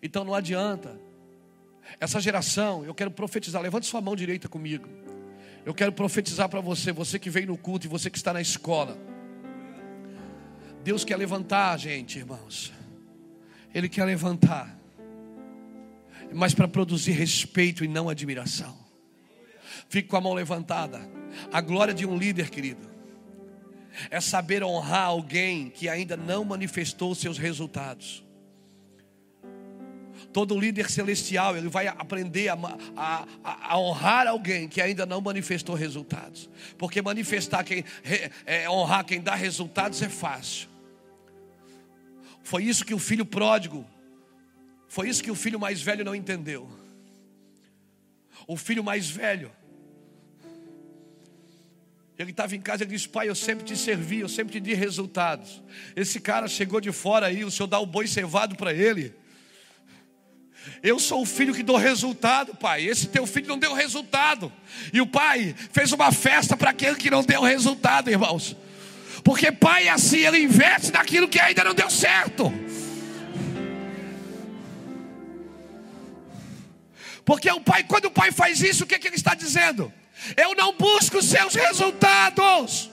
Então 0.04 0.24
não 0.24 0.36
adianta. 0.36 0.96
Essa 2.00 2.22
geração, 2.22 2.86
eu 2.86 2.94
quero 2.94 3.10
profetizar. 3.10 3.64
Levante 3.64 3.88
sua 3.88 4.00
mão 4.00 4.16
direita 4.16 4.48
comigo. 4.48 4.88
Eu 5.66 5.74
quero 5.74 5.92
profetizar 5.92 6.48
para 6.48 6.62
você, 6.62 6.92
você 6.92 7.18
que 7.18 7.32
veio 7.32 7.48
no 7.48 7.58
culto 7.58 7.88
e 7.88 7.90
você 7.90 8.08
que 8.08 8.18
está 8.20 8.32
na 8.32 8.40
escola. 8.40 8.96
Deus 10.84 11.04
quer 11.04 11.18
levantar 11.18 11.72
a 11.72 11.78
gente, 11.78 12.20
irmãos. 12.20 12.72
Ele 13.74 13.90
quer 13.90 14.06
levantar, 14.06 14.78
mas 16.32 16.54
para 16.54 16.68
produzir 16.68 17.14
respeito 17.14 17.84
e 17.84 17.88
não 17.88 18.08
admiração. 18.08 18.81
Fique 19.92 20.08
com 20.08 20.16
a 20.16 20.22
mão 20.22 20.34
levantada. 20.34 21.02
A 21.52 21.60
glória 21.60 21.94
de 21.94 22.06
um 22.06 22.18
líder, 22.18 22.50
querido, 22.50 22.90
é 24.10 24.22
saber 24.22 24.64
honrar 24.64 25.08
alguém 25.08 25.70
que 25.70 25.90
ainda 25.90 26.16
não 26.16 26.46
manifestou 26.46 27.14
seus 27.14 27.38
resultados. 27.38 28.24
Todo 30.32 30.58
líder 30.58 30.90
celestial, 30.90 31.58
ele 31.58 31.68
vai 31.68 31.90
aprender 31.90 32.48
a, 32.48 32.58
a, 32.96 33.28
a, 33.44 33.78
honrar 33.78 34.28
alguém 34.28 34.70
que 34.70 34.80
ainda 34.80 35.06
não 35.06 35.20
manifestou 35.20 35.76
resultados. 35.76 36.50
Porque 36.78 37.02
manifestar 37.02 37.66
quem, 37.66 37.84
é, 38.46 38.70
honrar 38.70 39.04
quem 39.04 39.20
dá 39.20 39.36
resultados 39.36 40.02
é 40.02 40.08
fácil. 40.08 40.70
Foi 42.42 42.64
isso 42.64 42.86
que 42.86 42.94
o 42.94 43.00
filho 43.00 43.26
pródigo, 43.26 43.86
foi 44.88 45.10
isso 45.10 45.22
que 45.22 45.32
o 45.32 45.36
filho 45.36 45.60
mais 45.60 45.82
velho 45.82 46.06
não 46.06 46.16
entendeu. 46.16 46.70
O 48.48 48.56
filho 48.56 48.86
mais 48.86 49.10
velho, 49.10 49.52
ele 52.22 52.32
estava 52.32 52.56
em 52.56 52.62
casa 52.62 52.84
e 52.84 52.88
disse: 52.88 53.10
Pai, 53.10 53.28
eu 53.28 53.36
sempre 53.36 53.66
te 53.66 53.76
servi, 53.76 54.20
eu 54.20 54.30
sempre 54.30 54.54
te 54.54 54.60
dei 54.60 54.76
resultados. 54.76 55.62
Esse 55.96 56.20
cara 56.20 56.48
chegou 56.48 56.80
de 56.80 56.92
fora 56.92 57.26
aí, 57.26 57.44
o 57.44 57.52
senhor 57.52 57.68
dá 57.68 57.80
o 57.80 57.86
boi 57.86 58.08
cevado 58.08 58.56
para 58.56 58.74
ele. 58.74 59.14
Eu 60.84 61.00
sou 61.00 61.24
o 61.24 61.26
filho 61.26 61.56
que 61.56 61.64
dou 61.64 61.78
resultado, 61.78 62.56
pai. 62.56 62.86
Esse 62.86 63.08
teu 63.08 63.26
filho 63.26 63.48
não 63.48 63.58
deu 63.58 63.74
resultado. 63.74 64.52
E 64.94 65.02
o 65.02 65.08
pai 65.08 65.56
fez 65.72 65.92
uma 65.92 66.12
festa 66.12 66.56
para 66.56 66.70
aquele 66.70 66.96
que 66.96 67.10
não 67.10 67.24
deu 67.24 67.42
resultado, 67.42 68.12
irmãos. 68.12 68.56
Porque 69.24 69.52
pai 69.52 69.88
é 69.88 69.90
assim, 69.90 70.20
ele 70.20 70.44
investe 70.44 70.92
naquilo 70.92 71.28
que 71.28 71.40
ainda 71.40 71.64
não 71.64 71.74
deu 71.74 71.90
certo. 71.90 72.54
Porque 77.26 77.50
o 77.50 77.62
pai, 77.62 77.84
quando 77.84 78.06
o 78.06 78.12
pai 78.12 78.32
faz 78.32 78.62
isso, 78.62 78.84
o 78.84 78.88
que, 78.88 79.00
que 79.00 79.08
ele 79.08 79.16
está 79.16 79.34
dizendo? 79.34 79.92
Eu 80.38 80.56
não 80.56 80.76
busco 80.76 81.22
seus 81.22 81.54
resultados. 81.56 82.90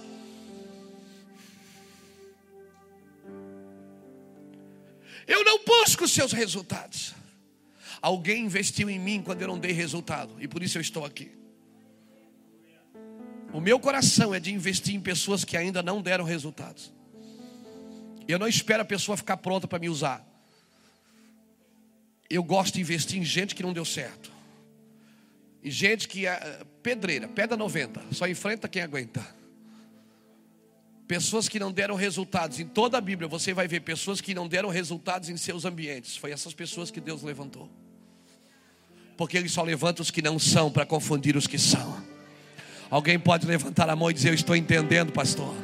Eu 5.26 5.44
não 5.44 5.62
busco 5.64 6.08
seus 6.08 6.32
resultados. 6.32 7.14
Alguém 8.00 8.44
investiu 8.44 8.88
em 8.88 8.98
mim 8.98 9.22
quando 9.22 9.42
eu 9.42 9.48
não 9.48 9.58
dei 9.58 9.72
resultado, 9.72 10.34
e 10.40 10.48
por 10.48 10.62
isso 10.62 10.78
eu 10.78 10.82
estou 10.82 11.04
aqui. 11.04 11.30
O 13.52 13.60
meu 13.60 13.78
coração 13.78 14.34
é 14.34 14.40
de 14.40 14.52
investir 14.52 14.94
em 14.94 15.00
pessoas 15.00 15.44
que 15.44 15.56
ainda 15.56 15.82
não 15.82 16.00
deram 16.00 16.24
resultados. 16.24 16.92
Eu 18.26 18.38
não 18.38 18.46
espero 18.46 18.82
a 18.82 18.84
pessoa 18.84 19.16
ficar 19.16 19.38
pronta 19.38 19.66
para 19.66 19.78
me 19.78 19.88
usar. 19.88 20.24
Eu 22.28 22.42
gosto 22.42 22.74
de 22.74 22.80
investir 22.80 23.18
em 23.18 23.24
gente 23.24 23.54
que 23.54 23.62
não 23.62 23.72
deu 23.72 23.84
certo. 23.84 24.30
Gente 25.70 26.08
que 26.08 26.26
é 26.26 26.64
pedreira, 26.82 27.28
pedra 27.28 27.56
90, 27.56 28.00
só 28.12 28.26
enfrenta 28.26 28.68
quem 28.68 28.82
aguenta. 28.82 29.24
Pessoas 31.06 31.48
que 31.48 31.58
não 31.58 31.72
deram 31.72 31.94
resultados. 31.94 32.60
Em 32.60 32.66
toda 32.66 32.98
a 32.98 33.00
Bíblia 33.00 33.26
você 33.26 33.54
vai 33.54 33.66
ver 33.66 33.80
pessoas 33.80 34.20
que 34.20 34.34
não 34.34 34.46
deram 34.46 34.68
resultados 34.68 35.30
em 35.30 35.36
seus 35.38 35.64
ambientes. 35.64 36.16
Foi 36.16 36.30
essas 36.30 36.52
pessoas 36.52 36.90
que 36.90 37.00
Deus 37.00 37.22
levantou. 37.22 37.70
Porque 39.16 39.36
Ele 39.36 39.48
só 39.48 39.62
levanta 39.62 40.02
os 40.02 40.10
que 40.10 40.20
não 40.20 40.38
são 40.38 40.70
para 40.70 40.84
confundir 40.84 41.34
os 41.34 41.46
que 41.46 41.58
são. 41.58 42.04
Alguém 42.90 43.18
pode 43.18 43.46
levantar 43.46 43.88
a 43.88 43.96
mão 43.96 44.10
e 44.10 44.14
dizer: 44.14 44.28
Eu 44.28 44.34
estou 44.34 44.54
entendendo, 44.54 45.10
pastor. 45.10 45.54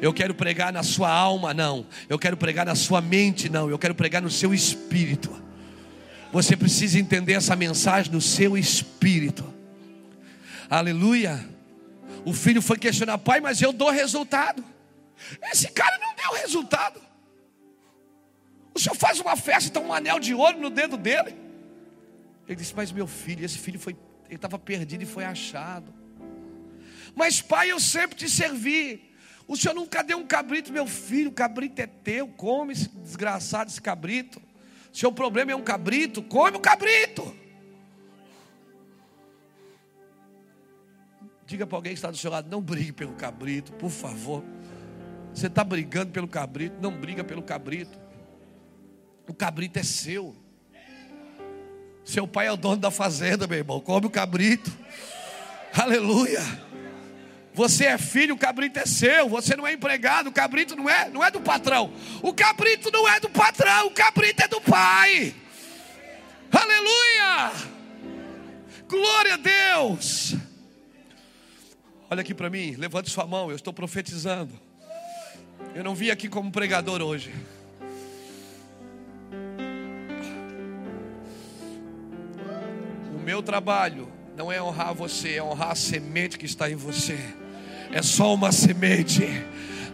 Eu 0.00 0.12
quero 0.14 0.34
pregar 0.34 0.72
na 0.72 0.82
sua 0.82 1.10
alma, 1.10 1.52
não. 1.52 1.86
Eu 2.08 2.18
quero 2.18 2.36
pregar 2.36 2.64
na 2.64 2.74
sua 2.74 3.02
mente, 3.02 3.50
não. 3.50 3.68
Eu 3.68 3.78
quero 3.78 3.94
pregar 3.94 4.22
no 4.22 4.30
seu 4.30 4.54
espírito. 4.54 5.30
Você 6.32 6.56
precisa 6.56 6.98
entender 6.98 7.32
essa 7.32 7.56
mensagem 7.56 8.12
no 8.12 8.20
seu 8.20 8.56
espírito. 8.56 9.52
Aleluia. 10.68 11.44
O 12.24 12.32
filho 12.32 12.62
foi 12.62 12.78
questionar, 12.78 13.18
pai, 13.18 13.40
mas 13.40 13.60
eu 13.60 13.72
dou 13.72 13.90
resultado. 13.90 14.64
Esse 15.52 15.68
cara 15.68 15.98
não 15.98 16.14
deu 16.14 16.40
resultado. 16.40 17.00
O 18.72 18.78
senhor 18.78 18.94
faz 18.94 19.18
uma 19.18 19.36
festa 19.36 19.64
e 19.64 19.68
está 19.68 19.80
um 19.80 19.92
anel 19.92 20.20
de 20.20 20.32
ouro 20.32 20.58
no 20.58 20.70
dedo 20.70 20.96
dele. 20.96 21.34
Ele 22.46 22.56
disse, 22.56 22.74
mas 22.74 22.92
meu 22.92 23.06
filho, 23.06 23.44
esse 23.44 23.58
filho 23.58 23.78
foi, 23.78 23.96
ele 24.26 24.36
estava 24.36 24.58
perdido 24.58 25.02
e 25.02 25.06
foi 25.06 25.24
achado. 25.24 25.92
Mas 27.14 27.40
pai, 27.42 27.70
eu 27.72 27.80
sempre 27.80 28.16
te 28.16 28.28
servi. 28.28 29.10
O 29.48 29.56
senhor 29.56 29.74
nunca 29.74 30.02
deu 30.02 30.18
um 30.18 30.26
cabrito, 30.26 30.72
meu 30.72 30.86
filho. 30.86 31.30
O 31.30 31.32
cabrito 31.32 31.82
é 31.82 31.86
teu. 31.86 32.28
Come 32.28 32.72
esse 32.72 32.88
desgraçado 32.88 33.68
esse 33.68 33.82
cabrito. 33.82 34.40
Seu 34.92 35.12
problema 35.12 35.52
é 35.52 35.56
um 35.56 35.62
cabrito, 35.62 36.22
come 36.22 36.56
o 36.56 36.60
cabrito. 36.60 37.34
Diga 41.46 41.66
para 41.66 41.78
alguém 41.78 41.92
que 41.92 41.98
está 41.98 42.10
do 42.10 42.16
seu 42.16 42.30
lado: 42.30 42.48
não 42.48 42.60
brigue 42.60 42.92
pelo 42.92 43.14
cabrito, 43.14 43.72
por 43.72 43.90
favor. 43.90 44.44
Você 45.34 45.46
está 45.46 45.64
brigando 45.64 46.12
pelo 46.12 46.28
cabrito, 46.28 46.76
não 46.80 46.92
briga 46.92 47.24
pelo 47.24 47.42
cabrito. 47.42 47.98
O 49.28 49.34
cabrito 49.34 49.78
é 49.78 49.82
seu. 49.82 50.34
Seu 52.04 52.26
pai 52.26 52.46
é 52.48 52.52
o 52.52 52.56
dono 52.56 52.78
da 52.78 52.90
fazenda, 52.90 53.46
meu 53.46 53.58
irmão. 53.58 53.80
Come 53.80 54.06
o 54.06 54.10
cabrito. 54.10 54.70
Aleluia. 55.72 56.40
Você 57.52 57.84
é 57.84 57.98
filho, 57.98 58.34
o 58.34 58.38
cabrito 58.38 58.78
é 58.78 58.86
seu. 58.86 59.28
Você 59.28 59.56
não 59.56 59.66
é 59.66 59.72
empregado, 59.72 60.28
o 60.28 60.32
cabrito 60.32 60.76
não 60.76 60.88
é, 60.88 61.08
não 61.10 61.24
é 61.24 61.30
do 61.30 61.40
patrão. 61.40 61.92
O 62.22 62.32
cabrito 62.32 62.90
não 62.90 63.08
é 63.08 63.18
do 63.18 63.28
patrão, 63.28 63.88
o 63.88 63.90
cabrito 63.90 64.42
é 64.42 64.48
do 64.48 64.60
pai. 64.60 65.34
Aleluia! 66.52 67.52
Glória 68.88 69.34
a 69.34 69.36
Deus. 69.36 70.34
Olha 72.10 72.22
aqui 72.22 72.34
para 72.34 72.50
mim, 72.50 72.74
levante 72.76 73.08
sua 73.08 73.26
mão, 73.26 73.50
eu 73.50 73.56
estou 73.56 73.72
profetizando. 73.72 74.52
Eu 75.74 75.84
não 75.84 75.94
vim 75.94 76.10
aqui 76.10 76.28
como 76.28 76.50
pregador 76.50 77.00
hoje. 77.00 77.32
O 83.14 83.18
meu 83.20 83.42
trabalho 83.42 84.10
não 84.36 84.50
é 84.50 84.60
honrar 84.60 84.92
você, 84.92 85.34
é 85.34 85.42
honrar 85.42 85.70
a 85.70 85.74
semente 85.76 86.36
que 86.36 86.46
está 86.46 86.68
em 86.68 86.74
você. 86.74 87.18
É 87.92 88.02
só 88.02 88.34
uma 88.34 88.52
semente, 88.52 89.26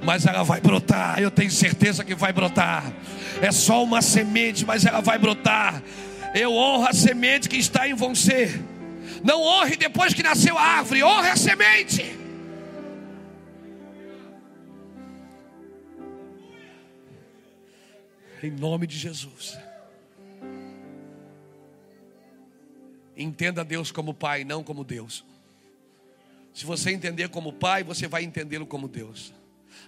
mas 0.03 0.26
ela 0.26 0.42
vai 0.42 0.61
brotar. 0.61 1.18
Eu 1.18 1.30
tenho 1.30 1.51
certeza 1.51 2.05
que 2.05 2.14
vai 2.14 2.32
brotar. 2.32 2.92
É 3.40 3.51
só 3.51 3.82
uma 3.82 4.03
semente, 4.03 4.64
mas 4.64 4.84
ela 4.84 5.01
vai 5.01 5.18
brotar. 5.18 5.82
Eu 6.34 6.53
honro 6.53 6.86
a 6.86 6.92
semente 6.92 7.49
que 7.49 7.57
está 7.57 7.88
em 7.88 7.94
você. 7.94 8.61
Não 9.24 9.42
honre 9.42 9.76
depois 9.76 10.12
que 10.12 10.22
nasceu 10.22 10.59
a 10.59 10.62
árvore, 10.62 11.03
honre 11.03 11.30
a 11.30 11.36
semente. 11.36 12.16
Em 18.42 18.51
nome 18.51 18.86
de 18.86 18.99
Jesus. 18.99 19.59
Entenda 23.16 23.64
Deus 23.64 23.90
como 23.90 24.12
Pai, 24.12 24.44
não 24.44 24.62
como 24.62 24.84
Deus. 24.84 25.24
Se 26.57 26.64
você 26.64 26.90
entender 26.90 27.28
como 27.28 27.52
Pai, 27.52 27.84
você 27.84 28.09
vai 28.09 28.24
entendê-lo 28.24 28.66
como 28.66 28.88
Deus. 28.88 29.30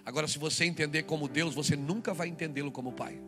Agora, 0.05 0.27
se 0.27 0.37
você 0.37 0.65
entender 0.65 1.01
como 1.01 1.27
Deus, 1.27 1.55
você 1.55 1.75
nunca 1.75 2.13
vai 2.13 2.27
entendê-lo 2.27 2.71
como 2.71 2.91
Pai. 2.91 3.19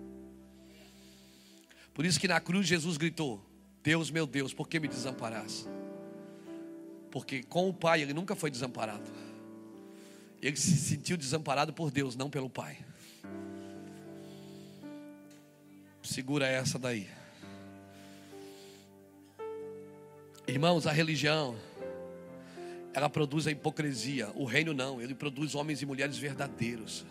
Por 1.92 2.06
isso 2.06 2.20
que 2.20 2.28
na 2.28 2.40
cruz 2.40 2.68
Jesus 2.68 2.98
gritou: 2.98 3.44
Deus, 3.82 4.12
meu 4.12 4.28
Deus, 4.28 4.54
por 4.54 4.70
que 4.70 4.80
me 4.80 4.88
desamparaste? 4.88 5.66
Porque 7.10 7.42
com 7.42 7.68
o 7.68 7.74
Pai 7.74 8.04
ele 8.04 8.14
nunca 8.14 8.36
foi 8.36 8.52
desamparado. 8.52 9.12
Ele 10.40 10.56
se 10.56 10.78
sentiu 10.78 11.18
desamparado 11.18 11.74
por 11.74 11.90
Deus, 11.90 12.16
não 12.16 12.30
pelo 12.30 12.48
Pai. 12.48 12.78
Segura 16.04 16.46
essa 16.46 16.78
daí. 16.78 17.10
Irmãos, 20.48 20.86
a 20.86 20.92
religião, 20.92 21.56
ela 22.94 23.10
produz 23.10 23.48
a 23.48 23.52
hipocrisia. 23.52 24.30
O 24.36 24.46
reino 24.46 24.74
não, 24.74 25.02
ele 25.02 25.14
produz 25.16 25.56
homens 25.56 25.82
e 25.82 25.86
mulheres 25.86 26.18
verdadeiros. 26.18 27.06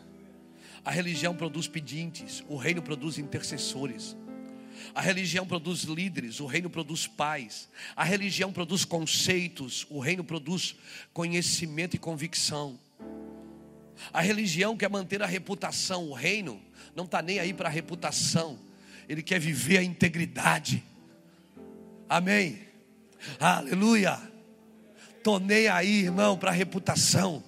A 0.84 0.90
religião 0.90 1.34
produz 1.34 1.68
pedintes, 1.68 2.42
o 2.48 2.56
reino 2.56 2.82
produz 2.82 3.18
intercessores. 3.18 4.16
A 4.94 5.00
religião 5.00 5.46
produz 5.46 5.82
líderes, 5.82 6.40
o 6.40 6.46
reino 6.46 6.70
produz 6.70 7.06
pais. 7.06 7.68
A 7.94 8.02
religião 8.02 8.52
produz 8.52 8.84
conceitos, 8.84 9.86
o 9.90 10.00
reino 10.00 10.24
produz 10.24 10.74
conhecimento 11.12 11.96
e 11.96 11.98
convicção. 11.98 12.78
A 14.12 14.20
religião 14.20 14.76
quer 14.76 14.88
manter 14.88 15.22
a 15.22 15.26
reputação, 15.26 16.08
o 16.08 16.14
reino 16.14 16.60
não 16.96 17.04
está 17.04 17.20
nem 17.20 17.38
aí 17.38 17.52
para 17.52 17.68
a 17.68 17.72
reputação, 17.72 18.58
ele 19.06 19.22
quer 19.22 19.38
viver 19.38 19.78
a 19.78 19.82
integridade. 19.82 20.82
Amém. 22.08 22.66
Aleluia. 23.38 24.29
Tô 25.22 25.38
nem 25.38 25.68
aí, 25.68 26.04
irmão, 26.04 26.36
para 26.36 26.50
reputação. 26.50 27.42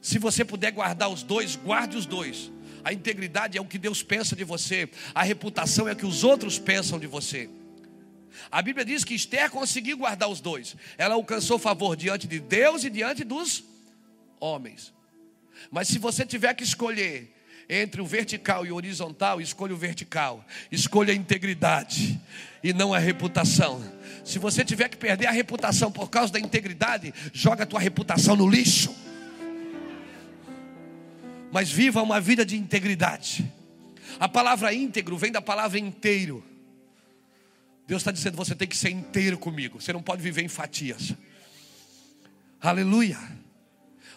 Se 0.00 0.18
você 0.18 0.44
puder 0.44 0.72
guardar 0.72 1.08
os 1.08 1.22
dois, 1.22 1.56
guarde 1.56 1.96
os 1.96 2.06
dois. 2.06 2.50
A 2.84 2.92
integridade 2.92 3.58
é 3.58 3.60
o 3.60 3.64
que 3.64 3.78
Deus 3.78 4.02
pensa 4.02 4.34
de 4.34 4.44
você, 4.44 4.88
a 5.14 5.22
reputação 5.22 5.88
é 5.88 5.92
o 5.92 5.96
que 5.96 6.06
os 6.06 6.24
outros 6.24 6.58
pensam 6.58 6.98
de 6.98 7.06
você. 7.06 7.50
A 8.50 8.62
Bíblia 8.62 8.84
diz 8.84 9.04
que 9.04 9.14
Esther 9.14 9.50
conseguiu 9.50 9.98
guardar 9.98 10.28
os 10.28 10.40
dois. 10.40 10.76
Ela 10.96 11.14
alcançou 11.14 11.58
favor 11.58 11.96
diante 11.96 12.26
de 12.26 12.38
Deus 12.38 12.84
e 12.84 12.90
diante 12.90 13.24
dos 13.24 13.64
homens. 14.40 14.92
Mas 15.70 15.88
se 15.88 15.98
você 15.98 16.24
tiver 16.24 16.54
que 16.54 16.62
escolher 16.62 17.34
entre 17.68 18.00
o 18.00 18.06
vertical 18.06 18.64
e 18.64 18.72
o 18.72 18.76
horizontal, 18.76 19.40
escolha 19.40 19.74
o 19.74 19.76
vertical. 19.76 20.44
Escolha 20.70 21.12
a 21.12 21.16
integridade 21.16 22.18
e 22.62 22.72
não 22.72 22.94
a 22.94 22.98
reputação. 22.98 23.82
Se 24.28 24.38
você 24.38 24.62
tiver 24.62 24.90
que 24.90 24.96
perder 24.98 25.26
a 25.26 25.30
reputação 25.30 25.90
por 25.90 26.10
causa 26.10 26.30
da 26.30 26.38
integridade, 26.38 27.14
joga 27.32 27.62
a 27.62 27.66
tua 27.66 27.80
reputação 27.80 28.36
no 28.36 28.46
lixo. 28.46 28.94
Mas 31.50 31.70
viva 31.70 32.02
uma 32.02 32.20
vida 32.20 32.44
de 32.44 32.54
integridade. 32.54 33.50
A 34.20 34.28
palavra 34.28 34.74
íntegro 34.74 35.16
vem 35.16 35.32
da 35.32 35.40
palavra 35.40 35.78
inteiro. 35.78 36.44
Deus 37.86 38.02
está 38.02 38.12
dizendo: 38.12 38.36
você 38.36 38.54
tem 38.54 38.68
que 38.68 38.76
ser 38.76 38.90
inteiro 38.90 39.38
comigo. 39.38 39.80
Você 39.80 39.94
não 39.94 40.02
pode 40.02 40.20
viver 40.20 40.42
em 40.42 40.48
fatias. 40.48 41.14
Aleluia. 42.60 43.18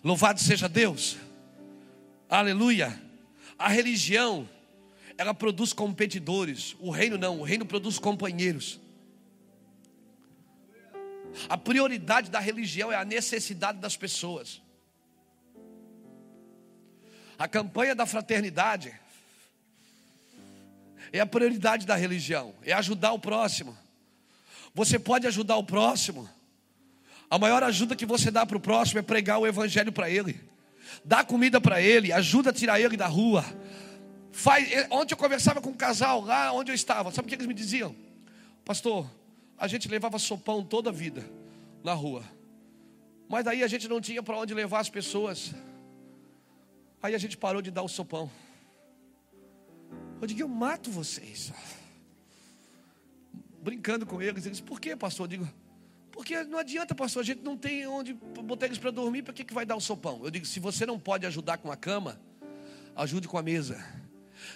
Louvado 0.04 0.42
seja 0.42 0.68
Deus. 0.68 1.16
Aleluia. 2.30 3.02
A 3.58 3.70
religião, 3.70 4.46
ela 5.18 5.34
produz 5.34 5.72
competidores. 5.72 6.76
O 6.82 6.92
reino 6.92 7.18
não, 7.18 7.40
o 7.40 7.44
reino 7.44 7.66
produz 7.66 7.98
companheiros. 7.98 8.78
A 11.50 11.58
prioridade 11.58 12.30
da 12.30 12.40
religião 12.40 12.92
é 12.92 12.96
a 12.96 13.06
necessidade 13.06 13.80
das 13.80 13.96
pessoas. 13.96 14.62
A 17.38 17.48
campanha 17.48 17.96
da 17.96 18.06
fraternidade 18.06 18.94
é 21.12 21.20
a 21.20 21.26
prioridade 21.26 21.86
da 21.86 21.96
religião, 21.96 22.54
é 22.64 22.72
ajudar 22.74 23.14
o 23.14 23.20
próximo. 23.20 23.78
Você 24.74 24.98
pode 24.98 25.28
ajudar 25.28 25.58
o 25.58 25.64
próximo. 25.64 26.30
A 27.30 27.38
maior 27.38 27.64
ajuda 27.64 27.96
que 27.96 28.06
você 28.06 28.30
dá 28.30 28.46
para 28.46 28.58
o 28.58 28.60
próximo 28.60 29.00
é 29.00 29.02
pregar 29.02 29.40
o 29.40 29.48
evangelho 29.48 29.92
para 29.92 30.10
ele. 30.10 30.40
Dá 31.04 31.24
comida 31.24 31.60
para 31.60 31.82
ele, 31.82 32.12
ajuda 32.12 32.50
a 32.50 32.54
tirar 32.54 32.80
ele 32.80 32.96
da 32.96 33.08
rua. 33.08 33.44
Faz, 34.32 34.70
ontem 34.90 35.14
eu 35.14 35.18
conversava 35.18 35.62
com 35.62 35.70
um 35.70 35.76
casal 35.76 36.22
lá 36.22 36.52
onde 36.54 36.72
eu 36.72 36.76
estava. 36.76 37.12
Sabe 37.12 37.26
o 37.26 37.30
que 37.30 37.36
eles 37.36 37.48
me 37.48 37.54
diziam? 37.54 37.96
Pastor, 38.64 39.10
a 39.62 39.68
gente 39.68 39.88
levava 39.88 40.18
sopão 40.18 40.66
toda 40.66 40.90
a 40.90 40.92
vida 40.92 41.24
na 41.84 41.94
rua. 41.94 42.24
Mas 43.30 43.46
daí 43.46 43.62
a 43.62 43.68
gente 43.68 43.88
não 43.88 44.02
tinha 44.02 44.24
para 44.24 44.36
onde 44.36 44.56
levar 44.56 44.80
as 44.80 44.90
pessoas. 44.90 45.54
Aí 47.00 47.14
a 47.14 47.18
gente 47.20 47.38
parou 47.38 47.62
de 47.62 47.70
dar 47.70 47.84
o 47.84 47.88
sopão. 47.88 48.28
Eu 50.20 50.26
digo, 50.26 50.42
eu 50.42 50.48
mato 50.48 50.90
vocês. 50.90 51.54
Brincando 53.62 54.04
com 54.04 54.20
eles, 54.20 54.48
eles, 54.48 54.60
por 54.60 54.82
que, 54.82 54.96
pastor? 54.96 55.26
Eu 55.26 55.30
digo, 55.30 55.50
porque 56.12 56.44
não 56.44 56.58
adianta, 56.58 56.96
pastor, 56.96 57.22
a 57.22 57.26
gente 57.26 57.44
não 57.44 57.56
tem 57.56 57.86
onde 57.86 58.14
botar 58.14 58.66
eles 58.66 58.80
para 58.80 58.90
dormir, 58.90 59.22
para 59.22 59.32
que, 59.32 59.44
que 59.44 59.54
vai 59.54 59.64
dar 59.66 59.76
o 59.76 59.82
sopão? 59.82 60.22
Eu 60.24 60.32
digo, 60.32 60.46
se 60.48 60.60
você 60.60 60.88
não 60.88 61.00
pode 61.00 61.24
ajudar 61.28 61.60
com 61.60 61.72
a 61.72 61.78
cama, 61.78 62.20
ajude 62.96 63.28
com 63.28 63.38
a 63.38 63.44
mesa. 63.44 63.80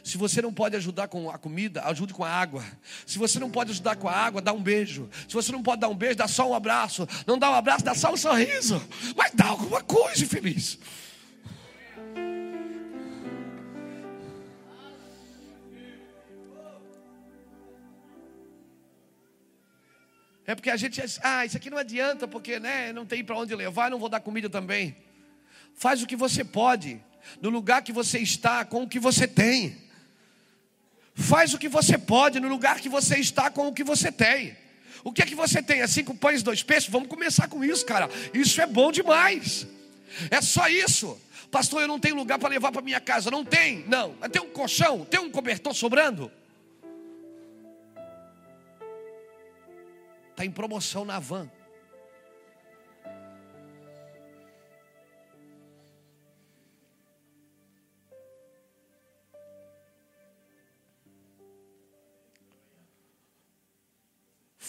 Se 0.03 0.17
você 0.17 0.41
não 0.41 0.53
pode 0.53 0.75
ajudar 0.75 1.07
com 1.07 1.29
a 1.29 1.37
comida, 1.37 1.83
ajude 1.85 2.13
com 2.13 2.23
a 2.23 2.29
água. 2.29 2.63
Se 3.05 3.17
você 3.17 3.39
não 3.39 3.49
pode 3.49 3.71
ajudar 3.71 3.95
com 3.95 4.07
a 4.07 4.13
água, 4.13 4.41
dá 4.41 4.53
um 4.53 4.61
beijo. 4.61 5.09
Se 5.27 5.33
você 5.33 5.51
não 5.51 5.63
pode 5.63 5.81
dar 5.81 5.89
um 5.89 5.95
beijo, 5.95 6.15
dá 6.15 6.27
só 6.27 6.49
um 6.49 6.53
abraço. 6.53 7.07
Não 7.25 7.37
dá 7.37 7.49
um 7.51 7.55
abraço, 7.55 7.83
dá 7.83 7.95
só 7.95 8.13
um 8.13 8.17
sorriso. 8.17 8.81
Mas 9.15 9.31
dá 9.33 9.47
alguma 9.47 9.81
coisa, 9.81 10.25
feliz. 10.25 10.79
É 20.47 20.53
porque 20.53 20.69
a 20.69 20.77
gente, 20.77 21.01
ah, 21.23 21.43
isso 21.43 21.57
aqui 21.57 21.71
não 21.71 21.77
adianta, 21.77 22.27
porque 22.27 22.59
né, 22.59 22.93
não 22.93 23.05
tem 23.05 23.23
para 23.23 23.35
onde 23.35 23.55
levar, 23.55 23.89
não 23.89 23.97
vou 23.97 24.09
dar 24.09 24.19
comida 24.19 24.47
também. 24.47 24.95
Faz 25.73 26.03
o 26.03 26.07
que 26.07 26.15
você 26.15 26.43
pode, 26.43 27.03
no 27.41 27.49
lugar 27.49 27.81
que 27.81 27.91
você 27.91 28.19
está, 28.19 28.63
com 28.65 28.83
o 28.83 28.87
que 28.87 28.99
você 28.99 29.27
tem. 29.27 29.77
Faz 31.13 31.53
o 31.53 31.57
que 31.57 31.69
você 31.69 31.97
pode 31.97 32.39
no 32.39 32.47
lugar 32.47 32.79
que 32.79 32.89
você 32.89 33.17
está 33.17 33.49
com 33.49 33.67
o 33.67 33.73
que 33.73 33.83
você 33.83 34.11
tem. 34.11 34.55
O 35.03 35.13
que 35.13 35.21
é 35.21 35.25
que 35.25 35.35
você 35.35 35.61
tem? 35.61 35.81
É 35.81 35.87
cinco 35.87 36.15
pães, 36.15 36.43
dois 36.43 36.63
peixes? 36.63 36.89
Vamos 36.89 37.07
começar 37.07 37.47
com 37.47 37.63
isso, 37.63 37.85
cara. 37.85 38.09
Isso 38.33 38.59
é 38.59 38.65
bom 38.65 38.91
demais. 38.91 39.67
É 40.31 40.41
só 40.41 40.67
isso. 40.67 41.19
Pastor, 41.51 41.81
eu 41.81 41.87
não 41.87 41.99
tenho 41.99 42.15
lugar 42.15 42.39
para 42.39 42.49
levar 42.49 42.71
para 42.71 42.81
minha 42.81 42.99
casa. 42.99 43.31
Não 43.31 43.45
tem. 43.45 43.85
Não. 43.87 44.13
Tem 44.31 44.41
um 44.41 44.49
colchão, 44.49 45.05
tem 45.05 45.19
um 45.19 45.29
cobertor 45.29 45.73
sobrando. 45.73 46.31
Está 50.31 50.43
em 50.43 50.51
promoção 50.51 51.05
na 51.05 51.19
van. 51.19 51.49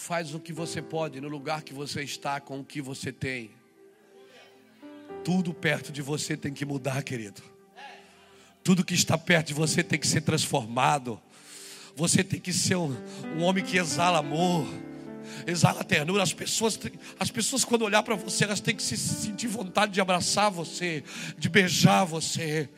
Faz 0.07 0.33
o 0.33 0.39
que 0.39 0.53
você 0.53 0.81
pode 0.81 1.19
no 1.19 1.27
lugar 1.27 1.63
que 1.63 1.73
você 1.73 2.01
está, 2.01 2.39
com 2.39 2.61
o 2.61 2.63
que 2.63 2.81
você 2.81 3.11
tem. 3.11 3.51
Tudo 5.21 5.53
perto 5.53 5.91
de 5.91 6.01
você 6.01 6.37
tem 6.37 6.53
que 6.53 6.63
mudar, 6.63 7.03
querido. 7.03 7.43
Tudo 8.63 8.85
que 8.85 8.93
está 8.93 9.17
perto 9.17 9.47
de 9.47 9.53
você 9.53 9.83
tem 9.83 9.99
que 9.99 10.07
ser 10.07 10.21
transformado. 10.21 11.21
Você 11.93 12.23
tem 12.23 12.39
que 12.39 12.53
ser 12.53 12.77
um, 12.77 12.95
um 13.35 13.43
homem 13.43 13.61
que 13.61 13.77
exala 13.77 14.19
amor, 14.19 14.65
exala 15.45 15.83
ternura. 15.83 16.23
As 16.23 16.31
pessoas, 16.31 16.79
as 17.19 17.29
pessoas 17.29 17.65
quando 17.65 17.81
olhar 17.81 18.01
para 18.01 18.15
você, 18.15 18.45
elas 18.45 18.61
têm 18.61 18.77
que 18.77 18.83
se 18.83 18.95
sentir 18.95 19.47
vontade 19.47 19.91
de 19.91 19.99
abraçar 19.99 20.49
você, 20.49 21.03
de 21.37 21.49
beijar 21.49 22.05
você. 22.05 22.69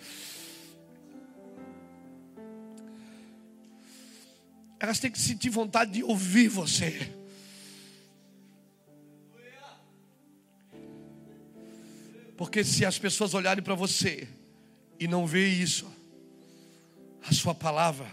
Elas 4.80 4.98
têm 4.98 5.12
que 5.12 5.20
sentir 5.20 5.52
vontade 5.52 5.92
de 5.92 6.04
ouvir 6.04 6.48
você. 6.48 7.19
Porque 12.40 12.64
se 12.64 12.86
as 12.86 12.98
pessoas 12.98 13.34
olharem 13.34 13.62
para 13.62 13.76
você 13.76 14.26
e 14.98 15.10
não 15.10 15.28
ver 15.28 15.50
isso, 15.50 15.86
a 17.22 17.34
sua 17.34 17.54
palavra, 17.54 18.10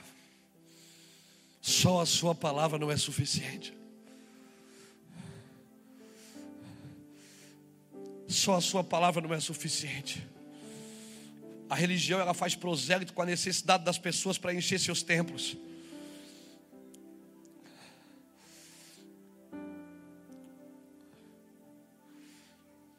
só 1.63 2.01
a 2.01 2.07
sua 2.07 2.35
palavra 2.35 2.77
não 2.77 2.91
é 2.91 2.97
suficiente. 2.97 3.73
Só 8.27 8.57
a 8.57 8.61
sua 8.61 8.83
palavra 8.83 9.23
não 9.23 9.33
é 9.33 9.39
suficiente. 9.39 10.27
A 11.71 11.77
religião 11.77 12.19
ela 12.19 12.35
faz 12.35 12.57
prosélito 12.57 13.13
com 13.13 13.23
a 13.23 13.27
necessidade 13.27 13.85
das 13.85 13.97
pessoas 13.97 14.37
para 14.37 14.53
encher 14.53 14.81
seus 14.81 15.05
templos. 15.05 15.57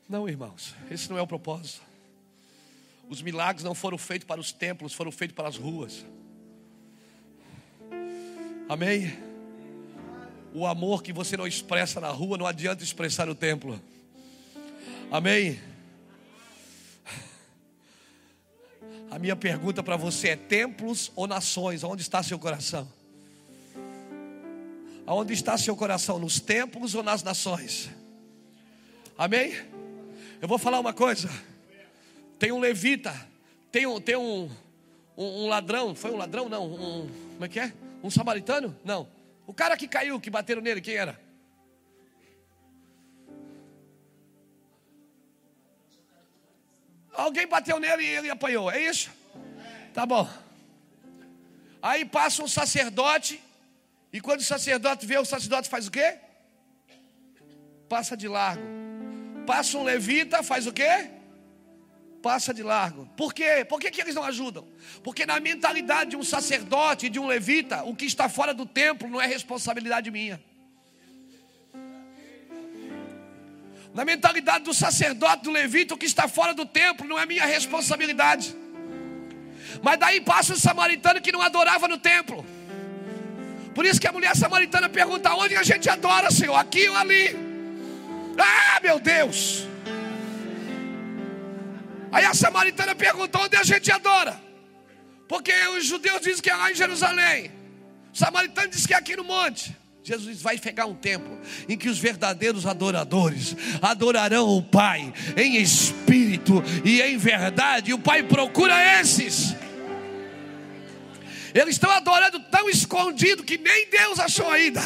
Não, 0.08 0.28
irmãos, 0.28 0.74
esse 0.90 1.10
não 1.10 1.18
é 1.18 1.22
o 1.22 1.28
propósito. 1.28 1.82
Os 3.10 3.22
milagres 3.22 3.64
não 3.64 3.76
foram 3.76 3.98
feitos 3.98 4.26
para 4.26 4.40
os 4.40 4.52
templos, 4.52 4.94
foram 4.94 5.12
feitos 5.12 5.36
para 5.36 5.50
as 5.50 5.58
ruas. 5.58 6.06
Amém? 8.70 9.18
O 10.54 10.66
amor 10.66 11.04
que 11.04 11.12
você 11.12 11.36
não 11.36 11.46
expressa 11.46 12.00
na 12.00 12.10
rua 12.10 12.38
não 12.38 12.46
adianta 12.46 12.84
expressar 12.84 13.26
no 13.26 13.36
templo. 13.36 13.82
Amém? 15.12 15.60
A 19.12 19.20
minha 19.20 19.36
pergunta 19.36 19.82
para 19.82 19.96
você 19.96 20.30
é: 20.30 20.36
templos 20.36 21.12
ou 21.16 21.28
nações? 21.28 21.84
Onde 21.84 22.02
está 22.02 22.22
seu 22.24 22.40
coração? 22.40 22.88
Aonde 25.06 25.34
está 25.34 25.58
seu 25.58 25.76
coração? 25.76 26.20
Nos 26.20 26.40
templos 26.40 26.96
ou 26.96 27.04
nas 27.04 27.24
nações? 27.24 27.90
Amém? 29.18 29.54
Eu 30.40 30.48
vou 30.48 30.58
falar 30.58 30.80
uma 30.80 30.94
coisa. 30.94 31.30
Tem 32.38 32.52
um 32.52 32.60
levita, 32.60 33.14
tem 33.72 33.88
um, 33.88 34.00
tem 34.00 34.16
um, 34.16 34.50
um, 35.18 35.46
um 35.46 35.48
ladrão, 35.48 35.96
foi 35.96 36.12
um 36.12 36.18
ladrão? 36.18 36.48
Não, 36.48 36.66
um, 36.66 37.10
como 37.34 37.46
é 37.46 37.48
que 37.48 37.60
é? 37.60 37.74
Um 38.04 38.12
samaritano? 38.12 38.78
Não. 38.84 39.08
O 39.48 39.54
cara 39.54 39.76
que 39.76 39.88
caiu, 39.88 40.20
que 40.20 40.30
bateram 40.30 40.62
nele, 40.62 40.82
quem 40.82 40.94
era? 40.94 41.20
Alguém 47.12 47.48
bateu 47.48 47.80
nele 47.80 48.04
e 48.04 48.08
ele 48.08 48.30
apanhou, 48.30 48.70
é 48.70 48.80
isso? 48.80 49.10
Tá 49.92 50.06
bom. 50.06 50.30
Aí 51.82 52.06
passa 52.06 52.44
um 52.44 52.48
sacerdote, 52.48 53.42
e 54.14 54.22
quando 54.22 54.42
o 54.42 54.44
sacerdote 54.44 55.06
vê, 55.08 55.18
o 55.18 55.26
sacerdote 55.26 55.68
faz 55.68 55.88
o 55.88 55.92
quê? 55.92 56.20
Passa 57.90 58.16
de 58.16 58.28
largo. 58.28 58.87
Passa 59.48 59.78
um 59.78 59.84
levita, 59.84 60.44
faz 60.44 60.68
o 60.68 60.74
quê? 60.74 61.10
Passa 62.22 62.54
de 62.54 62.62
largo. 62.62 63.06
Por 63.16 63.34
quê? 63.34 63.64
Por 63.64 63.80
que, 63.80 63.90
que 63.90 64.02
eles 64.02 64.14
não 64.14 64.24
ajudam? 64.26 64.68
Porque 65.02 65.26
na 65.26 65.40
mentalidade 65.40 66.10
de 66.10 66.18
um 66.18 66.24
sacerdote, 66.24 67.08
de 67.08 67.18
um 67.18 67.28
levita, 67.28 67.82
o 67.84 67.96
que 67.96 68.04
está 68.04 68.28
fora 68.28 68.54
do 68.54 68.66
templo 68.66 69.08
não 69.10 69.22
é 69.22 69.26
responsabilidade 69.26 70.12
minha. 70.12 70.44
Na 73.94 74.04
mentalidade 74.04 74.66
do 74.66 74.74
sacerdote, 74.74 75.44
do 75.44 75.52
levita, 75.52 75.94
o 75.94 75.98
que 75.98 76.06
está 76.06 76.28
fora 76.28 76.54
do 76.54 76.66
templo 76.66 77.08
não 77.08 77.18
é 77.18 77.26
minha 77.26 77.46
responsabilidade. 77.46 78.54
Mas 79.82 79.98
daí 79.98 80.20
passa 80.20 80.54
o 80.54 80.60
samaritano 80.60 81.22
que 81.22 81.32
não 81.32 81.42
adorava 81.42 81.88
no 81.88 81.98
templo. 81.98 82.46
Por 83.74 83.86
isso 83.86 84.02
que 84.02 84.08
a 84.08 84.12
mulher 84.12 84.36
samaritana 84.36 84.90
pergunta: 84.90 85.34
onde 85.34 85.56
a 85.56 85.64
gente 85.64 85.90
adora, 85.90 86.30
Senhor? 86.32 86.56
Aqui 86.56 86.90
ou 86.90 86.98
ali? 86.98 87.47
Ah, 88.38 88.80
meu 88.82 89.00
Deus! 89.00 89.68
Aí 92.12 92.26
a 92.26 92.34
samaritana 92.34 92.96
perguntou: 92.96 93.42
onde 93.42 93.56
a 93.56 93.64
gente 93.64 93.92
adora? 93.92 94.40
Porque 95.28 95.52
os 95.78 95.86
judeus 95.86 96.22
dizem 96.22 96.42
que 96.42 96.50
é 96.50 96.56
lá 96.56 96.72
em 96.72 96.76
Jerusalém. 96.76 97.52
O 98.14 98.18
samaritano 98.18 98.70
diz 98.70 98.86
que 98.86 98.94
é 98.94 98.98
aqui 98.98 99.16
no 99.16 99.24
monte. 99.24 99.76
Jesus 100.04 100.42
vai 100.42 100.58
pegar 100.58 100.86
um 100.86 100.96
tempo 100.96 101.30
em 101.68 101.78
que 101.78 101.90
os 101.90 102.00
verdadeiros 102.00 102.66
adoradores 102.66 103.58
adorarão 103.82 104.48
o 104.48 104.64
Pai 104.64 105.14
em 105.36 105.58
espírito 105.58 106.64
e 106.86 107.02
em 107.02 107.18
verdade, 107.18 107.92
e 107.92 107.94
o 107.94 108.00
Pai 108.00 108.24
procura 108.24 109.02
esses. 109.02 109.54
Eles 111.54 111.76
estão 111.76 111.92
adorando 111.92 112.40
tão 112.50 112.70
escondido 112.70 113.44
que 113.44 113.58
nem 113.58 113.90
Deus 113.90 114.18
achou 114.18 114.50
ainda. 114.50 114.82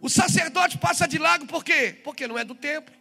O 0.00 0.08
sacerdote 0.08 0.78
passa 0.78 1.06
de 1.06 1.18
lago 1.18 1.46
por 1.46 1.62
quê? 1.62 1.94
Porque 2.02 2.26
não 2.26 2.38
é 2.38 2.44
do 2.44 2.54
templo. 2.54 2.94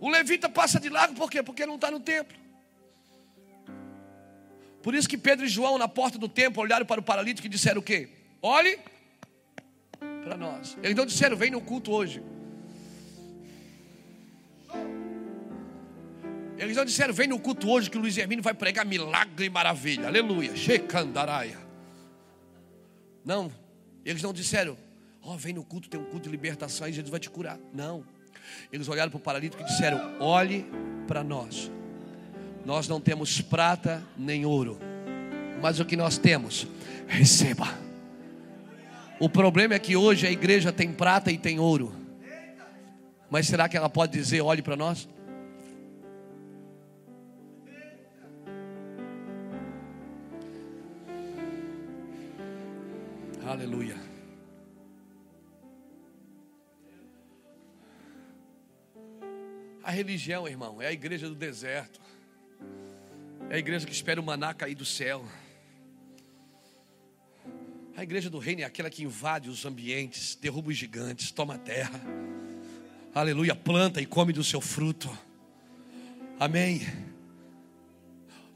O 0.00 0.10
levita 0.10 0.48
passa 0.48 0.80
de 0.80 0.88
lago 0.88 1.14
por 1.14 1.30
quê? 1.30 1.42
Porque 1.42 1.64
não 1.64 1.76
está 1.76 1.90
no 1.90 2.00
templo. 2.00 2.36
Por 4.82 4.94
isso 4.94 5.08
que 5.08 5.18
Pedro 5.18 5.44
e 5.44 5.48
João, 5.48 5.78
na 5.78 5.88
porta 5.88 6.18
do 6.18 6.28
templo, 6.28 6.62
olharam 6.62 6.86
para 6.86 7.00
o 7.00 7.04
paralítico 7.04 7.46
e 7.46 7.50
disseram 7.50 7.80
o 7.80 7.82
quê? 7.82 8.08
Olhe 8.42 8.78
para 10.22 10.36
nós. 10.36 10.76
Eles 10.82 10.96
não 10.96 11.06
disseram, 11.06 11.36
vem 11.36 11.50
no 11.50 11.60
culto 11.60 11.92
hoje. 11.92 12.22
Eles 16.58 16.76
não 16.76 16.84
disseram, 16.84 17.12
vem 17.12 17.28
no 17.28 17.38
culto 17.38 17.68
hoje 17.68 17.90
que 17.90 17.98
o 17.98 18.00
Luiz 18.00 18.16
Hermínio 18.16 18.42
vai 18.42 18.54
pregar 18.54 18.84
milagre 18.84 19.46
e 19.46 19.50
maravilha. 19.50 20.06
Aleluia. 20.06 20.56
Shekandaraia. 20.56 21.58
Não, 23.24 23.52
eles 24.04 24.22
não 24.22 24.32
disseram, 24.32 24.76
oh, 25.26 25.36
vem 25.36 25.52
no 25.52 25.64
culto, 25.64 25.88
tem 25.88 25.98
um 25.98 26.04
culto 26.04 26.24
de 26.24 26.30
libertação 26.30 26.88
e 26.88 26.92
Jesus 26.92 27.10
vai 27.10 27.18
te 27.18 27.28
curar. 27.28 27.58
Não. 27.72 28.04
Eles 28.72 28.88
olharam 28.88 29.10
para 29.10 29.18
o 29.18 29.20
paralítico 29.20 29.62
e 29.62 29.66
disseram, 29.66 30.16
olhe 30.20 30.64
para 31.08 31.24
nós. 31.24 31.70
Nós 32.64 32.86
não 32.88 33.00
temos 33.00 33.40
prata 33.40 34.02
nem 34.16 34.44
ouro, 34.44 34.78
mas 35.60 35.80
o 35.80 35.84
que 35.84 35.96
nós 35.96 36.18
temos, 36.18 36.66
receba. 37.06 37.66
O 39.18 39.28
problema 39.28 39.74
é 39.74 39.78
que 39.78 39.96
hoje 39.96 40.26
a 40.26 40.30
igreja 40.30 40.72
tem 40.72 40.92
prata 40.92 41.30
e 41.30 41.38
tem 41.38 41.58
ouro, 41.58 41.92
mas 43.30 43.46
será 43.46 43.68
que 43.68 43.76
ela 43.76 43.88
pode 43.88 44.12
dizer: 44.12 44.40
olhe 44.40 44.62
para 44.62 44.76
nós? 44.76 45.08
Aleluia. 53.46 54.05
A 59.86 59.92
religião, 59.92 60.48
irmão, 60.48 60.82
é 60.82 60.88
a 60.88 60.92
igreja 60.92 61.28
do 61.28 61.34
deserto. 61.36 62.00
É 63.48 63.54
a 63.54 63.58
igreja 63.58 63.86
que 63.86 63.92
espera 63.92 64.20
o 64.20 64.24
maná 64.24 64.52
cair 64.52 64.74
do 64.74 64.84
céu. 64.84 65.24
A 67.96 68.02
igreja 68.02 68.28
do 68.28 68.40
reino 68.40 68.62
é 68.62 68.64
aquela 68.64 68.90
que 68.90 69.04
invade 69.04 69.48
os 69.48 69.64
ambientes, 69.64 70.34
derruba 70.34 70.70
os 70.70 70.76
gigantes, 70.76 71.30
toma 71.30 71.54
a 71.54 71.58
terra. 71.58 72.00
Aleluia, 73.14 73.54
planta 73.54 74.00
e 74.00 74.06
come 74.06 74.32
do 74.32 74.42
seu 74.42 74.60
fruto. 74.60 75.08
Amém. 76.40 76.80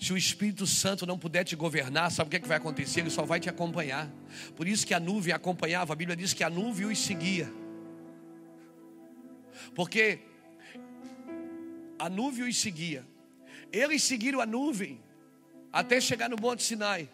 Se 0.00 0.12
o 0.12 0.16
Espírito 0.16 0.66
Santo 0.66 1.06
não 1.06 1.16
puder 1.16 1.44
te 1.44 1.54
governar, 1.54 2.10
sabe 2.10 2.26
o 2.26 2.30
que, 2.32 2.38
é 2.38 2.40
que 2.40 2.48
vai 2.48 2.56
acontecer? 2.56 3.02
Ele 3.02 3.10
só 3.10 3.24
vai 3.24 3.38
te 3.38 3.48
acompanhar. 3.48 4.10
Por 4.56 4.66
isso 4.66 4.84
que 4.84 4.92
a 4.92 4.98
nuvem 4.98 5.32
acompanhava, 5.32 5.92
a 5.92 5.96
Bíblia 5.96 6.16
diz 6.16 6.32
que 6.32 6.42
a 6.42 6.50
nuvem 6.50 6.86
os 6.86 6.98
seguia. 6.98 7.48
Porque 9.76 10.28
a 12.00 12.08
nuvem 12.08 12.48
os 12.48 12.56
seguia. 12.56 13.06
Eles 13.70 14.02
seguiram 14.02 14.40
a 14.40 14.46
nuvem 14.46 15.00
até 15.70 16.00
chegar 16.00 16.30
no 16.30 16.36
Monte 16.40 16.62
Sinai. 16.62 17.08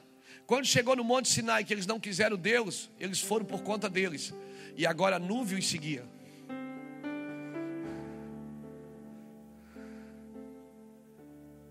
Quando 0.47 0.64
chegou 0.64 0.95
no 0.95 1.03
Monte 1.03 1.28
Sinai, 1.28 1.64
que 1.64 1.74
eles 1.74 1.87
não 1.87 1.99
quiseram 1.99 2.37
Deus, 2.37 2.89
eles 3.01 3.20
foram 3.20 3.45
por 3.45 3.62
conta 3.62 3.91
deles. 3.91 4.32
E 4.76 4.87
agora 4.87 5.16
a 5.16 5.18
nuvem 5.18 5.59
os 5.59 5.68
seguia. 5.68 6.09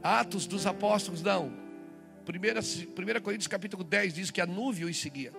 Atos 0.03 0.45
dos 0.45 0.67
Apóstolos, 0.67 1.21
não. 1.21 1.53
1 2.27 3.21
Coríntios 3.21 3.47
capítulo 3.47 3.83
10 3.83 4.13
diz 4.13 4.29
que 4.29 4.41
a 4.41 4.45
nuvem 4.45 4.83
os 4.85 4.97
seguia. 4.97 5.33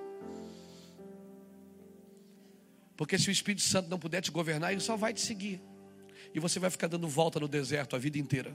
Porque 2.96 3.18
se 3.18 3.28
o 3.28 3.32
Espírito 3.32 3.62
Santo 3.62 3.90
não 3.90 3.98
puder 3.98 4.22
te 4.22 4.30
governar, 4.30 4.72
ele 4.72 4.80
só 4.80 4.96
vai 4.96 5.12
te 5.12 5.20
seguir. 5.20 5.60
E 6.36 6.38
você 6.38 6.58
vai 6.58 6.68
ficar 6.68 6.86
dando 6.86 7.08
volta 7.08 7.40
no 7.40 7.48
deserto 7.48 7.96
a 7.96 7.98
vida 7.98 8.18
inteira. 8.18 8.54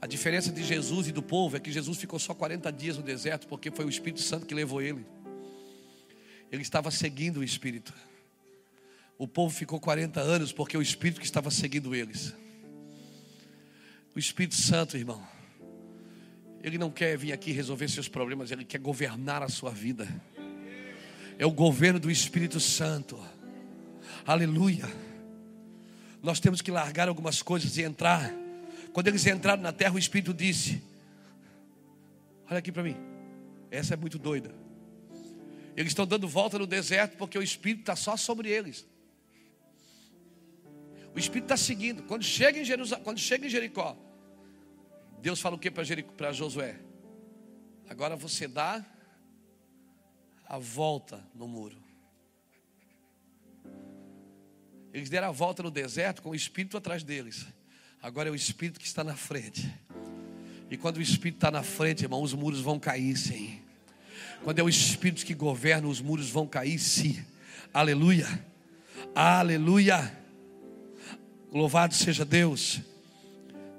A 0.00 0.06
diferença 0.06 0.52
de 0.52 0.62
Jesus 0.62 1.08
e 1.08 1.12
do 1.12 1.22
povo 1.22 1.56
é 1.56 1.60
que 1.60 1.72
Jesus 1.72 1.98
ficou 1.98 2.20
só 2.20 2.32
40 2.34 2.70
dias 2.72 2.96
no 2.96 3.02
deserto, 3.02 3.48
porque 3.48 3.68
foi 3.72 3.84
o 3.84 3.88
Espírito 3.88 4.20
Santo 4.20 4.46
que 4.46 4.54
levou 4.54 4.80
ele. 4.80 5.04
Ele 6.52 6.62
estava 6.62 6.88
seguindo 6.92 7.38
o 7.38 7.44
Espírito. 7.44 7.92
O 9.18 9.26
povo 9.26 9.52
ficou 9.52 9.80
40 9.80 10.20
anos 10.20 10.52
porque 10.52 10.76
o 10.76 10.82
Espírito 10.82 11.20
que 11.20 11.26
estava 11.26 11.50
seguindo 11.50 11.96
eles. 11.96 12.32
O 14.14 14.20
Espírito 14.20 14.54
Santo, 14.54 14.96
irmão, 14.96 15.20
ele 16.62 16.78
não 16.78 16.92
quer 16.92 17.18
vir 17.18 17.32
aqui 17.32 17.50
resolver 17.50 17.88
seus 17.88 18.06
problemas, 18.06 18.52
ele 18.52 18.64
quer 18.64 18.78
governar 18.78 19.42
a 19.42 19.48
sua 19.48 19.70
vida. 19.72 20.06
É 21.38 21.46
o 21.46 21.50
governo 21.50 21.98
do 21.98 22.10
Espírito 22.10 22.60
Santo. 22.60 23.18
Aleluia. 24.26 24.84
Nós 26.22 26.38
temos 26.38 26.60
que 26.60 26.70
largar 26.70 27.08
algumas 27.08 27.42
coisas 27.42 27.76
e 27.76 27.82
entrar 27.82 28.32
quando 28.92 29.08
eles 29.08 29.26
entraram 29.26 29.62
na 29.62 29.72
terra, 29.72 29.94
o 29.94 29.98
Espírito 29.98 30.34
disse: 30.34 30.82
Olha 32.48 32.58
aqui 32.58 32.70
para 32.70 32.82
mim, 32.82 32.96
essa 33.70 33.94
é 33.94 33.96
muito 33.96 34.18
doida. 34.18 34.54
Eles 35.74 35.92
estão 35.92 36.06
dando 36.06 36.28
volta 36.28 36.58
no 36.58 36.66
deserto 36.66 37.16
porque 37.16 37.38
o 37.38 37.42
Espírito 37.42 37.80
está 37.80 37.96
só 37.96 38.16
sobre 38.16 38.50
eles. 38.50 38.86
O 41.14 41.18
Espírito 41.18 41.44
está 41.44 41.56
seguindo. 41.56 42.02
Quando 42.02 42.22
chega 42.22 42.58
em 42.58 43.02
quando 43.02 43.18
chega 43.18 43.46
em 43.46 43.50
Jericó, 43.50 43.96
Deus 45.20 45.40
fala 45.40 45.56
o 45.56 45.58
que 45.58 45.70
para 45.70 46.32
Josué? 46.32 46.78
Agora 47.88 48.14
você 48.14 48.46
dá 48.46 48.84
a 50.52 50.58
volta 50.58 51.24
no 51.34 51.48
muro. 51.48 51.78
Eles 54.92 55.08
deram 55.08 55.28
a 55.28 55.32
volta 55.32 55.62
no 55.62 55.70
deserto 55.70 56.20
com 56.20 56.28
o 56.28 56.34
Espírito 56.34 56.76
atrás 56.76 57.02
deles. 57.02 57.46
Agora 58.02 58.28
é 58.28 58.32
o 58.32 58.34
Espírito 58.34 58.78
que 58.78 58.86
está 58.86 59.02
na 59.02 59.16
frente. 59.16 59.72
E 60.70 60.76
quando 60.76 60.98
o 60.98 61.00
Espírito 61.00 61.38
está 61.38 61.50
na 61.50 61.62
frente, 61.62 62.02
irmão, 62.02 62.22
os 62.22 62.34
muros 62.34 62.60
vão 62.60 62.78
cair, 62.78 63.16
sim. 63.16 63.62
Quando 64.44 64.58
é 64.58 64.62
o 64.62 64.68
Espírito 64.68 65.24
que 65.24 65.32
governa, 65.32 65.88
os 65.88 66.02
muros 66.02 66.28
vão 66.28 66.46
cair, 66.46 66.78
sim. 66.78 67.24
Aleluia. 67.72 68.28
Aleluia. 69.14 70.18
Louvado 71.50 71.94
seja 71.94 72.26
Deus. 72.26 72.82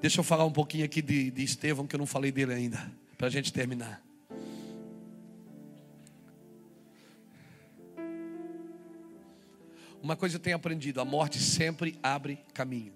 Deixa 0.02 0.22
eu 0.22 0.24
falar 0.24 0.46
um 0.46 0.52
pouquinho 0.52 0.86
aqui 0.86 1.04
de, 1.04 1.30
de 1.30 1.44
Estevão, 1.44 1.86
que 1.86 1.96
eu 1.96 2.00
não 2.00 2.08
falei 2.08 2.32
dele 2.32 2.52
ainda, 2.52 2.92
para 3.16 3.28
a 3.28 3.30
gente 3.30 3.54
terminar. 3.54 4.03
Uma 10.04 10.18
coisa 10.18 10.36
eu 10.36 10.40
tenho 10.40 10.58
aprendido: 10.58 11.00
a 11.00 11.06
morte 11.06 11.40
sempre 11.40 11.98
abre 12.04 12.36
caminho. 12.54 12.94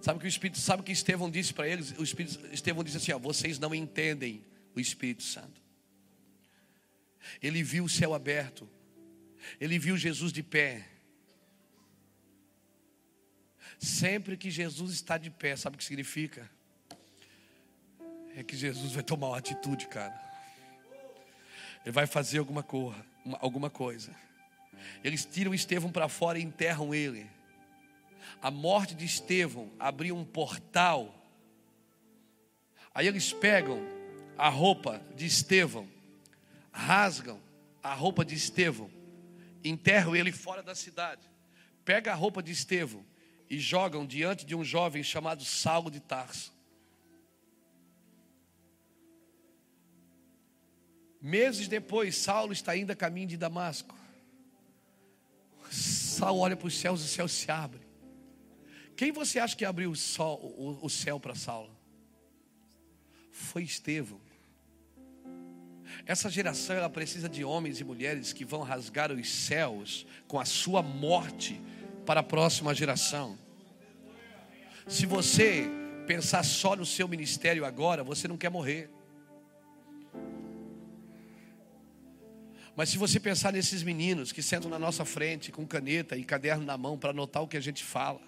Sabe 0.00 0.18
que 0.18 0.24
o 0.24 0.28
Espírito, 0.28 0.58
sabe 0.58 0.82
que 0.82 0.90
Estevão 0.90 1.30
disse 1.30 1.52
para 1.52 1.68
eles? 1.68 1.92
O 1.98 2.02
Espírito, 2.02 2.44
Estevão 2.50 2.82
disse 2.82 2.96
assim: 2.96 3.12
ó, 3.12 3.18
vocês 3.18 3.58
não 3.58 3.74
entendem 3.74 4.42
o 4.74 4.80
Espírito 4.80 5.22
Santo. 5.22 5.60
Ele 7.42 7.62
viu 7.62 7.84
o 7.84 7.88
céu 7.90 8.14
aberto, 8.14 8.66
ele 9.60 9.78
viu 9.78 9.98
Jesus 9.98 10.32
de 10.32 10.42
pé. 10.42 10.88
Sempre 13.78 14.36
que 14.36 14.50
Jesus 14.50 14.92
está 14.92 15.18
de 15.18 15.28
pé, 15.28 15.56
sabe 15.56 15.74
o 15.74 15.78
que 15.78 15.84
significa? 15.84 16.50
É 18.34 18.42
que 18.42 18.56
Jesus 18.56 18.92
vai 18.92 19.02
tomar 19.02 19.28
uma 19.28 19.38
atitude, 19.38 19.88
cara. 19.88 20.18
Ele 21.84 21.92
vai 21.92 22.06
fazer 22.06 22.38
alguma, 22.38 22.64
cor, 23.24 23.38
alguma 23.40 23.70
coisa. 23.70 24.14
Eles 25.02 25.24
tiram 25.24 25.54
Estevão 25.54 25.90
para 25.90 26.08
fora 26.08 26.38
e 26.38 26.42
enterram 26.42 26.94
ele 26.94 27.28
a 28.42 28.50
morte 28.50 28.94
de 28.94 29.04
Estevão 29.04 29.70
abriu 29.78 30.16
um 30.16 30.24
portal. 30.24 31.14
Aí 32.92 33.06
eles 33.06 33.32
pegam 33.32 33.80
a 34.36 34.48
roupa 34.48 35.00
de 35.14 35.26
Estevão, 35.26 35.88
rasgam 36.72 37.40
a 37.82 37.94
roupa 37.94 38.24
de 38.24 38.34
Estevão, 38.34 38.90
enterram 39.64 40.16
ele 40.16 40.32
fora 40.32 40.62
da 40.62 40.74
cidade. 40.74 41.22
Pega 41.84 42.12
a 42.12 42.16
roupa 42.16 42.42
de 42.42 42.50
Estevão 42.50 43.04
e 43.48 43.60
jogam 43.60 44.04
diante 44.04 44.44
de 44.44 44.56
um 44.56 44.64
jovem 44.64 45.04
chamado 45.04 45.44
Saulo 45.44 45.90
de 45.90 46.00
Tarso. 46.00 46.52
Meses 51.22 51.68
depois, 51.68 52.16
Saulo 52.16 52.52
está 52.52 52.72
ainda 52.72 52.94
a 52.94 52.96
caminho 52.96 53.28
de 53.28 53.36
Damasco. 53.36 53.96
Saulo 55.70 56.40
olha 56.40 56.56
para 56.56 56.66
os 56.66 56.76
céus 56.76 57.00
e 57.00 57.04
o 57.04 57.08
céu 57.08 57.28
se 57.28 57.48
abre. 57.48 57.80
Quem 58.96 59.12
você 59.12 59.38
acha 59.38 59.56
que 59.56 59.64
abriu 59.64 59.92
o, 59.92 59.96
sol, 59.96 60.40
o, 60.58 60.84
o 60.84 60.90
céu 60.90 61.20
para 61.20 61.36
Saulo? 61.36 61.70
Foi 63.30 63.62
Estevão. 63.62 64.20
Essa 66.04 66.28
geração 66.28 66.74
ela 66.74 66.90
precisa 66.90 67.28
de 67.28 67.44
homens 67.44 67.78
e 67.78 67.84
mulheres 67.84 68.32
que 68.32 68.44
vão 68.44 68.62
rasgar 68.62 69.12
os 69.12 69.30
céus 69.30 70.04
com 70.26 70.40
a 70.40 70.44
sua 70.44 70.82
morte 70.82 71.60
para 72.04 72.18
a 72.18 72.24
próxima 72.24 72.74
geração. 72.74 73.38
Se 74.88 75.06
você 75.06 75.70
pensar 76.08 76.42
só 76.42 76.74
no 76.74 76.84
seu 76.84 77.06
ministério 77.06 77.64
agora, 77.64 78.02
você 78.02 78.26
não 78.26 78.36
quer 78.36 78.50
morrer. 78.50 78.90
Mas 82.74 82.88
se 82.88 82.96
você 82.96 83.20
pensar 83.20 83.52
nesses 83.52 83.82
meninos 83.82 84.32
que 84.32 84.42
sentam 84.42 84.70
na 84.70 84.78
nossa 84.78 85.04
frente 85.04 85.52
com 85.52 85.66
caneta 85.66 86.16
e 86.16 86.24
caderno 86.24 86.64
na 86.64 86.78
mão 86.78 86.98
para 86.98 87.10
anotar 87.10 87.42
o 87.42 87.48
que 87.48 87.56
a 87.56 87.60
gente 87.60 87.84
fala, 87.84 88.20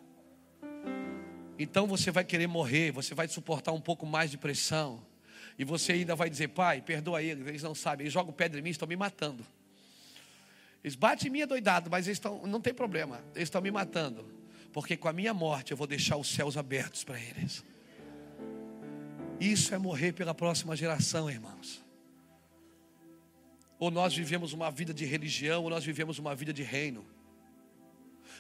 então 1.59 1.87
você 1.87 2.11
vai 2.11 2.25
querer 2.25 2.47
morrer, 2.47 2.91
você 2.91 3.15
vai 3.15 3.29
suportar 3.29 3.73
um 3.73 3.81
pouco 3.81 4.05
mais 4.05 4.31
de 4.31 4.37
pressão. 4.37 5.05
E 5.59 5.65
você 5.65 5.93
ainda 5.93 6.17
vai 6.17 6.29
dizer, 6.29 6.49
pai, 6.49 6.83
perdoa 6.83 7.23
eles, 7.23 7.47
eles 7.47 7.63
não 7.63 7.75
sabem, 7.75 8.05
eles 8.05 8.13
jogam 8.13 8.33
pedra 8.33 8.59
em 8.59 8.63
mim, 8.63 8.71
estão 8.71 8.89
me 8.89 8.97
matando. 8.97 9.47
Eles 10.83 10.97
batem 10.97 11.29
em 11.29 11.31
mim 11.31 11.47
doidado, 11.47 11.89
mas 11.89 12.07
eles 12.07 12.17
estão, 12.17 12.45
não 12.47 12.61
tem 12.61 12.75
problema, 12.75 13.25
eles 13.35 13.47
estão 13.47 13.63
me 13.63 13.71
matando. 13.71 14.27
Porque 14.73 14.97
com 14.97 15.09
a 15.09 15.13
minha 15.13 15.33
morte 15.33 15.71
eu 15.71 15.77
vou 15.77 15.87
deixar 15.87 16.17
os 16.17 16.29
céus 16.29 16.57
abertos 16.57 17.05
para 17.05 17.19
eles. 17.19 17.65
Isso 19.41 19.73
é 19.75 19.79
morrer 19.79 20.13
pela 20.13 20.35
próxima 20.35 20.75
geração, 20.75 21.31
irmãos. 21.31 21.84
Ou 23.85 23.91
nós 23.91 24.17
vivemos 24.17 24.55
uma 24.55 24.71
vida 24.71 24.95
de 24.95 25.05
religião, 25.05 25.63
ou 25.63 25.69
nós 25.69 25.85
vivemos 25.85 26.19
uma 26.19 26.35
vida 26.35 26.55
de 26.55 26.63
reino. 26.63 27.05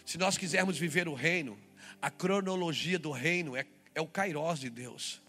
Se 0.02 0.16
nós 0.16 0.38
quisermos 0.38 0.78
viver 0.78 1.06
o 1.06 1.12
reino, 1.12 1.60
a 2.00 2.10
cronologia 2.10 2.98
do 2.98 3.10
reino 3.10 3.54
é, 3.54 3.66
é 3.94 4.00
o 4.00 4.06
kairós 4.06 4.58
de 4.58 4.70
Deus. 4.70 5.20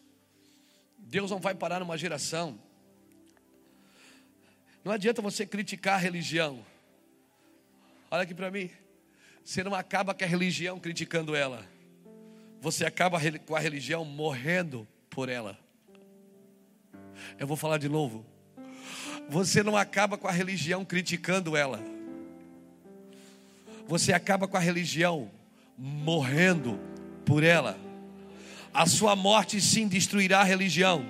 Deus 0.97 1.31
não 1.31 1.39
vai 1.41 1.53
parar 1.53 1.81
numa 1.81 1.97
geração. 1.97 2.57
Não 4.85 4.93
adianta 4.93 5.21
você 5.21 5.45
criticar 5.45 5.95
a 5.95 5.97
religião. 5.97 6.65
Olha 8.09 8.23
aqui 8.23 8.33
para 8.33 8.49
mim. 8.49 8.71
Você 9.43 9.65
não 9.65 9.75
acaba 9.75 10.13
com 10.13 10.23
a 10.23 10.27
religião 10.27 10.79
criticando 10.79 11.35
ela. 11.35 11.67
Você 12.61 12.85
acaba 12.85 13.19
com 13.45 13.53
a 13.53 13.59
religião 13.59 14.05
morrendo 14.05 14.87
por 15.09 15.27
ela. 15.27 15.59
Eu 17.37 17.45
vou 17.45 17.57
falar 17.57 17.79
de 17.79 17.89
novo. 17.89 18.34
Você 19.29 19.63
não 19.63 19.75
acaba 19.75 20.17
com 20.17 20.27
a 20.27 20.31
religião 20.31 20.85
criticando 20.85 21.57
ela. 21.57 21.81
Você 23.87 24.13
acaba 24.13 24.47
com 24.47 24.57
a 24.57 24.59
religião 24.59 25.29
morrendo 25.77 26.79
por 27.25 27.43
ela. 27.43 27.77
A 28.73 28.85
sua 28.85 29.15
morte 29.15 29.59
sim 29.61 29.87
destruirá 29.87 30.41
a 30.41 30.43
religião. 30.43 31.05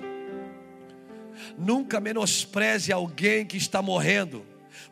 Nunca 1.58 2.00
menospreze 2.00 2.92
alguém 2.92 3.44
que 3.44 3.56
está 3.56 3.82
morrendo, 3.82 4.44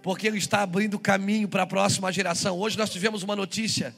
porque 0.02 0.26
ele 0.26 0.38
está 0.38 0.62
abrindo 0.62 0.98
caminho 0.98 1.48
para 1.48 1.62
a 1.62 1.66
próxima 1.66 2.12
geração. 2.12 2.58
Hoje 2.58 2.76
nós 2.76 2.90
tivemos 2.90 3.22
uma 3.22 3.36
notícia 3.36 3.94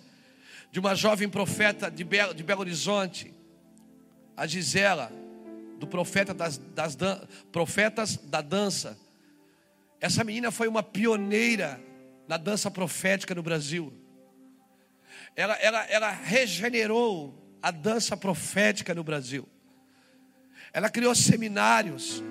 de 0.71 0.79
uma 0.79 0.95
jovem 0.95 1.29
profeta 1.29 1.91
de 1.91 2.05
Belo, 2.05 2.35
de 2.35 2.43
Belo 2.43 2.61
Horizonte, 2.61 3.33
a 4.37 4.47
Gisela, 4.47 5.11
do 5.79 5.87
profeta 5.87 6.35
das, 6.35 6.59
das 6.59 6.95
dan 6.95 7.21
profetas 7.53 8.17
da 8.17 8.41
dança. 8.41 8.99
Essa 10.01 10.23
menina 10.25 10.51
foi 10.51 10.69
uma 10.69 10.83
pioneira 10.83 11.81
na 12.29 12.37
dança 12.37 12.71
profética 12.71 13.35
no 13.35 13.43
Brasil 13.43 13.93
ela, 15.37 15.55
ela, 15.57 15.85
ela 15.85 16.11
regenerou 16.11 17.35
a 17.63 17.71
dança 17.71 18.17
profética 18.17 18.95
no 18.95 19.05
Brasil. 19.05 19.47
Ela 20.73 20.89
criou 20.89 21.15
seminários. 21.15 22.23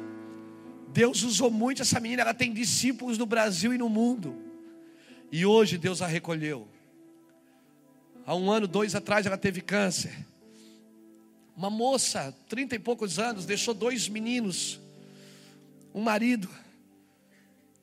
Deus 0.89 1.21
usou 1.21 1.51
muito 1.51 1.83
essa 1.83 1.99
menina. 1.99 2.23
Ela 2.23 2.33
tem 2.33 2.51
discípulos 2.51 3.17
no 3.17 3.25
Brasil 3.27 3.73
e 3.73 3.77
no 3.77 3.87
mundo. 3.87 4.41
E 5.31 5.45
hoje 5.45 5.77
Deus 5.77 6.01
a 6.01 6.07
recolheu. 6.07 6.67
Há 8.25 8.35
um 8.35 8.49
ano, 8.49 8.67
dois 8.67 8.95
atrás, 8.95 9.27
ela 9.27 9.37
teve 9.37 9.61
câncer. 9.61 10.25
Uma 11.55 11.69
moça, 11.69 12.35
trinta 12.49 12.75
e 12.75 12.79
poucos 12.79 13.19
anos, 13.19 13.45
deixou 13.45 13.73
dois 13.73 14.09
meninos, 14.09 14.79
um 15.93 16.01
marido. 16.01 16.49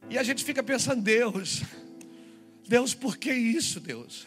E 0.08 0.18
a 0.18 0.22
gente 0.22 0.44
fica 0.44 0.62
pensando, 0.62 1.02
Deus, 1.02 1.62
Deus, 2.68 2.94
por 2.94 3.16
que 3.16 3.32
isso, 3.32 3.80
Deus? 3.80 4.26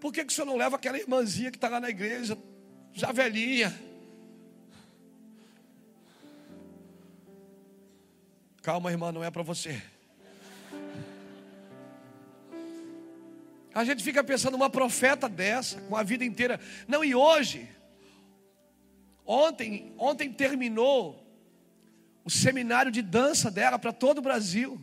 Por 0.00 0.12
que, 0.12 0.24
que 0.24 0.32
o 0.32 0.34
senhor 0.34 0.46
não 0.46 0.56
leva 0.56 0.76
aquela 0.76 0.98
irmãzinha 0.98 1.50
que 1.50 1.56
está 1.56 1.68
lá 1.68 1.80
na 1.80 1.88
igreja, 1.88 2.36
já 2.92 3.10
velhinha? 3.10 3.74
Calma, 8.62 8.90
irmã, 8.90 9.12
não 9.12 9.24
é 9.24 9.30
para 9.30 9.42
você. 9.42 9.82
A 13.74 13.84
gente 13.84 14.04
fica 14.04 14.22
pensando 14.22 14.54
uma 14.54 14.70
profeta 14.70 15.28
dessa, 15.28 15.80
com 15.82 15.96
a 15.96 16.02
vida 16.02 16.24
inteira. 16.24 16.60
Não, 16.86 17.04
e 17.04 17.14
hoje, 17.14 17.68
ontem, 19.26 19.92
ontem 19.98 20.32
terminou 20.32 21.23
o 22.24 22.30
seminário 22.30 22.90
de 22.90 23.02
dança 23.02 23.50
dela 23.50 23.78
para 23.78 23.92
todo 23.92 24.18
o 24.18 24.22
Brasil. 24.22 24.80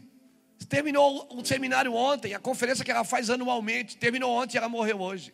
Terminou 0.70 1.28
o 1.32 1.44
seminário 1.44 1.94
ontem, 1.94 2.34
a 2.34 2.40
conferência 2.40 2.86
que 2.86 2.92
ela 2.92 3.04
faz 3.04 3.30
anualmente. 3.30 3.98
Terminou 3.98 4.32
ontem 4.32 4.56
e 4.56 4.58
ela 4.58 4.70
morreu 4.70 5.02
hoje. 5.02 5.34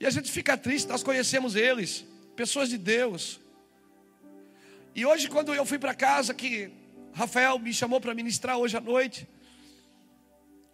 E 0.00 0.06
a 0.06 0.10
gente 0.10 0.32
fica 0.32 0.56
triste, 0.56 0.88
nós 0.88 1.02
conhecemos 1.02 1.54
eles, 1.54 2.04
pessoas 2.34 2.68
de 2.68 2.78
Deus. 2.78 3.40
E 4.94 5.04
hoje, 5.04 5.28
quando 5.28 5.54
eu 5.54 5.64
fui 5.64 5.78
para 5.78 5.94
casa, 5.94 6.34
que 6.34 6.72
Rafael 7.14 7.58
me 7.58 7.72
chamou 7.72 8.00
para 8.00 8.12
ministrar 8.12 8.58
hoje 8.58 8.76
à 8.76 8.80
noite. 8.80 9.28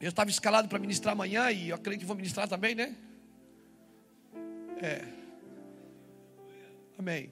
Eu 0.01 0.09
estava 0.09 0.31
escalado 0.31 0.69
para 0.69 0.79
ministrar 0.79 1.13
amanhã 1.13 1.51
e 1.51 1.69
eu 1.69 1.77
acredito 1.77 2.01
que 2.01 2.07
vou 2.07 2.17
ministrar 2.17 2.49
também, 2.49 2.75
né? 2.75 2.97
É. 4.81 5.05
Amém. 6.99 7.31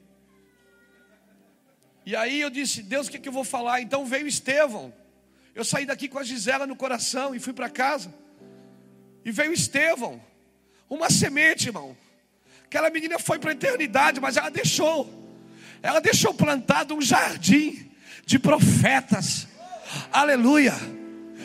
E 2.09 2.17
aí 2.17 2.41
eu 2.41 2.49
disse, 2.49 2.83
Deus, 2.83 3.07
o 3.07 3.11
que, 3.11 3.19
é 3.19 3.21
que 3.21 3.29
eu 3.29 3.33
vou 3.35 3.45
falar? 3.45 3.83
Então 3.83 4.07
veio 4.07 4.27
Estevão. 4.27 4.95
Eu 5.55 5.63
saí 5.63 5.85
daqui 5.85 6.09
com 6.09 6.19
a 6.19 6.25
Gisela 6.25 6.67
no 6.67 6.75
coração 6.75 7.35
e 7.35 7.39
fui 7.39 7.53
para 7.53 7.69
casa. 7.69 8.15
E 9.27 9.31
veio 9.31 9.53
Estevão, 9.53 10.19
uma 10.89 11.11
semente, 11.11 11.67
irmão. 11.67 11.95
Aquela 12.65 12.89
menina 12.89 13.19
foi 13.19 13.39
para 13.39 13.51
a 13.51 13.53
eternidade, 13.53 14.23
mas 14.23 14.39
ela 14.39 14.49
deixou. 14.51 15.37
Ela 15.83 16.01
deixou 16.01 16.33
plantado 16.33 16.95
um 16.95 17.03
jardim 17.03 17.91
de 18.25 18.39
profetas. 18.39 19.47
Aleluia. 20.11 20.73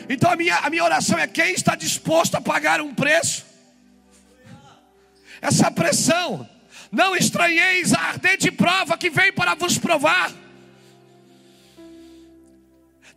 Então 0.08 0.30
a 0.30 0.36
minha, 0.36 0.56
a 0.56 0.70
minha 0.70 0.84
oração 0.84 1.18
é: 1.18 1.26
quem 1.26 1.52
está 1.52 1.74
disposto 1.74 2.36
a 2.36 2.40
pagar 2.40 2.80
um 2.80 2.94
preço? 2.94 3.44
Essa 5.42 5.70
pressão. 5.70 6.48
Não 6.90 7.14
estranheis 7.14 7.92
a 7.92 8.00
ardente 8.00 8.50
prova 8.50 8.96
que 8.96 9.10
veio 9.10 9.34
para 9.34 9.54
vos 9.54 9.76
provar 9.76 10.32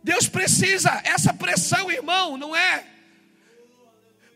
Deus 0.02 0.28
precisa, 0.28 1.00
essa 1.04 1.32
pressão, 1.34 1.90
irmão, 1.90 2.36
não 2.36 2.54
é 2.54 2.84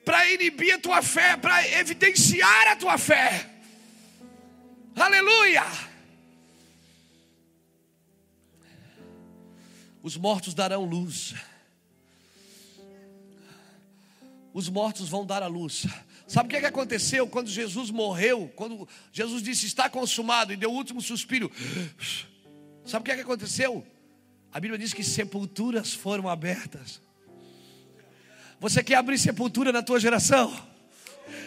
para 0.05 0.29
inibir 0.31 0.75
a 0.75 0.79
tua 0.79 1.03
fé, 1.03 1.37
para 1.37 1.67
evidenciar 1.79 2.69
a 2.69 2.77
tua 2.77 2.99
fé. 2.99 3.49
Aleluia! 4.97 5.63
Os 10.03 10.17
mortos 10.17 10.53
darão 10.53 10.85
luz. 10.85 11.35
Os 14.53 14.69
mortos 14.69 15.09
vão 15.09 15.25
dar 15.25 15.43
a 15.43 15.47
luz. 15.47 15.87
Sabe 16.27 16.47
o 16.47 16.51
que, 16.51 16.57
é 16.57 16.61
que 16.61 16.67
aconteceu 16.67 17.29
quando 17.29 17.49
Jesus 17.49 17.91
morreu? 17.91 18.53
Quando 18.57 18.89
Jesus 19.13 19.43
disse 19.43 19.67
está 19.67 19.89
consumado 19.89 20.53
e 20.53 20.57
deu 20.57 20.71
o 20.71 20.75
último 20.75 21.01
suspiro. 21.01 21.51
Sabe 22.85 23.03
o 23.03 23.05
que, 23.05 23.13
é 23.13 23.15
que 23.15 23.21
aconteceu? 23.21 23.87
A 24.53 24.61
Bíblia 24.61 24.79
diz 24.79 24.93
que 24.93 25.03
sepulturas 25.03 25.95
foram 25.95 26.29
abertas. 26.29 27.01
Você 28.61 28.83
quer 28.83 28.97
abrir 28.97 29.19
sepultura 29.19 29.73
na 29.73 29.83
tua 29.83 29.99
geração? 29.99 30.55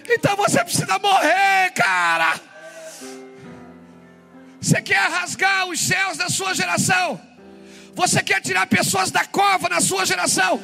Então 0.09 0.35
você 0.35 0.63
precisa 0.63 0.97
morrer, 0.97 1.71
cara. 1.75 2.39
Você 4.59 4.81
quer 4.81 5.09
rasgar 5.11 5.67
os 5.67 5.79
céus 5.79 6.17
da 6.17 6.29
sua 6.29 6.55
geração? 6.55 7.21
Você 7.93 8.23
quer 8.23 8.41
tirar 8.41 8.65
pessoas 8.65 9.11
da 9.11 9.23
cova 9.23 9.69
na 9.69 9.79
sua 9.79 10.03
geração? 10.03 10.59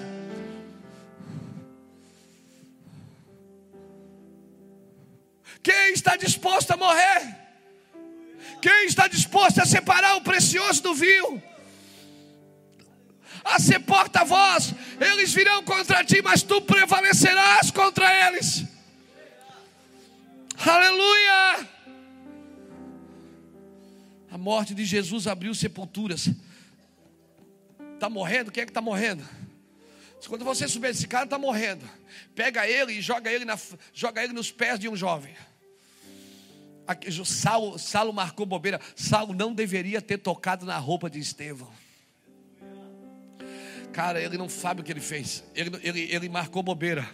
Quem 5.61 5.93
está 5.93 6.15
disposto 6.15 6.71
a 6.71 6.77
morrer? 6.77 7.37
Quem 8.59 8.87
está 8.87 9.07
disposto 9.07 9.61
a 9.61 9.65
separar 9.65 10.15
o 10.15 10.21
precioso 10.21 10.81
do 10.81 10.95
vil? 10.95 11.50
A 13.43 13.59
ser 13.59 13.79
porta-voz, 13.79 14.73
eles 14.99 15.33
virão 15.33 15.63
contra 15.63 16.03
ti, 16.03 16.21
mas 16.21 16.43
tu 16.43 16.61
prevalecerás 16.61 17.71
contra 17.71 18.27
eles. 18.27 18.63
Aleluia! 20.57 21.67
A 24.31 24.37
morte 24.37 24.73
de 24.73 24.85
Jesus 24.85 25.27
abriu 25.27 25.53
sepulturas. 25.53 26.29
Está 27.95 28.09
morrendo? 28.09 28.51
Quem 28.51 28.61
é 28.61 28.65
que 28.65 28.71
está 28.71 28.81
morrendo? 28.81 29.27
Quando 30.27 30.45
você 30.45 30.67
subir 30.67 30.89
esse 30.89 31.07
cara, 31.07 31.25
está 31.25 31.37
morrendo. 31.37 31.87
Pega 32.35 32.67
ele 32.67 32.93
e 32.93 33.01
joga 33.01 33.31
ele, 33.31 33.43
na, 33.43 33.57
joga 33.93 34.23
ele 34.23 34.33
nos 34.33 34.51
pés 34.51 34.79
de 34.79 34.87
um 34.87 34.95
jovem. 34.95 35.35
Saulo, 37.25 37.79
Saulo 37.79 38.13
marcou 38.13 38.45
bobeira. 38.45 38.79
Saulo 38.95 39.33
não 39.33 39.53
deveria 39.53 40.01
ter 40.01 40.17
tocado 40.17 40.65
na 40.65 40.77
roupa 40.77 41.09
de 41.09 41.19
Estevão. 41.19 41.71
Cara, 43.91 44.21
ele 44.21 44.37
não 44.37 44.47
sabe 44.47 44.81
o 44.81 44.83
que 44.83 44.91
ele 44.91 45.01
fez. 45.01 45.43
Ele, 45.53 45.71
ele, 45.83 46.01
ele 46.11 46.29
marcou 46.29 46.63
bobeira. 46.63 47.09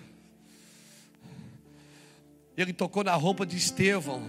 Ele 2.55 2.71
tocou 2.71 3.03
na 3.03 3.13
roupa 3.13 3.45
de 3.45 3.57
Estevão. 3.57 4.23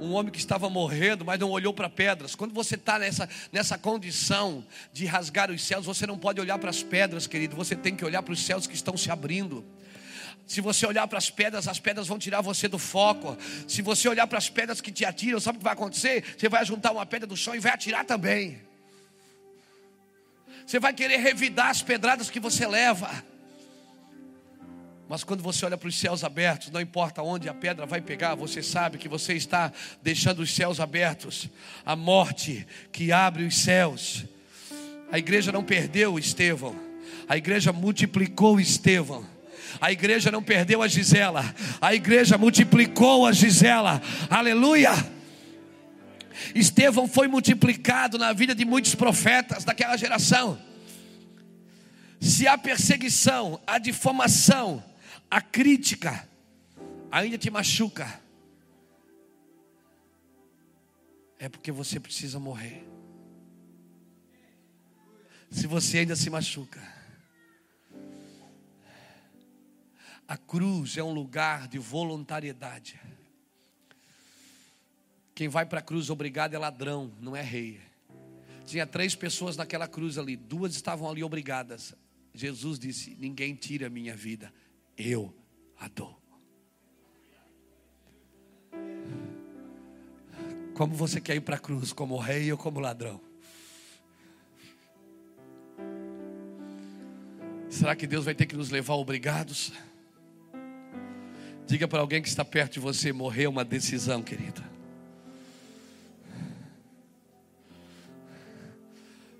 Um 0.00 0.12
homem 0.12 0.30
que 0.30 0.38
estava 0.38 0.68
morrendo, 0.68 1.24
mas 1.24 1.40
não 1.40 1.50
olhou 1.50 1.72
para 1.72 1.88
pedras. 1.88 2.34
Quando 2.34 2.52
você 2.52 2.74
está 2.74 2.98
nessa, 2.98 3.28
nessa 3.50 3.78
condição 3.78 4.64
de 4.92 5.06
rasgar 5.06 5.50
os 5.50 5.62
céus, 5.62 5.86
você 5.86 6.06
não 6.06 6.18
pode 6.18 6.38
olhar 6.40 6.58
para 6.58 6.68
as 6.68 6.82
pedras, 6.82 7.26
querido. 7.26 7.56
Você 7.56 7.74
tem 7.74 7.96
que 7.96 8.04
olhar 8.04 8.22
para 8.22 8.32
os 8.32 8.44
céus 8.44 8.66
que 8.66 8.74
estão 8.74 8.96
se 8.96 9.10
abrindo. 9.10 9.64
Se 10.46 10.60
você 10.60 10.86
olhar 10.86 11.06
para 11.08 11.18
as 11.18 11.30
pedras, 11.30 11.66
as 11.66 11.80
pedras 11.80 12.06
vão 12.06 12.18
tirar 12.18 12.40
você 12.40 12.68
do 12.68 12.78
foco. 12.78 13.36
Se 13.66 13.80
você 13.80 14.08
olhar 14.08 14.26
para 14.26 14.38
as 14.38 14.50
pedras 14.50 14.80
que 14.80 14.92
te 14.92 15.04
atiram, 15.04 15.40
sabe 15.40 15.56
o 15.56 15.58
que 15.60 15.64
vai 15.64 15.72
acontecer? 15.72 16.24
Você 16.38 16.48
vai 16.48 16.64
juntar 16.64 16.92
uma 16.92 17.06
pedra 17.06 17.26
do 17.26 17.36
chão 17.36 17.54
e 17.54 17.58
vai 17.58 17.72
atirar 17.72 18.04
também. 18.04 18.60
Você 20.66 20.80
vai 20.80 20.92
querer 20.92 21.18
revidar 21.18 21.70
as 21.70 21.80
pedradas 21.80 22.28
que 22.28 22.40
você 22.40 22.66
leva. 22.66 23.08
Mas 25.08 25.22
quando 25.22 25.40
você 25.40 25.64
olha 25.64 25.76
para 25.76 25.88
os 25.88 25.96
céus 25.96 26.24
abertos, 26.24 26.70
não 26.72 26.80
importa 26.80 27.22
onde 27.22 27.48
a 27.48 27.54
pedra 27.54 27.86
vai 27.86 28.00
pegar, 28.00 28.34
você 28.34 28.60
sabe 28.60 28.98
que 28.98 29.08
você 29.08 29.34
está 29.34 29.72
deixando 30.02 30.40
os 30.40 30.52
céus 30.52 30.80
abertos. 30.80 31.48
A 31.84 31.94
morte 31.94 32.66
que 32.90 33.12
abre 33.12 33.44
os 33.44 33.56
céus. 33.56 34.24
A 35.12 35.18
igreja 35.18 35.52
não 35.52 35.62
perdeu 35.62 36.18
Estevão, 36.18 36.74
a 37.28 37.36
igreja 37.36 37.72
multiplicou 37.72 38.58
Estevão. 38.58 39.24
A 39.80 39.92
igreja 39.92 40.30
não 40.30 40.42
perdeu 40.42 40.80
a 40.80 40.88
Gisela, 40.88 41.44
a 41.80 41.94
igreja 41.94 42.38
multiplicou 42.38 43.26
a 43.26 43.32
Gisela. 43.32 44.00
Aleluia! 44.30 45.15
Estevão 46.54 47.08
foi 47.08 47.28
multiplicado 47.28 48.18
na 48.18 48.32
vida 48.32 48.54
de 48.54 48.64
muitos 48.64 48.94
profetas 48.94 49.64
daquela 49.64 49.96
geração. 49.96 50.60
Se 52.20 52.46
a 52.46 52.56
perseguição, 52.56 53.60
a 53.66 53.78
difamação, 53.78 54.82
a 55.30 55.40
crítica 55.40 56.28
ainda 57.10 57.36
te 57.38 57.50
machuca, 57.50 58.20
é 61.38 61.48
porque 61.48 61.70
você 61.70 62.00
precisa 62.00 62.38
morrer. 62.38 62.86
Se 65.50 65.66
você 65.66 65.98
ainda 65.98 66.16
se 66.16 66.28
machuca, 66.30 66.80
A 70.28 70.36
cruz 70.36 70.96
é 70.96 71.02
um 71.02 71.12
lugar 71.12 71.68
de 71.68 71.78
voluntariedade. 71.78 73.00
Quem 75.36 75.48
vai 75.48 75.66
para 75.66 75.80
a 75.80 75.82
cruz 75.82 76.08
obrigado 76.08 76.54
é 76.54 76.58
ladrão, 76.58 77.12
não 77.20 77.36
é 77.36 77.42
rei. 77.42 77.78
Tinha 78.64 78.86
três 78.86 79.14
pessoas 79.14 79.54
naquela 79.54 79.86
cruz 79.86 80.16
ali, 80.16 80.34
duas 80.34 80.74
estavam 80.74 81.10
ali 81.10 81.22
obrigadas. 81.22 81.94
Jesus 82.32 82.78
disse: 82.78 83.14
Ninguém 83.20 83.54
tira 83.54 83.88
a 83.88 83.90
minha 83.90 84.16
vida, 84.16 84.50
eu 84.96 85.36
a 85.78 85.88
dou. 85.88 86.18
Como 90.72 90.94
você 90.94 91.20
quer 91.20 91.36
ir 91.36 91.42
para 91.42 91.56
a 91.56 91.58
cruz, 91.58 91.92
como 91.92 92.16
rei 92.16 92.50
ou 92.50 92.56
como 92.56 92.80
ladrão? 92.80 93.20
Será 97.68 97.94
que 97.94 98.06
Deus 98.06 98.24
vai 98.24 98.34
ter 98.34 98.46
que 98.46 98.56
nos 98.56 98.70
levar 98.70 98.94
obrigados? 98.94 99.70
Diga 101.66 101.86
para 101.86 102.00
alguém 102.00 102.22
que 102.22 102.28
está 102.28 102.42
perto 102.42 102.72
de 102.74 102.80
você: 102.80 103.12
morrer 103.12 103.44
é 103.44 103.48
uma 103.50 103.66
decisão, 103.66 104.22
querida. 104.22 104.75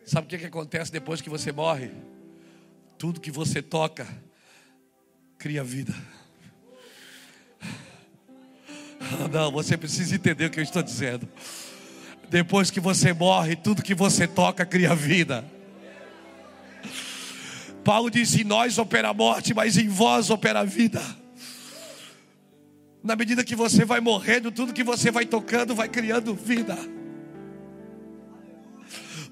Sabe 0.07 0.29
o 0.29 0.31
que, 0.31 0.39
que 0.39 0.47
acontece 0.47 0.93
depois 0.93 1.21
que 1.21 1.29
você 1.29 1.51
morre? 1.51 1.91
Tudo 2.97 3.21
que 3.21 3.33
você 3.33 3.61
toca 3.61 4.07
cria 5.37 5.65
vida. 5.65 5.93
Não, 9.33 9.51
você 9.51 9.77
precisa 9.77 10.15
entender 10.15 10.47
o 10.47 10.51
que 10.51 10.61
eu 10.61 10.65
estou 10.65 10.81
dizendo. 10.81 11.29
Depois 12.31 12.71
que 12.71 12.79
você 12.79 13.13
morre, 13.13 13.57
tudo 13.57 13.83
que 13.83 13.97
você 13.97 14.29
toca 14.29 14.65
cria 14.65 14.95
vida. 14.95 15.45
Paulo 17.83 18.09
disse: 18.09 18.43
Em 18.43 18.45
nós 18.45 18.79
opera 18.79 19.09
a 19.09 19.15
morte, 19.15 19.53
mas 19.53 19.77
em 19.77 19.89
vós 19.89 20.31
opera 20.31 20.61
a 20.61 20.65
vida. 20.65 21.03
Na 23.03 23.17
medida 23.17 23.43
que 23.43 23.57
você 23.57 23.85
vai 23.85 24.01
morrendo, 24.01 24.53
tudo 24.53 24.73
que 24.73 24.85
você 24.85 25.11
vai 25.11 25.27
tocando 25.27 25.75
vai 25.75 25.89
criando 25.89 26.33
vida. 26.33 26.77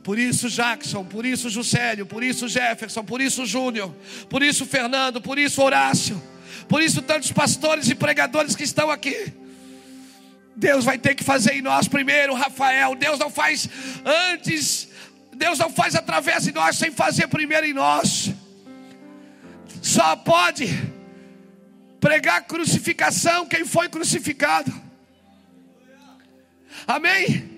Por 0.05 0.19
isso 0.19 0.51
Jackson, 0.51 1.03
por 1.03 1.25
isso 1.25 1.49
Juscelio, 1.49 2.05
por 2.05 2.23
isso 2.23 2.47
Jefferson, 2.47 3.03
por 3.03 3.23
isso 3.23 3.47
Júnior, 3.47 3.91
por 4.29 4.43
isso 4.43 4.67
Fernando, 4.67 5.19
por 5.19 5.39
isso 5.39 5.63
Horácio, 5.63 6.23
por 6.69 6.83
isso 6.83 7.01
tantos 7.01 7.33
pastores 7.33 7.89
e 7.89 7.95
pregadores 7.95 8.55
que 8.55 8.65
estão 8.65 8.91
aqui. 8.91 9.33
Deus 10.55 10.85
vai 10.85 10.99
ter 10.99 11.15
que 11.15 11.25
fazer 11.25 11.55
em 11.55 11.63
nós 11.63 11.89
primeiro, 11.89 12.35
Rafael. 12.35 12.95
Deus 12.95 13.19
não 13.19 13.31
faz 13.31 13.67
antes, 14.05 14.89
Deus 15.33 15.59
não 15.59 15.71
faz 15.71 15.95
através 15.95 16.45
de 16.45 16.53
nós 16.53 16.77
sem 16.77 16.91
fazer 16.91 17.27
primeiro 17.29 17.67
em 17.67 17.73
nós. 17.73 18.31
Só 19.81 20.15
pode 20.17 20.69
pregar 21.99 22.43
crucificação 22.43 23.47
quem 23.47 23.65
foi 23.65 23.89
crucificado. 23.89 24.71
Amém? 26.87 27.54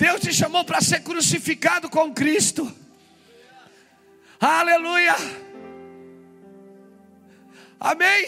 Deus 0.00 0.22
te 0.22 0.32
chamou 0.32 0.64
para 0.64 0.80
ser 0.80 1.02
crucificado 1.02 1.90
com 1.90 2.10
Cristo. 2.14 2.74
Aleluia. 4.40 5.14
Amém? 7.78 8.24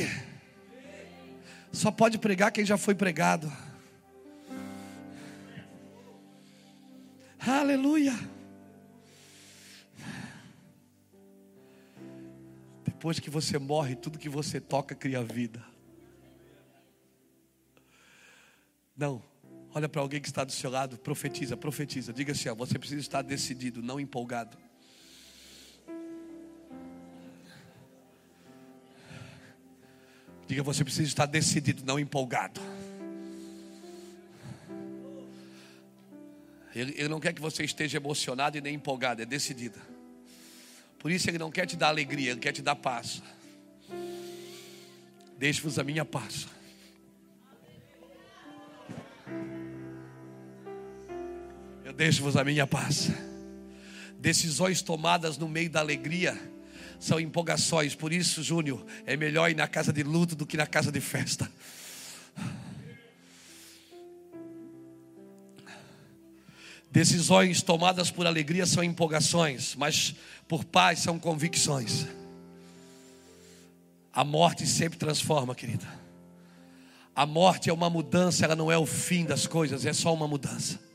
Só 1.73 1.91
pode 1.91 2.19
pregar 2.19 2.53
quem 2.53 2.63
já 2.63 2.77
foi 2.77 2.95
pregado. 2.95 3.51
Aleluia. 7.41 8.13
Depois 12.85 13.19
que 13.19 13.31
você 13.31 13.57
morre, 13.57 13.97
tudo 13.97 14.19
que 14.19 14.29
você 14.29 14.61
toca 14.61 14.95
cria 14.95 15.25
vida. 15.25 15.65
Não, 18.95 19.23
Olha 19.75 19.89
para 19.89 20.03
alguém 20.03 20.21
que 20.21 20.29
está 20.29 20.45
do 20.45 20.53
seu 20.53 20.71
lado, 20.71 20.99
profetiza, 20.99 21.57
profetiza. 21.57 22.13
Diga 22.13 22.33
assim: 22.33 22.49
ó, 22.49 22.55
você 22.55 22.79
precisa 22.79 23.01
estar 23.01 23.23
decidido, 23.23 23.83
não 23.83 23.99
empolgado. 23.99 24.57
Diga, 30.47 30.63
você 30.63 30.85
precisa 30.85 31.09
estar 31.09 31.25
decidido, 31.25 31.83
não 31.87 31.99
empolgado. 31.99 32.61
Ele, 36.75 36.93
ele, 36.97 37.09
não 37.09 37.21
quer 37.21 37.33
que 37.33 37.41
você 37.41 37.65
esteja 37.65 37.99
emocionado 37.99 38.57
e 38.59 38.61
nem 38.61 38.75
empolgado, 38.75 39.23
é 39.23 39.27
decidida. 39.27 39.79
Por 40.99 41.11
isso 41.11 41.29
ele 41.29 41.39
não 41.39 41.51
quer 41.51 41.67
te 41.67 41.77
dar 41.77 41.89
alegria, 41.89 42.33
ele 42.33 42.41
quer 42.41 42.53
te 42.53 42.63
dar 42.63 42.77
paz. 42.77 43.23
Deixe-vos 45.39 45.79
a 45.79 45.85
minha 45.85 46.05
paz. 46.05 46.47
Eu 51.93 51.97
deixo-vos 51.97 52.39
a 52.39 52.43
minha 52.43 52.67
paz. 52.67 53.11
Decisões 54.19 54.81
tomadas 54.81 55.37
no 55.37 55.47
meio 55.47 55.69
da 55.69 55.81
alegria 55.81 56.41
são 56.99 57.21
empolgações. 57.21 57.95
Por 57.95 58.15
isso, 58.15 58.43
Júnior, 58.43 58.83
é 59.05 59.15
melhor 59.15 59.51
ir 59.51 59.55
na 59.55 59.69
casa 59.69 59.93
de 59.93 60.03
luto 60.03 60.35
do 60.35 60.47
que 60.47 60.57
na 60.57 60.67
casa 60.67 60.91
de 60.91 61.03
festa. 61.03 61.53
Decisões 66.91 67.61
tomadas 67.61 68.11
por 68.11 68.27
alegria 68.27 68.65
são 68.65 68.83
empolgações, 68.83 69.75
mas 69.77 70.15
por 70.49 70.65
paz 70.65 71.01
são 71.01 71.19
convicções. 71.19 72.07
A 74.15 74.25
morte 74.25 74.67
sempre 74.67 74.99
transforma, 74.99 75.55
querida. 75.55 75.87
A 77.15 77.27
morte 77.27 77.69
é 77.69 77.73
uma 77.73 77.91
mudança, 77.91 78.47
ela 78.47 78.57
não 78.57 78.73
é 78.73 78.79
o 78.79 78.87
fim 78.87 79.27
das 79.27 79.47
coisas, 79.47 79.85
é 79.85 79.93
só 79.93 80.15
uma 80.15 80.27
mudança. 80.27 80.91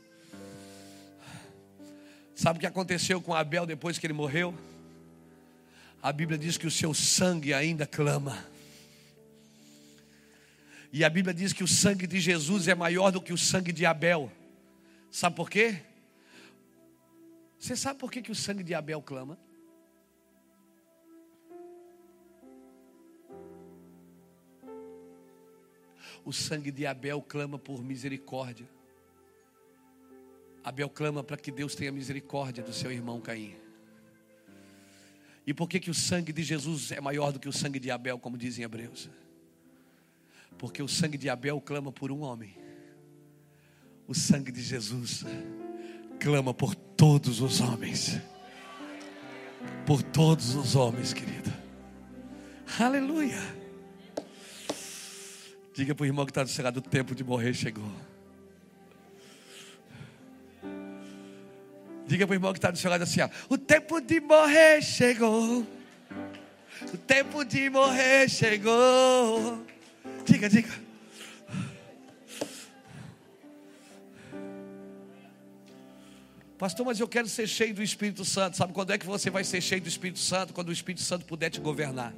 Sabe 2.38 2.58
o 2.58 2.60
que 2.60 2.66
aconteceu 2.68 3.20
com 3.20 3.34
Abel 3.34 3.66
depois 3.66 3.98
que 3.98 4.06
ele 4.06 4.12
morreu? 4.12 4.54
A 6.00 6.12
Bíblia 6.12 6.38
diz 6.38 6.56
que 6.56 6.68
o 6.68 6.70
seu 6.70 6.94
sangue 6.94 7.52
ainda 7.52 7.84
clama. 7.84 8.46
E 10.92 11.02
a 11.02 11.10
Bíblia 11.10 11.34
diz 11.34 11.52
que 11.52 11.64
o 11.64 11.66
sangue 11.66 12.06
de 12.06 12.20
Jesus 12.20 12.68
é 12.68 12.76
maior 12.76 13.10
do 13.10 13.20
que 13.20 13.32
o 13.32 13.36
sangue 13.36 13.72
de 13.72 13.84
Abel. 13.84 14.30
Sabe 15.10 15.34
por 15.34 15.50
quê? 15.50 15.82
Você 17.58 17.74
sabe 17.74 17.98
por 17.98 18.08
que, 18.08 18.22
que 18.22 18.30
o 18.30 18.36
sangue 18.36 18.62
de 18.62 18.72
Abel 18.72 19.02
clama? 19.02 19.36
O 26.24 26.32
sangue 26.32 26.70
de 26.70 26.86
Abel 26.86 27.20
clama 27.20 27.58
por 27.58 27.82
misericórdia. 27.82 28.77
Abel 30.68 30.90
clama 30.90 31.24
para 31.24 31.38
que 31.38 31.50
Deus 31.50 31.74
tenha 31.74 31.90
misericórdia 31.90 32.62
do 32.62 32.74
seu 32.74 32.92
irmão 32.92 33.22
Caim. 33.22 33.54
E 35.46 35.54
por 35.54 35.66
que, 35.66 35.80
que 35.80 35.90
o 35.90 35.94
sangue 35.94 36.30
de 36.30 36.42
Jesus 36.42 36.92
é 36.92 37.00
maior 37.00 37.32
do 37.32 37.40
que 37.40 37.48
o 37.48 37.52
sangue 37.52 37.80
de 37.80 37.90
Abel, 37.90 38.18
como 38.18 38.36
dizem 38.36 38.64
Hebreus? 38.64 39.08
Porque 40.58 40.82
o 40.82 40.88
sangue 40.88 41.16
de 41.16 41.30
Abel 41.30 41.58
clama 41.58 41.90
por 41.90 42.12
um 42.12 42.20
homem. 42.20 42.54
O 44.06 44.14
sangue 44.14 44.52
de 44.52 44.60
Jesus 44.62 45.24
clama 46.20 46.52
por 46.52 46.74
todos 46.74 47.40
os 47.40 47.62
homens. 47.62 48.20
Por 49.86 50.02
todos 50.02 50.54
os 50.54 50.76
homens, 50.76 51.14
querida. 51.14 51.50
Aleluia. 52.78 53.40
Diga 55.72 55.94
para 55.94 56.02
o 56.02 56.06
irmão 56.06 56.26
que 56.26 56.30
está 56.30 56.42
do 56.42 56.50
seu 56.50 56.62
lado: 56.62 56.76
o 56.76 56.82
tempo 56.82 57.14
de 57.14 57.24
morrer 57.24 57.54
chegou. 57.54 57.90
Diga 62.08 62.26
para 62.26 62.32
o 62.32 62.36
irmão 62.36 62.52
que 62.54 62.58
está 62.58 62.70
do 62.70 62.78
seu 62.78 62.90
lado 62.90 63.02
assim: 63.02 63.20
ó, 63.20 63.28
o 63.50 63.58
tempo 63.58 64.00
de 64.00 64.18
morrer 64.18 64.80
chegou. 64.80 65.60
O 65.60 66.96
tempo 66.96 67.44
de 67.44 67.68
morrer 67.68 68.30
chegou. 68.30 69.62
Diga, 70.24 70.48
diga. 70.48 70.70
Pastor, 76.56 76.86
mas 76.86 76.98
eu 76.98 77.06
quero 77.06 77.28
ser 77.28 77.46
cheio 77.46 77.74
do 77.74 77.82
Espírito 77.82 78.24
Santo. 78.24 78.56
Sabe 78.56 78.72
quando 78.72 78.90
é 78.90 78.98
que 78.98 79.06
você 79.06 79.28
vai 79.28 79.44
ser 79.44 79.60
cheio 79.60 79.82
do 79.82 79.88
Espírito 79.88 80.18
Santo? 80.18 80.54
Quando 80.54 80.70
o 80.70 80.72
Espírito 80.72 81.02
Santo 81.02 81.26
puder 81.26 81.50
te 81.50 81.60
governar. 81.60 82.14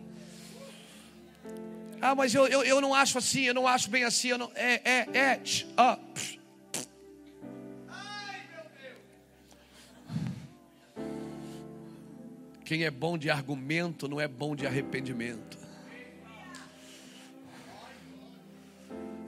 Ah, 2.00 2.14
mas 2.14 2.32
eu, 2.32 2.46
eu, 2.46 2.62
eu 2.62 2.80
não 2.80 2.94
acho 2.94 3.18
assim, 3.18 3.42
eu 3.42 3.52
não 3.52 3.66
acho 3.66 3.90
bem 3.90 4.04
assim. 4.04 4.28
Eu 4.28 4.38
não... 4.38 4.50
É, 4.54 4.80
é, 4.84 5.18
é. 5.18 5.40
Ó. 5.76 5.98
Quem 12.70 12.84
é 12.84 12.90
bom 12.92 13.18
de 13.18 13.28
argumento 13.28 14.06
não 14.06 14.20
é 14.20 14.28
bom 14.28 14.54
de 14.54 14.64
arrependimento. 14.64 15.58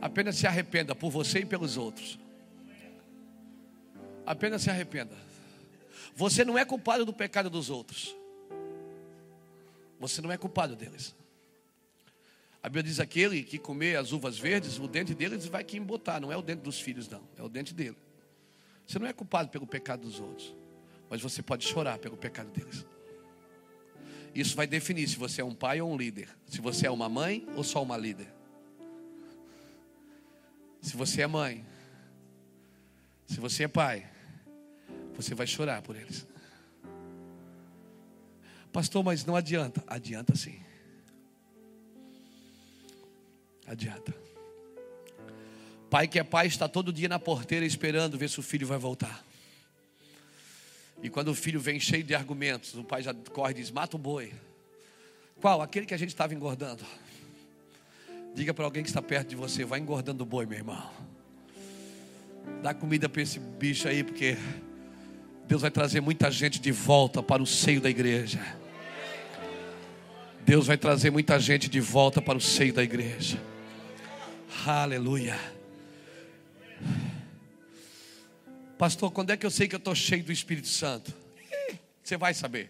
Apenas 0.01 0.37
se 0.37 0.47
arrependa 0.47 0.95
por 0.95 1.11
você 1.11 1.41
e 1.41 1.45
pelos 1.45 1.77
outros. 1.77 2.21
Apenas 4.25 4.63
se 4.63 4.71
arrependa. 4.71 5.17
Você 6.15 6.45
não 6.45 6.57
é 6.57 6.65
culpado 6.65 7.05
do 7.05 7.13
pecado 7.13 7.51
dos 7.51 7.69
outros. 7.69 8.15
Você 9.99 10.23
não 10.23 10.31
é 10.31 10.37
culpado 10.37 10.77
deles. 10.77 11.13
A 12.63 12.69
Bíblia 12.69 12.85
diz 12.85 13.01
aquele 13.01 13.43
que 13.43 13.59
comer 13.59 13.97
as 13.97 14.13
uvas 14.13 14.39
verdes, 14.39 14.79
o 14.79 14.87
dente 14.87 15.17
deles 15.17 15.47
vai 15.47 15.65
que 15.65 15.77
embotar, 15.77 16.21
não 16.21 16.31
é 16.31 16.37
o 16.37 16.43
dente 16.43 16.63
dos 16.63 16.81
filhos, 16.81 17.09
não, 17.09 17.25
é 17.37 17.43
o 17.43 17.49
dente 17.49 17.75
dele. 17.75 17.97
Você 18.87 19.01
não 19.01 19.07
é 19.09 19.13
culpado 19.13 19.49
pelo 19.49 19.67
pecado 19.67 20.03
dos 20.03 20.21
outros, 20.21 20.55
mas 21.11 21.21
você 21.21 21.43
pode 21.43 21.67
chorar 21.67 21.99
pelo 21.99 22.17
pecado 22.17 22.49
deles. 22.53 22.87
Isso 24.35 24.57
vai 24.57 24.67
definir 24.67 25.09
se 25.09 25.17
você 25.17 25.41
é 25.41 25.45
um 25.45 25.55
pai 25.55 25.81
ou 25.81 25.93
um 25.93 25.97
líder, 25.97 26.29
se 26.47 26.61
você 26.61 26.87
é 26.87 26.91
uma 26.91 27.09
mãe 27.09 27.47
ou 27.55 27.63
só 27.63 27.83
uma 27.83 27.97
líder. 27.97 28.29
Se 30.81 30.97
você 30.97 31.23
é 31.23 31.27
mãe, 31.27 31.65
se 33.27 33.39
você 33.39 33.65
é 33.65 33.69
pai, 33.69 34.11
você 35.15 35.35
vai 35.35 35.47
chorar 35.47 35.83
por 35.83 35.97
eles. 35.97 36.27
Pastor, 38.73 39.05
mas 39.05 39.25
não 39.25 39.37
adianta. 39.37 39.85
Adianta 39.87 40.35
sim. 40.35 40.59
Adianta. 43.67 44.15
Pai 45.91 46.09
que 46.09 46.19
é 46.19 46.25
pai 46.25 46.47
está 46.47 46.67
todo 46.67 46.93
dia 46.93 47.09
na 47.09 47.19
porteira 47.19 47.67
esperando 47.67 48.17
ver 48.17 48.31
se 48.31 48.41
o 48.41 48.43
filho 48.43 48.67
vai 48.67 48.79
voltar. 48.79 49.23
E 51.03 51.11
quando 51.11 51.29
o 51.29 51.35
filho 51.35 51.61
vem 51.61 51.81
cheio 51.81 52.05
de 52.05 52.15
argumentos, 52.15 52.75
o 52.75 52.85
pai 52.85 53.03
já 53.03 53.13
corre 53.13 53.51
e 53.51 53.55
diz: 53.55 53.71
mata 53.71 53.97
o 53.97 53.99
boi. 53.99 54.33
Qual? 55.41 55.61
Aquele 55.61 55.85
que 55.85 55.95
a 55.95 55.97
gente 55.97 56.11
estava 56.11 56.33
engordando. 56.33 56.85
Diga 58.35 58.55
para 58.55 58.65
alguém 58.65 58.83
que 58.83 58.89
está 58.89 59.03
perto 59.03 59.31
de 59.31 59.37
você: 59.37 59.65
vai 59.65 59.81
engordando 59.81 60.23
o 60.23 60.27
boi, 60.27 60.47
meu 60.47 60.59
irmão. 60.59 60.91
Dá 62.63 62.73
comida 62.73 63.09
para 63.09 63.23
esse 63.23 63.39
bicho 63.39 63.89
aí, 63.89 64.05
porque 64.05 64.37
Deus 65.47 65.63
vai 65.63 65.71
trazer 65.71 66.01
muita 66.01 66.31
gente 66.31 66.61
de 66.61 66.71
volta 66.71 67.23
para 67.23 67.43
o 67.43 67.47
seio 67.47 67.81
da 67.81 67.91
igreja. 67.91 68.41
Deus 70.45 70.67
vai 70.67 70.77
trazer 70.77 71.11
muita 71.11 71.39
gente 71.39 71.69
de 71.69 71.81
volta 71.81 72.21
para 72.21 72.39
o 72.39 72.41
seio 72.41 72.73
da 72.73 72.83
igreja. 72.83 73.41
Aleluia. 74.67 75.39
Pastor, 78.83 79.13
quando 79.13 79.31
é 79.31 79.37
que 79.37 79.47
eu 79.47 79.51
sei 79.53 79.69
que 79.69 79.77
eu 79.77 79.79
estou 79.79 79.95
cheio 79.95 80.25
do 80.25 80.33
Espírito 80.33 80.67
Santo? 80.67 81.15
Você 82.03 82.17
vai 82.17 82.35
saber. 82.35 82.69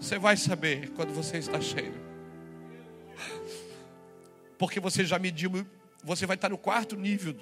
Você 0.00 0.16
vai 0.16 0.36
saber 0.36 0.90
quando 0.90 1.12
você 1.12 1.38
está 1.38 1.60
cheio 1.60 1.92
porque 4.56 4.78
você 4.78 5.04
já 5.04 5.18
mediu, 5.18 5.66
você 6.04 6.24
vai 6.24 6.36
estar 6.36 6.50
no 6.50 6.56
quarto 6.56 6.94
nível. 6.94 7.34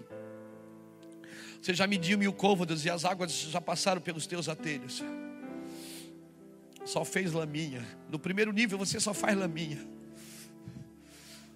Você 1.60 1.74
já 1.74 1.86
mediu 1.86 2.16
mil 2.16 2.32
côvados 2.32 2.86
e 2.86 2.88
as 2.88 3.04
águas 3.04 3.30
já 3.30 3.60
passaram 3.60 4.00
pelos 4.00 4.26
teus 4.26 4.48
atelhos. 4.48 5.02
Só 6.84 7.04
fez 7.04 7.32
laminha. 7.32 7.86
No 8.10 8.18
primeiro 8.18 8.52
nível 8.52 8.78
você 8.78 8.98
só 8.98 9.14
faz 9.14 9.36
laminha. 9.36 9.78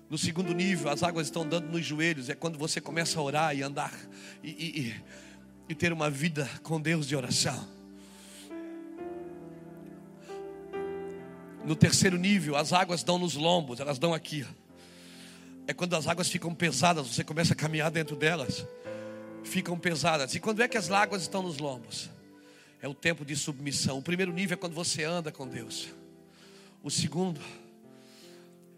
No 0.09 0.17
segundo 0.17 0.55
nível, 0.55 0.89
as 0.89 1.03
águas 1.03 1.27
estão 1.27 1.47
dando 1.47 1.69
nos 1.69 1.85
joelhos. 1.85 2.29
É 2.29 2.35
quando 2.35 2.59
você 2.59 2.81
começa 2.81 3.19
a 3.19 3.23
orar 3.23 3.57
e 3.57 3.63
andar 3.63 3.93
e, 4.43 4.51
e, 4.51 4.95
e 5.69 5.75
ter 5.75 5.93
uma 5.93 6.09
vida 6.09 6.49
com 6.63 6.81
Deus 6.81 7.09
de 7.09 7.17
oração. 7.17 7.69
No 11.65 11.75
terceiro 11.75 12.17
nível, 12.17 12.55
as 12.55 12.73
águas 12.73 13.03
dão 13.03 13.19
nos 13.19 13.35
lombos, 13.35 13.81
elas 13.81 13.99
dão 13.99 14.15
aqui 14.15 14.47
é 15.67 15.75
quando 15.75 15.95
as 15.95 16.07
águas 16.07 16.29
ficam 16.29 16.55
pesadas, 16.55 17.07
você 17.09 17.25
começa 17.25 17.53
a 17.53 17.57
caminhar 17.57 17.91
dentro 17.91 18.15
delas, 18.15 18.65
ficam 19.43 19.79
pesadas. 19.79 20.35
E 20.35 20.41
quando 20.41 20.63
é 20.63 20.69
que 20.69 20.79
as 20.79 20.91
águas 20.91 21.23
estão 21.23 21.43
nos 21.43 21.59
lombos? 21.59 22.09
É 22.81 22.89
o 22.89 22.95
tempo 22.95 23.25
de 23.25 23.35
submissão. 23.35 23.99
O 23.99 24.03
primeiro 24.03 24.33
nível 24.33 24.55
é 24.55 24.57
quando 24.57 24.75
você 24.75 25.05
anda 25.05 25.33
com 25.33 25.49
Deus. 25.49 25.89
O 26.83 26.91
segundo 26.91 27.41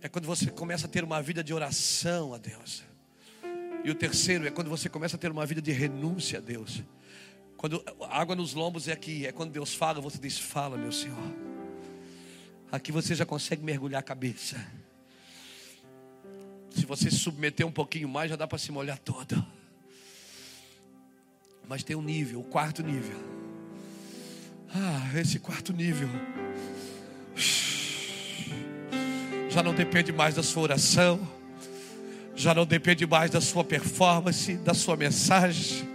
é 0.00 0.08
quando 0.08 0.26
você 0.26 0.50
começa 0.50 0.86
a 0.86 0.88
ter 0.88 1.04
uma 1.04 1.20
vida 1.20 1.42
de 1.42 1.52
oração 1.52 2.32
a 2.32 2.38
Deus. 2.38 2.84
E 3.84 3.90
o 3.90 3.94
terceiro 3.94 4.46
é 4.46 4.50
quando 4.50 4.70
você 4.70 4.88
começa 4.88 5.16
a 5.16 5.18
ter 5.18 5.30
uma 5.30 5.44
vida 5.46 5.60
de 5.60 5.72
renúncia 5.72 6.38
a 6.38 6.40
Deus. 6.40 6.82
Quando 7.56 7.82
a 8.02 8.20
água 8.20 8.36
nos 8.36 8.54
lombos 8.54 8.86
é 8.86 8.92
aqui, 8.92 9.26
é 9.26 9.32
quando 9.32 9.50
Deus 9.50 9.74
fala, 9.74 10.00
você 10.00 10.18
diz: 10.18 10.38
Fala, 10.38 10.76
meu 10.76 10.92
Senhor. 10.92 11.18
Aqui 12.70 12.92
você 12.92 13.14
já 13.14 13.24
consegue 13.24 13.62
mergulhar 13.64 14.00
a 14.00 14.02
cabeça. 14.02 14.64
Se 16.70 16.84
você 16.86 17.10
se 17.10 17.18
submeter 17.18 17.66
um 17.66 17.72
pouquinho 17.72 18.08
mais, 18.08 18.30
já 18.30 18.36
dá 18.36 18.46
para 18.46 18.58
se 18.58 18.70
molhar 18.70 18.98
todo. 18.98 19.44
Mas 21.66 21.82
tem 21.82 21.96
um 21.96 22.02
nível, 22.02 22.40
o 22.40 22.44
quarto 22.44 22.82
nível. 22.82 23.37
Ah, 24.74 25.18
esse 25.18 25.38
quarto 25.38 25.72
nível. 25.72 26.08
Já 29.48 29.62
não 29.62 29.74
depende 29.74 30.12
mais 30.12 30.34
da 30.34 30.42
sua 30.42 30.62
oração. 30.62 31.20
Já 32.36 32.54
não 32.54 32.66
depende 32.66 33.06
mais 33.06 33.30
da 33.30 33.40
sua 33.40 33.64
performance, 33.64 34.56
da 34.58 34.74
sua 34.74 34.96
mensagem. 34.96 35.88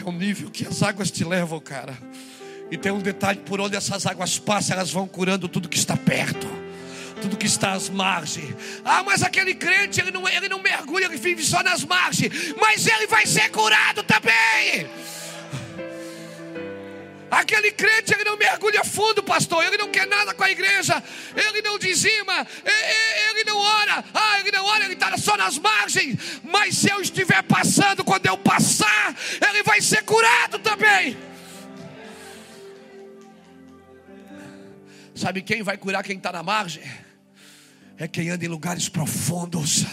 É 0.00 0.08
um 0.08 0.12
nível 0.12 0.50
que 0.50 0.66
as 0.66 0.82
águas 0.82 1.10
te 1.10 1.24
levam, 1.24 1.60
cara. 1.60 1.98
E 2.70 2.78
tem 2.78 2.92
um 2.92 3.00
detalhe: 3.00 3.40
por 3.40 3.60
onde 3.60 3.76
essas 3.76 4.06
águas 4.06 4.38
passam, 4.38 4.76
elas 4.76 4.90
vão 4.90 5.06
curando 5.06 5.48
tudo 5.48 5.68
que 5.68 5.76
está 5.76 5.96
perto, 5.96 6.46
tudo 7.20 7.36
que 7.36 7.46
está 7.46 7.72
às 7.72 7.90
margens. 7.90 8.54
Ah, 8.84 9.02
mas 9.02 9.22
aquele 9.22 9.54
crente, 9.54 10.00
ele 10.00 10.12
não, 10.12 10.26
ele 10.28 10.48
não 10.48 10.62
mergulha, 10.62 11.06
ele 11.06 11.16
vive 11.16 11.42
só 11.42 11.62
nas 11.62 11.84
margens, 11.84 12.54
mas 12.60 12.86
ele 12.86 13.08
vai 13.08 13.26
ser 13.26 13.50
curado 13.50 14.02
também. 14.04 14.88
Aquele 17.30 17.70
crente, 17.70 18.12
ele 18.12 18.24
não 18.24 18.36
mergulha 18.36 18.82
fundo, 18.82 19.22
pastor. 19.22 19.64
Ele 19.64 19.76
não 19.76 19.88
quer 19.88 20.06
nada 20.06 20.34
com 20.34 20.42
a 20.42 20.50
igreja. 20.50 21.02
Ele 21.36 21.62
não 21.62 21.78
dizima. 21.78 22.46
Ele 23.30 23.44
não 23.44 23.56
ora. 23.56 24.04
Ah, 24.12 24.40
ele 24.40 24.50
não 24.50 24.64
ora, 24.64 24.84
ele 24.84 24.94
está 24.94 25.16
só 25.16 25.36
nas 25.36 25.56
margens. 25.56 26.40
Mas 26.42 26.76
se 26.76 26.90
eu 26.90 27.00
estiver 27.00 27.42
passando, 27.44 28.04
quando 28.04 28.26
eu 28.26 28.36
passar, 28.36 29.14
ele 29.48 29.62
vai 29.62 29.80
ser 29.80 30.02
curado 30.02 30.58
também. 30.58 31.16
Sabe 35.14 35.42
quem 35.42 35.62
vai 35.62 35.76
curar 35.76 36.02
quem 36.02 36.16
está 36.16 36.32
na 36.32 36.42
margem? 36.42 36.82
É 37.96 38.08
quem 38.08 38.30
anda 38.30 38.44
em 38.44 38.48
lugares 38.48 38.88
profundos. 38.88 39.84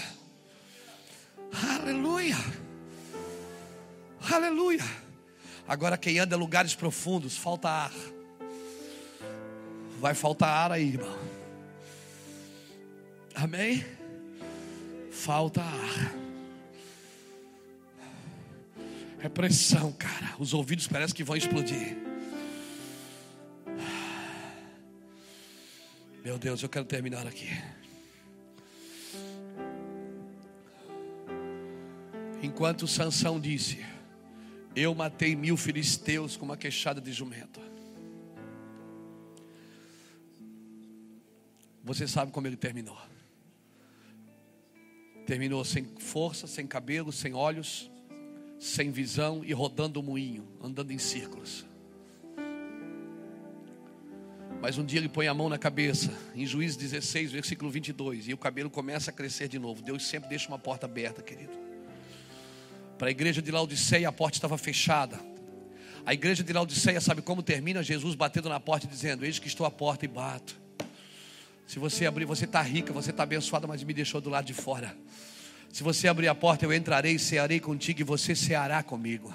Aleluia. 1.52 2.38
Aleluia. 4.32 5.07
Agora, 5.68 5.98
quem 5.98 6.18
anda 6.18 6.36
em 6.36 6.40
lugares 6.40 6.74
profundos, 6.74 7.36
falta 7.36 7.70
ar. 7.70 7.94
Vai 10.00 10.14
faltar 10.14 10.50
ar 10.50 10.72
aí, 10.72 10.90
irmão. 10.90 11.18
Amém? 13.36 13.86
Falta 15.12 15.62
ar. 15.62 16.16
É 19.20 19.28
pressão, 19.28 19.92
cara. 19.92 20.36
Os 20.40 20.54
ouvidos 20.54 20.88
parecem 20.88 21.16
que 21.16 21.24
vão 21.24 21.36
explodir. 21.36 21.98
Meu 26.24 26.38
Deus, 26.38 26.62
eu 26.62 26.70
quero 26.70 26.86
terminar 26.86 27.28
aqui. 27.28 27.50
Enquanto 32.42 32.88
Sansão 32.88 33.40
disse: 33.40 33.84
Eu 34.80 34.94
matei 34.94 35.36
mil 35.36 35.58
filisteus 35.58 36.38
com 36.38 36.46
uma 36.46 36.56
queixada 36.56 37.02
de 37.02 37.12
jumento. 37.12 37.60
Você 41.84 42.08
sabe 42.08 42.32
como 42.32 42.46
ele 42.46 42.56
terminou? 42.56 42.96
Terminou 45.26 45.66
sem 45.66 45.84
força, 45.98 46.46
sem 46.46 46.68
cabelo, 46.68 47.12
sem 47.12 47.34
olhos, 47.34 47.90
sem 48.60 48.92
visão 48.92 49.44
e 49.44 49.52
rodando 49.52 50.00
o 50.00 50.04
moinho, 50.04 50.48
andando 50.62 50.92
em 50.92 51.00
círculos. 51.00 51.66
Mas 54.62 54.78
um 54.78 54.86
dia 54.86 55.00
ele 55.00 55.10
põe 55.10 55.28
a 55.28 55.34
mão 55.34 55.50
na 55.50 55.58
cabeça, 55.58 56.16
em 56.36 56.46
Juízes 56.46 56.78
16, 56.78 57.32
versículo 57.32 57.72
22, 57.72 58.28
e 58.28 58.34
o 58.36 58.38
cabelo 58.38 58.70
começa 58.70 59.10
a 59.10 59.14
crescer 59.14 59.48
de 59.48 59.58
novo. 59.58 59.82
Deus 59.82 60.06
sempre 60.06 60.30
deixa 60.30 60.48
uma 60.48 60.60
porta 60.60 60.86
aberta, 60.86 61.24
querido. 61.24 61.67
Para 62.98 63.10
a 63.10 63.12
igreja 63.12 63.42
de 63.42 63.52
Laodiceia, 63.52 64.10
a 64.10 64.12
porta 64.12 64.38
estava 64.38 64.58
fechada. 64.58 65.20
A 66.06 66.14
igreja 66.14 66.44
de 66.44 66.52
Laodiceia 66.52 67.00
sabe 67.00 67.22
como 67.22 67.44
termina? 67.44 67.84
Jesus 67.84 68.16
batendo 68.16 68.50
na 68.50 68.60
porta 68.60 68.86
e 68.86 68.90
dizendo: 68.90 69.26
Eis 69.26 69.40
que 69.40 69.48
estou 69.48 69.66
à 69.66 69.72
porta 69.72 70.06
e 70.06 70.08
bato. 70.08 70.58
Se 71.68 71.80
você 71.80 72.06
abrir, 72.06 72.26
você 72.26 72.46
está 72.46 72.62
rica, 72.62 72.94
você 72.94 73.12
está 73.12 73.24
abençoada, 73.24 73.68
mas 73.68 73.84
me 73.84 73.94
deixou 73.94 74.22
do 74.22 74.30
lado 74.30 74.46
de 74.46 74.54
fora. 74.54 74.98
Se 75.72 75.84
você 75.84 76.08
abrir 76.08 76.30
a 76.30 76.34
porta, 76.34 76.66
eu 76.66 76.74
entrarei 76.74 77.16
e 77.16 77.20
cearei 77.20 77.60
contigo, 77.60 78.00
e 78.00 78.04
você 78.04 78.34
ceará 78.34 78.82
comigo. 78.82 79.34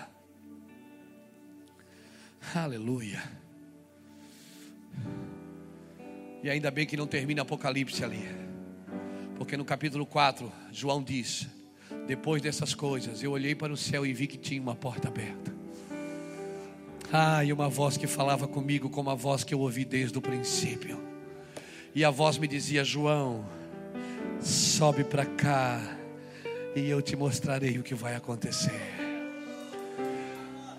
Aleluia. 2.54 3.22
E 6.42 6.50
ainda 6.50 6.70
bem 6.70 6.86
que 6.86 6.96
não 6.96 7.06
termina 7.06 7.42
Apocalipse 7.42 8.02
ali. 8.02 8.26
Porque 9.36 9.56
no 9.56 9.64
capítulo 9.64 10.04
4, 10.06 10.50
João 10.72 11.02
diz: 11.02 11.46
Depois 12.06 12.42
dessas 12.42 12.74
coisas, 12.74 13.22
eu 13.22 13.32
olhei 13.32 13.54
para 13.54 13.72
o 13.72 13.76
céu 13.76 14.04
e 14.04 14.12
vi 14.12 14.26
que 14.26 14.36
tinha 14.36 14.60
uma 14.60 14.74
porta 14.74 15.08
aberta. 15.08 15.52
Ah, 17.12 17.44
e 17.44 17.52
uma 17.52 17.68
voz 17.68 17.96
que 17.96 18.06
falava 18.06 18.48
comigo 18.48 18.88
como 18.88 19.10
a 19.10 19.14
voz 19.14 19.44
que 19.44 19.54
eu 19.54 19.60
ouvi 19.60 19.84
desde 19.84 20.16
o 20.16 20.22
princípio. 20.22 20.98
E 21.94 22.04
a 22.04 22.10
voz 22.10 22.38
me 22.38 22.48
dizia: 22.48 22.82
João, 22.82 23.44
sobe 24.40 25.04
para 25.04 25.26
cá 25.26 25.80
e 26.74 26.88
eu 26.88 27.02
te 27.02 27.14
mostrarei 27.14 27.78
o 27.78 27.82
que 27.82 27.94
vai 27.94 28.14
acontecer. 28.14 28.80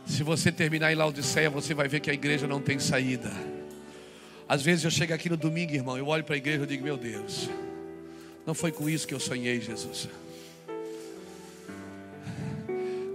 Se 0.05 0.23
você 0.23 0.51
terminar 0.51 0.91
em 0.91 0.95
Laodiceia, 0.95 1.49
você 1.49 1.73
vai 1.73 1.87
ver 1.87 1.99
que 1.99 2.09
a 2.09 2.13
igreja 2.13 2.47
não 2.47 2.59
tem 2.59 2.79
saída. 2.79 3.31
Às 4.47 4.61
vezes 4.61 4.83
eu 4.83 4.91
chego 4.91 5.13
aqui 5.13 5.29
no 5.29 5.37
domingo, 5.37 5.73
irmão, 5.73 5.97
eu 5.97 6.07
olho 6.07 6.23
para 6.23 6.35
a 6.35 6.37
igreja 6.37 6.63
e 6.63 6.67
digo: 6.67 6.83
Meu 6.83 6.97
Deus, 6.97 7.49
não 8.45 8.53
foi 8.53 8.71
com 8.71 8.89
isso 8.89 9.07
que 9.07 9.13
eu 9.13 9.19
sonhei, 9.19 9.61
Jesus. 9.61 10.09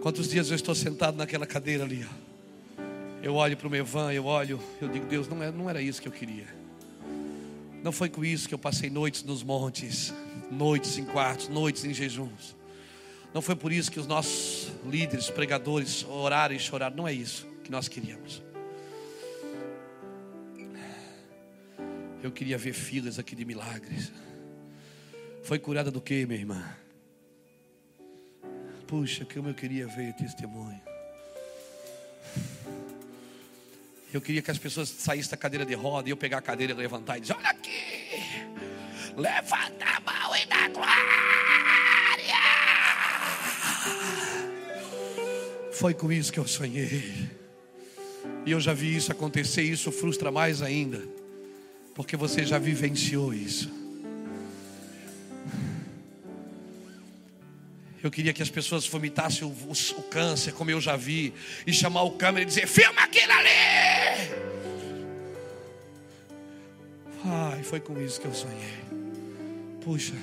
Quantos 0.01 0.29
dias 0.29 0.49
eu 0.51 0.57
estou 0.57 0.75
sentado 0.75 1.17
naquela 1.17 1.47
cadeira 1.47 1.85
ali? 1.85 2.07
Eu 3.21 3.35
olho 3.35 3.57
para 3.57 3.67
o 3.67 3.71
meu 3.71 3.85
van, 3.85 4.13
eu 4.13 4.25
olho, 4.27 4.61
eu 4.81 4.89
digo: 4.89 5.07
Deus, 5.07 5.29
não, 5.29 5.43
é, 5.43 5.51
não 5.51 5.69
era 5.69 5.83
isso 5.83 6.01
que 6.01 6.07
eu 6.07 6.13
queria. 6.13 6.47
Não 7.83 7.91
foi 7.91 8.09
com 8.09 8.25
isso 8.25 8.49
que 8.49 8.55
eu 8.55 8.59
passei 8.59 8.91
noites 8.91 9.23
nos 9.25 9.43
montes, 9.43 10.15
noites 10.51 10.99
em 10.99 11.05
quartos, 11.05 11.49
noites 11.49 11.85
em 11.85 11.93
jejuns. 11.93 12.57
Não 13.35 13.43
foi 13.43 13.57
por 13.57 13.73
isso 13.73 13.91
que 13.91 14.01
os 14.01 14.07
nossos 14.07 14.73
líderes, 14.87 15.31
pregadores, 15.31 16.05
oraram 16.05 16.55
e 16.55 16.59
choraram. 16.59 16.97
Não 16.97 17.07
é 17.07 17.13
isso 17.13 17.47
que 17.65 17.71
nós 17.71 17.89
queríamos. 17.89 18.43
Eu 22.23 22.33
queria 22.33 22.59
ver 22.59 22.73
filas 22.73 23.19
aqui 23.19 23.37
de 23.37 23.45
milagres. 23.45 24.13
Foi 25.43 25.59
curada 25.59 25.91
do 25.91 26.01
que, 26.01 26.27
minha 26.27 26.39
irmã? 26.39 26.65
Puxa, 28.89 29.27
como 29.27 29.51
eu 29.51 29.55
queria 29.55 29.87
ver 29.87 30.15
testemunho. 30.15 30.81
Eu 34.15 34.19
queria 34.23 34.41
que 34.41 34.51
as 34.51 34.57
pessoas 34.57 34.89
saíssem 34.89 35.31
da 35.31 35.37
cadeira 35.37 35.67
de 35.67 35.75
roda 35.75 36.09
e 36.09 36.13
eu 36.13 36.17
pegar 36.17 36.39
a 36.39 36.43
cadeira 36.43 36.73
e 36.73 36.77
levantar 36.77 37.19
e 37.19 37.21
dizer: 37.21 37.35
Olha 37.35 37.51
aqui, 37.51 38.23
levanta 39.15 39.85
a 39.85 40.01
mão 40.01 40.35
e 40.35 40.47
dá 40.47 40.69
glória. 40.69 41.29
Foi 45.73 45.93
com 45.93 46.11
isso 46.11 46.33
que 46.33 46.41
eu 46.41 46.49
sonhei. 46.49 47.29
E 48.47 48.51
eu 48.51 48.59
já 48.59 48.73
vi 48.73 48.97
isso 48.97 49.13
acontecer, 49.13 49.63
e 49.63 49.73
isso 49.73 49.93
frustra 49.93 50.33
mais 50.33 50.63
ainda, 50.63 51.07
porque 51.95 52.17
você 52.17 52.43
já 52.43 52.59
vivenciou 52.59 53.35
isso. 53.35 53.88
Eu 58.03 58.11
queria 58.11 58.33
que 58.33 58.43
as 58.43 58.51
pessoas 58.51 58.87
vomitassem 58.87 59.47
o, 59.47 59.51
o, 59.51 59.73
o, 59.73 60.03
câncer, 60.05 60.53
como 60.53 60.71
eu 60.71 60.81
já 60.81 60.97
vi, 60.97 61.35
e 61.67 61.73
chamar 61.73 62.03
o 62.03 62.13
câmera 62.13 62.43
e 62.43 62.47
dizer: 62.47 62.67
filma 62.67 63.03
aquilo 63.03 63.33
ali. 63.33 64.49
Ai, 67.25 67.63
foi 67.65 67.81
com 67.81 68.01
isso 68.01 68.21
que 68.21 68.27
eu 68.27 68.35
sonhei. 68.35 68.79
Puxa, 69.83 70.15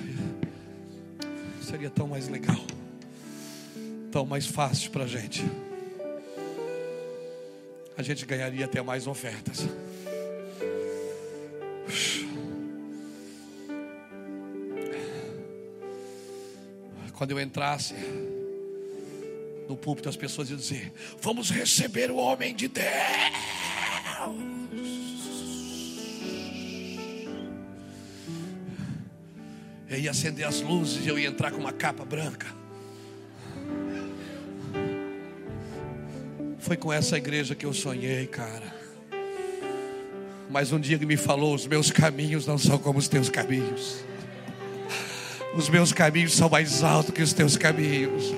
seria 1.62 1.90
tão 1.90 2.08
mais 2.08 2.28
legal, 2.28 2.64
tão 4.10 4.24
mais 4.24 4.46
fácil 4.46 4.90
para 4.90 5.04
a 5.04 5.06
gente. 5.06 5.44
A 7.98 8.02
gente 8.02 8.24
ganharia 8.24 8.64
até 8.64 8.80
mais 8.82 9.06
ofertas. 9.06 9.66
Quando 17.16 17.30
eu 17.30 17.40
entrasse 17.40 17.94
no 19.68 19.76
púlpito, 19.76 20.08
as 20.08 20.16
pessoas 20.16 20.50
iam 20.50 20.58
dizer: 20.58 20.92
Vamos 21.20 21.50
receber 21.50 22.10
o 22.10 22.16
homem 22.16 22.54
de 22.54 22.68
Deus. 22.68 22.86
Eu 29.88 29.98
ia 29.98 30.10
acender 30.10 30.46
as 30.46 30.60
luzes 30.60 31.04
e 31.04 31.08
eu 31.08 31.18
ia 31.18 31.28
entrar 31.28 31.50
com 31.50 31.58
uma 31.58 31.72
capa 31.72 32.04
branca. 32.04 32.46
Foi 36.58 36.76
com 36.76 36.92
essa 36.92 37.16
igreja 37.16 37.54
que 37.54 37.64
eu 37.64 37.72
sonhei, 37.72 38.26
cara. 38.26 38.74
Mas 40.50 40.70
um 40.70 40.78
dia 40.78 40.96
ele 40.96 41.06
me 41.06 41.16
falou: 41.16 41.54
os 41.54 41.66
meus 41.66 41.90
caminhos 41.90 42.46
não 42.46 42.58
são 42.58 42.78
como 42.78 42.98
os 42.98 43.08
teus 43.08 43.30
caminhos. 43.30 44.05
Os 45.56 45.70
meus 45.70 45.90
caminhos 45.90 46.34
são 46.34 46.50
mais 46.50 46.82
altos 46.82 47.14
que 47.14 47.22
os 47.22 47.32
teus 47.32 47.56
caminhos. 47.56 48.34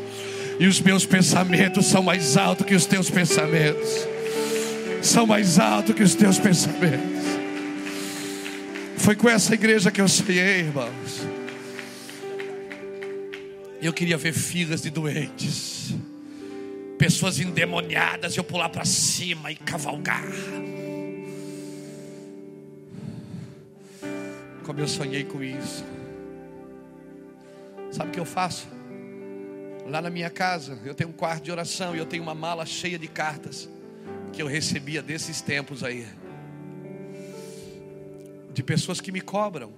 E 0.61 0.67
os 0.67 0.81
meus 0.81 1.05
pensamentos 1.05 1.87
são 1.87 2.01
mais 2.03 2.37
altos 2.37 2.65
que 2.65 2.75
os 2.77 2.87
teus 2.87 3.11
pensamentos. 3.11 4.07
São 5.03 5.27
mais 5.27 5.59
altos 5.59 5.95
que 5.97 6.03
os 6.03 6.15
teus 6.15 6.39
pensamentos. 6.39 7.27
Foi 8.97 9.17
com 9.17 9.29
essa 9.29 9.55
igreja 9.55 9.91
que 9.91 10.01
eu 10.01 10.07
sonhei, 10.07 10.61
irmãos. 10.61 11.27
Eu 13.83 13.93
queria 13.93 14.17
ver 14.17 14.33
filas 14.33 14.83
de 14.83 14.91
doentes, 14.91 15.95
pessoas 16.99 17.39
endemoniadas, 17.39 18.37
eu 18.37 18.45
pular 18.45 18.69
para 18.69 18.85
cima 18.85 19.51
e 19.51 19.57
cavalgar. 19.57 20.27
Como 24.65 24.81
eu 24.81 24.89
sonhei 24.89 25.25
com 25.25 25.43
isso. 25.43 25.98
Sabe 27.91 28.11
o 28.11 28.13
que 28.13 28.21
eu 28.21 28.25
faço? 28.25 28.69
Lá 29.87 30.03
na 30.03 30.11
minha 30.11 30.29
casa, 30.29 30.79
eu 30.85 30.95
tenho 30.95 31.11
um 31.11 31.13
quarto 31.13 31.45
de 31.45 31.51
oração 31.51 31.97
e 31.97 31.99
eu 31.99 32.05
tenho 32.05 32.23
uma 32.23 32.35
mala 32.35 32.67
cheia 32.67 32.99
de 32.99 33.09
cartas 33.09 33.69
que 34.33 34.43
eu 34.43 34.47
recebia 34.47 35.03
desses 35.03 35.41
tempos 35.41 35.83
aí. 35.83 36.07
De 38.53 38.63
pessoas 38.63 39.01
que 39.01 39.11
me 39.11 39.21
cobram. 39.21 39.73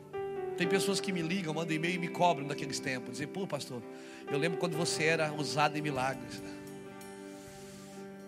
Tem 0.56 0.66
pessoas 0.66 1.00
que 1.00 1.12
me 1.12 1.22
ligam, 1.22 1.54
mandam 1.54 1.74
e-mail 1.74 1.94
e 1.94 1.98
me 1.98 2.08
cobram 2.08 2.46
daqueles 2.46 2.80
tempos. 2.80 3.12
Dizem, 3.12 3.28
pô, 3.28 3.46
pastor, 3.46 3.80
eu 4.30 4.38
lembro 4.38 4.58
quando 4.58 4.76
você 4.76 5.04
era 5.04 5.32
usado 5.32 5.76
em 5.78 5.80
milagres. 5.80 6.42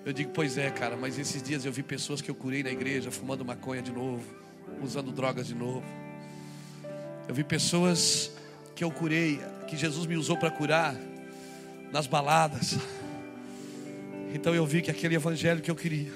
Eu 0.04 0.12
digo, 0.12 0.30
pois 0.32 0.56
é, 0.58 0.70
cara, 0.70 0.96
mas 0.96 1.18
esses 1.18 1.42
dias 1.42 1.64
eu 1.64 1.72
vi 1.72 1.82
pessoas 1.82 2.20
que 2.20 2.30
eu 2.30 2.34
curei 2.34 2.62
na 2.62 2.70
igreja 2.70 3.10
fumando 3.10 3.44
maconha 3.44 3.82
de 3.82 3.92
novo, 3.92 4.24
usando 4.82 5.12
drogas 5.12 5.46
de 5.46 5.54
novo. 5.54 5.84
Eu 7.28 7.34
vi 7.34 7.44
pessoas 7.44 8.32
que 8.74 8.82
eu 8.82 8.90
curei, 8.90 9.40
que 9.72 9.78
Jesus 9.78 10.04
me 10.04 10.16
usou 10.16 10.36
para 10.36 10.50
curar 10.50 10.94
nas 11.90 12.06
baladas. 12.06 12.76
Então 14.34 14.54
eu 14.54 14.66
vi 14.66 14.82
que 14.82 14.90
aquele 14.90 15.14
evangelho 15.14 15.62
que 15.62 15.70
eu 15.70 15.74
queria. 15.74 16.12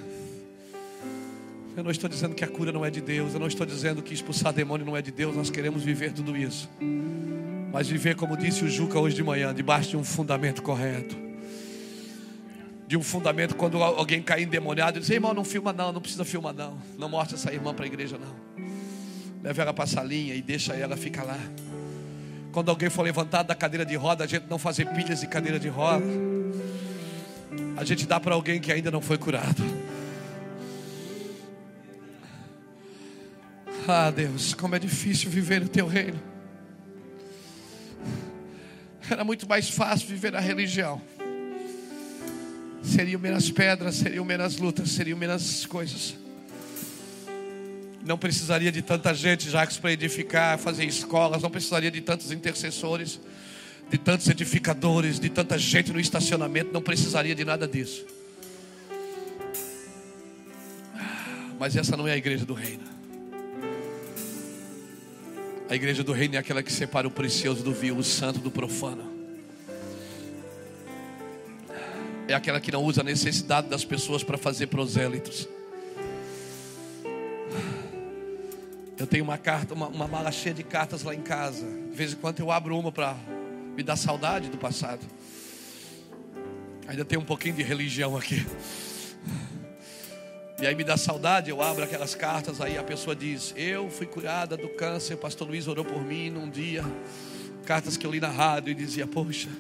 Eu 1.75 1.83
não 1.83 1.91
estou 1.91 2.09
dizendo 2.09 2.35
que 2.35 2.45
a 2.45 2.47
cura 2.47 2.71
não 2.71 2.85
é 2.85 2.91
de 2.91 3.01
Deus, 3.01 3.33
eu 3.33 3.41
não 3.41 3.47
estou 3.47 3.65
dizendo 3.65 4.03
que 4.03 4.13
expulsar 4.13 4.53
demônio 4.53 4.85
não 4.85 4.95
é 4.95 5.01
de 5.01 5.11
Deus, 5.11 5.35
nós 5.35 5.49
queremos 5.49 5.83
viver 5.83 6.13
tudo 6.13 6.37
isso. 6.37 6.69
Mas 7.73 7.89
viver, 7.89 8.15
como 8.15 8.37
disse 8.37 8.63
o 8.63 8.69
Juca 8.69 8.99
hoje 8.99 9.17
de 9.17 9.23
manhã, 9.23 9.55
debaixo 9.55 9.89
de 9.89 9.97
um 9.97 10.05
fundamento 10.05 10.63
correto. 10.63 11.17
De 12.87 12.95
um 12.95 13.03
fundamento, 13.03 13.57
quando 13.57 13.83
alguém 13.83 14.21
cair 14.21 14.43
endemoniado, 14.43 15.01
diz: 15.01 15.09
irmão, 15.09 15.33
não 15.33 15.45
filma 15.45 15.73
não, 15.73 15.93
não 15.93 16.01
precisa 16.03 16.27
filmar 16.27 16.53
não. 16.53 16.77
Não 16.99 17.09
mostra 17.09 17.39
essa 17.39 17.51
irmã 17.51 17.73
para 17.73 17.87
a 17.87 17.89
igreja 17.89 18.19
não. 18.19 18.37
Leve 19.43 19.63
ela 19.63 19.73
para 19.73 19.85
a 19.85 19.87
salinha 19.87 20.35
e 20.35 20.43
deixa 20.43 20.75
ela 20.75 20.95
ficar 20.95 21.23
lá. 21.23 21.39
Quando 22.57 22.71
alguém 22.71 22.89
for 22.89 23.03
levantado 23.03 23.49
da 23.49 23.55
cadeira 23.55 23.85
de 23.85 23.95
roda, 23.97 24.25
a 24.25 24.27
gente 24.27 24.47
não 24.49 24.59
fazer 24.59 24.87
pilhas 24.87 25.21
de 25.21 25.27
cadeira 25.27 25.61
de 25.61 25.69
roda. 25.69 26.07
A 27.77 27.85
gente 27.85 28.07
dá 28.07 28.19
para 28.19 28.35
alguém 28.35 28.59
que 28.59 28.73
ainda 28.73 28.91
não 28.91 29.03
foi 29.03 29.19
curado. 29.19 29.63
Ah, 33.87 34.11
Deus, 34.11 34.55
como 34.55 34.75
é 34.75 34.79
difícil 34.79 35.31
viver 35.31 35.61
no 35.61 35.69
teu 35.69 35.87
reino. 35.87 36.19
Era 39.11 39.23
muito 39.23 39.47
mais 39.47 39.69
fácil 39.69 40.09
viver 40.09 40.33
na 40.33 40.41
religião. 40.41 40.99
Seriam 42.83 43.21
menos 43.21 43.51
pedras, 43.51 43.97
seriam 43.97 44.25
menos 44.25 44.57
lutas, 44.57 44.93
seriam 44.93 45.19
menos 45.19 45.67
coisas. 45.67 46.17
Não 48.07 48.17
precisaria 48.17 48.71
de 48.71 48.83
tanta 48.83 49.13
gente, 49.13 49.51
Jacques, 49.51 49.79
para 49.79 49.91
edificar, 49.91 50.57
fazer 50.59 50.85
escolas. 50.85 51.43
Não 51.43 51.51
precisaria 51.51 51.91
de 51.91 52.01
tantos 52.01 52.31
intercessores, 52.31 53.19
de 53.91 53.99
tantos 53.99 54.29
edificadores, 54.29 55.19
de 55.19 55.29
tanta 55.29 55.59
gente 55.59 55.93
no 55.93 55.99
estacionamento. 55.99 56.73
Não 56.73 56.81
precisaria 56.81 57.35
de 57.35 57.45
nada 57.45 57.67
disso. 57.67 58.07
Mas 61.59 61.75
essa 61.75 61.97
não 61.97 62.07
é 62.07 62.13
a 62.13 62.17
igreja 62.17 62.47
do 62.47 62.55
reino. 62.55 62.85
A 65.69 65.75
igreja 65.75 66.05
do 66.05 66.13
reino 66.13 66.37
é 66.37 66.39
aquela 66.39 66.63
que 66.63 66.73
separa 66.73 67.09
o 67.09 67.11
precioso 67.11 67.65
do 67.65 67.73
vil, 67.73 67.97
o 67.97 68.05
santo 68.05 68.39
do 68.39 68.53
profano. 68.53 69.03
É 72.29 72.35
aquela 72.35 72.61
que 72.61 72.71
não 72.71 72.85
usa 72.85 73.01
a 73.01 73.05
necessidade 73.05 73.69
das 73.69 73.85
pessoas 73.85 74.23
para 74.23 74.39
fazer 74.39 74.69
prosélitos. 74.69 75.49
Eu 78.99 79.07
tenho 79.07 79.25
uma 79.25 79.37
carta, 79.37 79.75
uma, 79.75 79.89
uma 79.89 80.09
mala 80.09 80.33
cheia 80.33 80.55
de 80.55 80.63
cartas 80.63 81.03
lá 81.03 81.15
em 81.15 81.21
casa. 81.21 81.67
De 81.67 81.97
vez 81.97 82.15
em 82.15 82.17
quando 82.17 82.41
eu 82.41 82.51
abro 82.51 82.79
uma 82.79 82.91
para 82.91 83.15
me 83.77 83.83
dar 83.83 83.97
saudade 83.97 84.49
do 84.49 84.57
passado. 84.57 85.01
Ainda 86.89 87.05
tem 87.05 87.19
um 87.19 87.25
pouquinho 87.25 87.55
de 87.55 87.63
religião 87.63 88.17
aqui. 88.17 88.47
E 90.59 90.67
aí 90.67 90.75
me 90.75 90.83
dá 90.83 90.97
saudade, 90.97 91.51
eu 91.51 91.61
abro 91.61 91.85
aquelas 91.85 92.15
cartas, 92.15 92.63
aí 92.63 92.79
a 92.79 92.83
pessoa 92.83 93.15
diz: 93.15 93.53
Eu 93.55 93.91
fui 93.91 94.07
curada 94.07 94.57
do 94.57 94.71
câncer, 94.71 95.13
o 95.13 95.19
pastor 95.19 95.47
Luiz 95.47 95.69
orou 95.69 95.85
por 95.85 96.03
mim 96.03 96.31
num 96.31 96.49
dia. 96.49 96.83
Cartas 97.67 97.99
que 97.99 98.07
eu 98.07 98.11
li 98.11 98.21
na 98.21 98.31
rádio 98.31 98.71
e 98.71 98.75
dizia: 98.75 99.07
Poxa, 99.07 99.51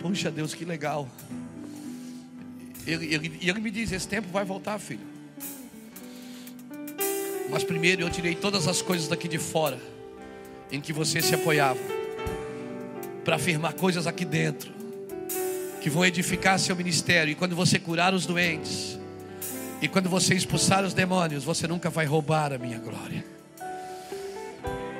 poxa 0.00 0.28
Deus, 0.28 0.54
que 0.54 0.64
legal. 0.64 1.08
Ele, 2.84 3.14
ele, 3.14 3.38
e 3.40 3.48
ele 3.48 3.60
me 3.60 3.70
diz: 3.70 3.92
Esse 3.92 4.08
tempo 4.08 4.26
vai 4.32 4.44
voltar, 4.44 4.80
filho. 4.80 5.11
Mas 7.52 7.62
primeiro 7.62 8.02
eu 8.02 8.10
tirei 8.10 8.34
todas 8.34 8.66
as 8.66 8.80
coisas 8.80 9.06
daqui 9.06 9.28
de 9.28 9.38
fora 9.38 9.78
em 10.70 10.80
que 10.80 10.92
você 10.92 11.20
se 11.20 11.34
apoiava 11.34 11.78
para 13.22 13.36
afirmar 13.36 13.74
coisas 13.74 14.06
aqui 14.06 14.24
dentro 14.24 14.72
que 15.82 15.90
vão 15.90 16.04
edificar 16.04 16.58
seu 16.58 16.74
ministério. 16.74 17.32
E 17.32 17.34
quando 17.34 17.54
você 17.54 17.78
curar 17.78 18.14
os 18.14 18.24
doentes, 18.24 18.98
e 19.82 19.88
quando 19.88 20.08
você 20.08 20.34
expulsar 20.34 20.84
os 20.84 20.94
demônios, 20.94 21.42
você 21.42 21.66
nunca 21.66 21.90
vai 21.90 22.06
roubar 22.06 22.52
a 22.52 22.58
minha 22.58 22.78
glória. 22.78 23.24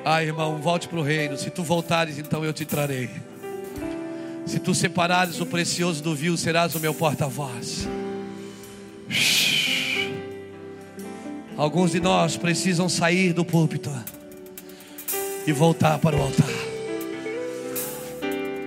Ah, 0.04 0.22
irmão, 0.22 0.58
volte 0.58 0.88
para 0.88 0.98
o 0.98 1.02
reino. 1.02 1.38
Se 1.38 1.50
tu 1.50 1.62
voltares, 1.62 2.18
então 2.18 2.44
eu 2.44 2.52
te 2.52 2.64
trarei. 2.64 3.08
Se 4.44 4.58
tu 4.58 4.74
separares 4.74 5.40
o 5.40 5.46
precioso 5.46 6.02
do 6.02 6.16
vil, 6.16 6.36
serás 6.36 6.74
o 6.74 6.80
meu 6.80 6.92
porta-voz. 6.92 7.86
Alguns 11.62 11.92
de 11.92 12.00
nós 12.00 12.36
precisam 12.36 12.88
sair 12.88 13.32
do 13.32 13.44
púlpito 13.44 13.88
e 15.46 15.52
voltar 15.52 15.96
para 16.00 16.16
o 16.16 16.20
altar. 16.20 16.50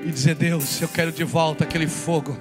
E 0.05 0.09
dizer, 0.09 0.34
Deus, 0.34 0.81
eu 0.81 0.88
quero 0.88 1.11
de 1.11 1.26
volta 1.26 1.65
aquele 1.65 1.88
fogo. 1.88 2.38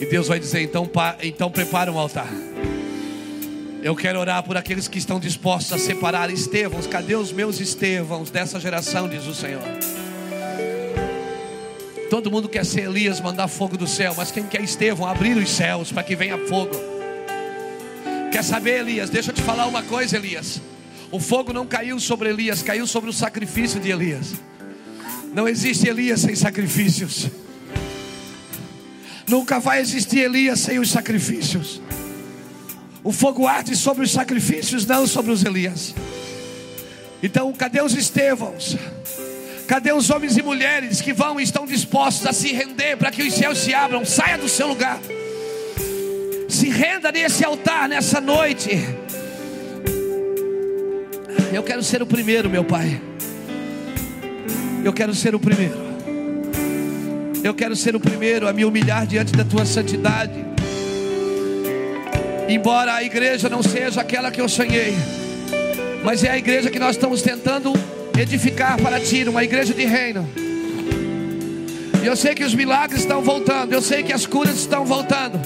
E 0.00 0.04
Deus 0.04 0.26
vai 0.26 0.40
dizer, 0.40 0.62
então, 0.62 0.90
então 1.22 1.48
prepara 1.48 1.92
um 1.92 1.96
altar. 1.96 2.26
Eu 3.84 3.94
quero 3.94 4.18
orar 4.18 4.42
por 4.42 4.56
aqueles 4.56 4.88
que 4.88 4.98
estão 4.98 5.20
dispostos 5.20 5.72
a 5.72 5.78
separar 5.78 6.28
Estevãos. 6.28 6.88
Cadê 6.88 7.14
os 7.14 7.30
meus 7.30 7.60
Estevãos 7.60 8.32
dessa 8.32 8.58
geração, 8.58 9.08
diz 9.08 9.28
o 9.28 9.34
Senhor. 9.34 9.62
Todo 12.10 12.32
mundo 12.32 12.48
quer 12.48 12.66
ser 12.66 12.86
Elias, 12.86 13.20
mandar 13.20 13.46
fogo 13.46 13.76
do 13.76 13.86
céu, 13.86 14.12
mas 14.16 14.32
quem 14.32 14.42
quer 14.42 14.60
Estevão, 14.62 15.06
abrir 15.06 15.36
os 15.36 15.50
céus 15.50 15.92
para 15.92 16.02
que 16.02 16.16
venha 16.16 16.36
fogo. 16.48 16.91
Quer 18.32 18.42
saber, 18.42 18.80
Elias? 18.80 19.10
Deixa 19.10 19.30
eu 19.30 19.34
te 19.34 19.42
falar 19.42 19.66
uma 19.66 19.82
coisa, 19.82 20.16
Elias. 20.16 20.58
O 21.10 21.20
fogo 21.20 21.52
não 21.52 21.66
caiu 21.66 22.00
sobre 22.00 22.30
Elias, 22.30 22.62
caiu 22.62 22.86
sobre 22.86 23.10
o 23.10 23.12
sacrifício 23.12 23.78
de 23.78 23.90
Elias. 23.90 24.32
Não 25.34 25.46
existe 25.46 25.86
Elias 25.86 26.22
sem 26.22 26.34
sacrifícios. 26.34 27.28
Nunca 29.28 29.60
vai 29.60 29.80
existir 29.80 30.20
Elias 30.20 30.60
sem 30.60 30.78
os 30.78 30.90
sacrifícios. 30.90 31.82
O 33.04 33.12
fogo 33.12 33.46
arde 33.46 33.76
sobre 33.76 34.02
os 34.02 34.10
sacrifícios, 34.10 34.86
não 34.86 35.06
sobre 35.06 35.30
os 35.30 35.44
Elias. 35.44 35.94
Então, 37.22 37.52
cadê 37.52 37.82
os 37.82 37.94
Estevãos? 37.94 38.78
Cadê 39.68 39.92
os 39.92 40.08
homens 40.08 40.38
e 40.38 40.42
mulheres 40.42 41.02
que 41.02 41.12
vão 41.12 41.38
e 41.38 41.42
estão 41.42 41.66
dispostos 41.66 42.26
a 42.26 42.32
se 42.32 42.50
render 42.52 42.96
para 42.96 43.10
que 43.10 43.22
os 43.22 43.34
céus 43.34 43.58
se 43.58 43.74
abram? 43.74 44.06
Saia 44.06 44.38
do 44.38 44.48
seu 44.48 44.68
lugar. 44.68 44.98
Se 46.52 46.68
renda 46.68 47.10
nesse 47.10 47.42
altar 47.42 47.88
nessa 47.88 48.20
noite. 48.20 48.78
Eu 51.50 51.62
quero 51.62 51.82
ser 51.82 52.02
o 52.02 52.06
primeiro, 52.06 52.50
meu 52.50 52.62
Pai. 52.62 53.00
Eu 54.84 54.92
quero 54.92 55.14
ser 55.14 55.34
o 55.34 55.40
primeiro. 55.40 55.74
Eu 57.42 57.54
quero 57.54 57.74
ser 57.74 57.96
o 57.96 58.00
primeiro 58.00 58.46
a 58.46 58.52
me 58.52 58.66
humilhar 58.66 59.06
diante 59.06 59.32
da 59.32 59.46
tua 59.46 59.64
santidade. 59.64 60.44
Embora 62.46 62.96
a 62.96 63.02
igreja 63.02 63.48
não 63.48 63.62
seja 63.62 64.02
aquela 64.02 64.30
que 64.30 64.40
eu 64.40 64.48
sonhei, 64.48 64.94
mas 66.04 66.22
é 66.22 66.32
a 66.32 66.36
igreja 66.36 66.70
que 66.70 66.78
nós 66.78 66.96
estamos 66.96 67.22
tentando 67.22 67.72
edificar 68.20 68.78
para 68.78 69.00
ti, 69.00 69.24
uma 69.26 69.42
igreja 69.42 69.72
de 69.72 69.86
reino. 69.86 70.28
E 72.02 72.06
eu 72.06 72.14
sei 72.14 72.34
que 72.34 72.44
os 72.44 72.54
milagres 72.54 73.00
estão 73.00 73.22
voltando, 73.22 73.72
eu 73.72 73.80
sei 73.80 74.02
que 74.02 74.12
as 74.12 74.26
curas 74.26 74.56
estão 74.56 74.84
voltando. 74.84 75.40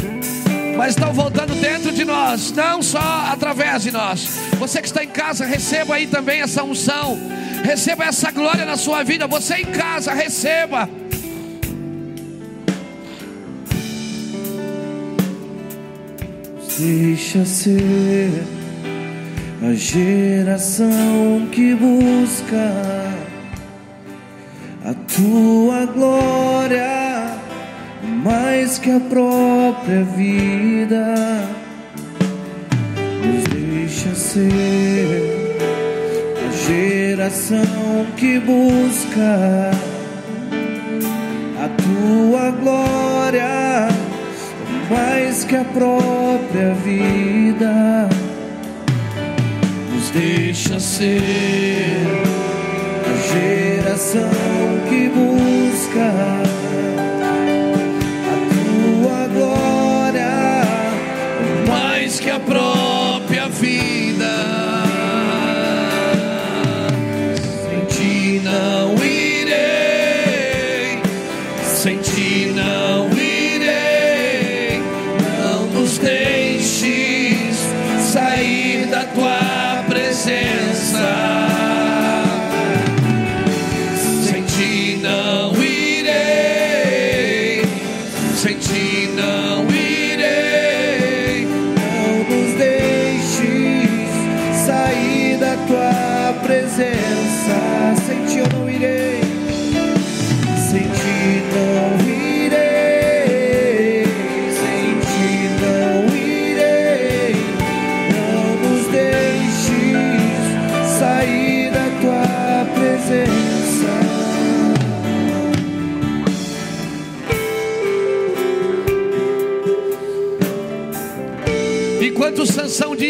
Mas 0.76 0.90
estão 0.90 1.12
voltando 1.12 1.54
dentro 1.54 1.90
de 1.90 2.04
nós, 2.04 2.52
não 2.52 2.82
só 2.82 2.98
através 3.32 3.82
de 3.82 3.90
nós. 3.90 4.28
Você 4.58 4.80
que 4.80 4.88
está 4.88 5.02
em 5.02 5.08
casa, 5.08 5.46
receba 5.46 5.94
aí 5.94 6.06
também 6.06 6.42
essa 6.42 6.62
unção. 6.62 7.18
Receba 7.64 8.04
essa 8.04 8.30
glória 8.30 8.64
na 8.66 8.76
sua 8.76 9.02
vida. 9.02 9.26
Você 9.26 9.54
em 9.56 9.66
casa, 9.66 10.12
receba. 10.12 10.88
Deixa 16.78 17.44
ser 17.46 18.44
a 19.66 19.72
geração 19.72 21.48
que 21.50 21.74
busca 21.74 23.14
a 24.84 24.94
tua 25.16 25.86
glória 25.86 26.95
mais 28.26 28.78
que 28.78 28.90
a 28.90 28.98
própria 28.98 30.02
vida. 30.02 31.14
Nos 33.24 33.44
deixa 33.44 34.14
ser 34.14 35.22
a 36.44 36.50
geração 36.66 38.06
que 38.16 38.40
busca 38.40 39.70
a 41.64 41.68
tua 41.68 42.50
glória 42.50 43.88
mais 44.90 45.44
que 45.44 45.56
a 45.56 45.64
própria 45.64 46.74
vida. 46.84 48.08
Nos 49.92 50.10
deixa 50.10 50.80
ser 50.80 52.06
a 53.04 53.14
geração 53.32 54.30
que 54.88 55.08
busca 55.08 56.55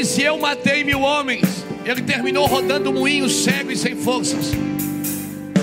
disse: 0.06 0.22
Eu 0.22 0.38
matei 0.38 0.84
mil 0.84 1.00
homens, 1.00 1.64
ele 1.84 2.02
terminou 2.02 2.46
rodando 2.46 2.92
moinho 2.92 3.28
cego 3.28 3.72
e 3.72 3.76
sem 3.76 3.96
forças. 3.96 4.52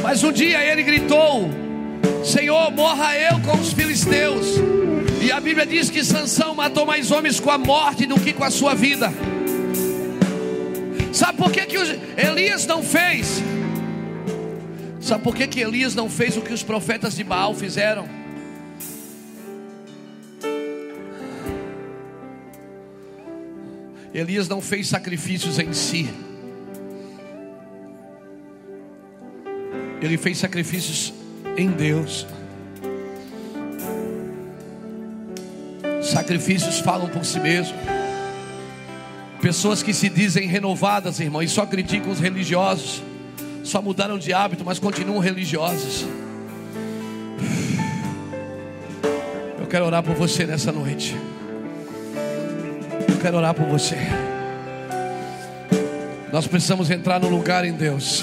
Mas 0.02 0.24
um 0.24 0.32
dia 0.32 0.62
ele 0.64 0.84
gritou: 0.84 1.50
Senhor, 2.24 2.70
morra 2.72 3.16
eu 3.18 3.40
com 3.40 3.58
os 3.58 3.72
filisteus. 3.72 4.46
E 5.22 5.32
a 5.32 5.40
Bíblia 5.40 5.66
diz 5.66 5.90
que 5.90 6.04
Sansão 6.04 6.54
matou 6.54 6.86
mais 6.86 7.10
homens 7.10 7.40
com 7.40 7.50
a 7.50 7.58
morte 7.58 8.06
do 8.06 8.20
que 8.20 8.34
com 8.34 8.44
a 8.44 8.52
sua 8.52 8.76
vida. 8.76 9.14
Sabe 11.14 11.38
por 11.38 11.50
que, 11.50 11.66
que 11.66 11.78
Elias 12.18 12.66
não 12.66 12.84
fez? 12.84 13.42
Sabe 15.00 15.24
por 15.24 15.34
que, 15.34 15.48
que 15.48 15.62
Elias 15.62 15.96
não 15.96 16.10
fez 16.10 16.36
o 16.36 16.42
que 16.42 16.52
os 16.52 16.64
profetas 16.64 17.16
de 17.16 17.24
Baal 17.24 17.54
fizeram? 17.54 18.23
Elias 24.14 24.48
não 24.48 24.62
fez 24.62 24.88
sacrifícios 24.88 25.58
em 25.58 25.74
si. 25.74 26.08
Ele 30.02 30.18
fez 30.18 30.38
sacrifícios 30.38 31.14
em 31.58 31.72
Deus. 31.72 32.28
Sacrifícios 36.04 36.80
falam 36.80 37.10
por 37.10 37.26
si 37.26 37.40
mesmo. 37.40 37.76
Pessoas 39.42 39.82
que 39.82 39.94
se 39.94 40.10
dizem 40.10 40.48
renovadas, 40.48 41.20
irmão, 41.20 41.42
e 41.42 41.48
só 41.48 41.66
criticam 41.66 42.12
os 42.12 42.20
religiosos. 42.20 43.02
Só 43.64 43.82
mudaram 43.82 44.20
de 44.20 44.32
hábito, 44.32 44.64
mas 44.64 44.78
continuam 44.78 45.20
religiosos. 45.20 46.06
Eu 49.60 49.66
quero 49.68 49.86
orar 49.86 50.04
por 50.04 50.14
você 50.14 50.46
nessa 50.46 50.72
noite. 50.72 51.16
Quero 53.24 53.38
orar 53.38 53.54
por 53.54 53.66
você. 53.68 53.96
Nós 56.30 56.46
precisamos 56.46 56.92
entrar 56.92 57.22
no 57.22 57.30
lugar 57.30 57.64
em 57.64 57.72
Deus. 57.72 58.22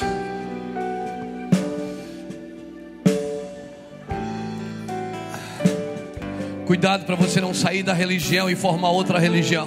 Cuidado 6.67 7.07
para 7.07 7.15
você 7.15 7.41
não 7.41 7.55
sair 7.55 7.83
da 7.83 7.95
religião 7.95 8.51
e 8.51 8.55
formar 8.55 8.91
outra 8.91 9.19
religião. 9.19 9.65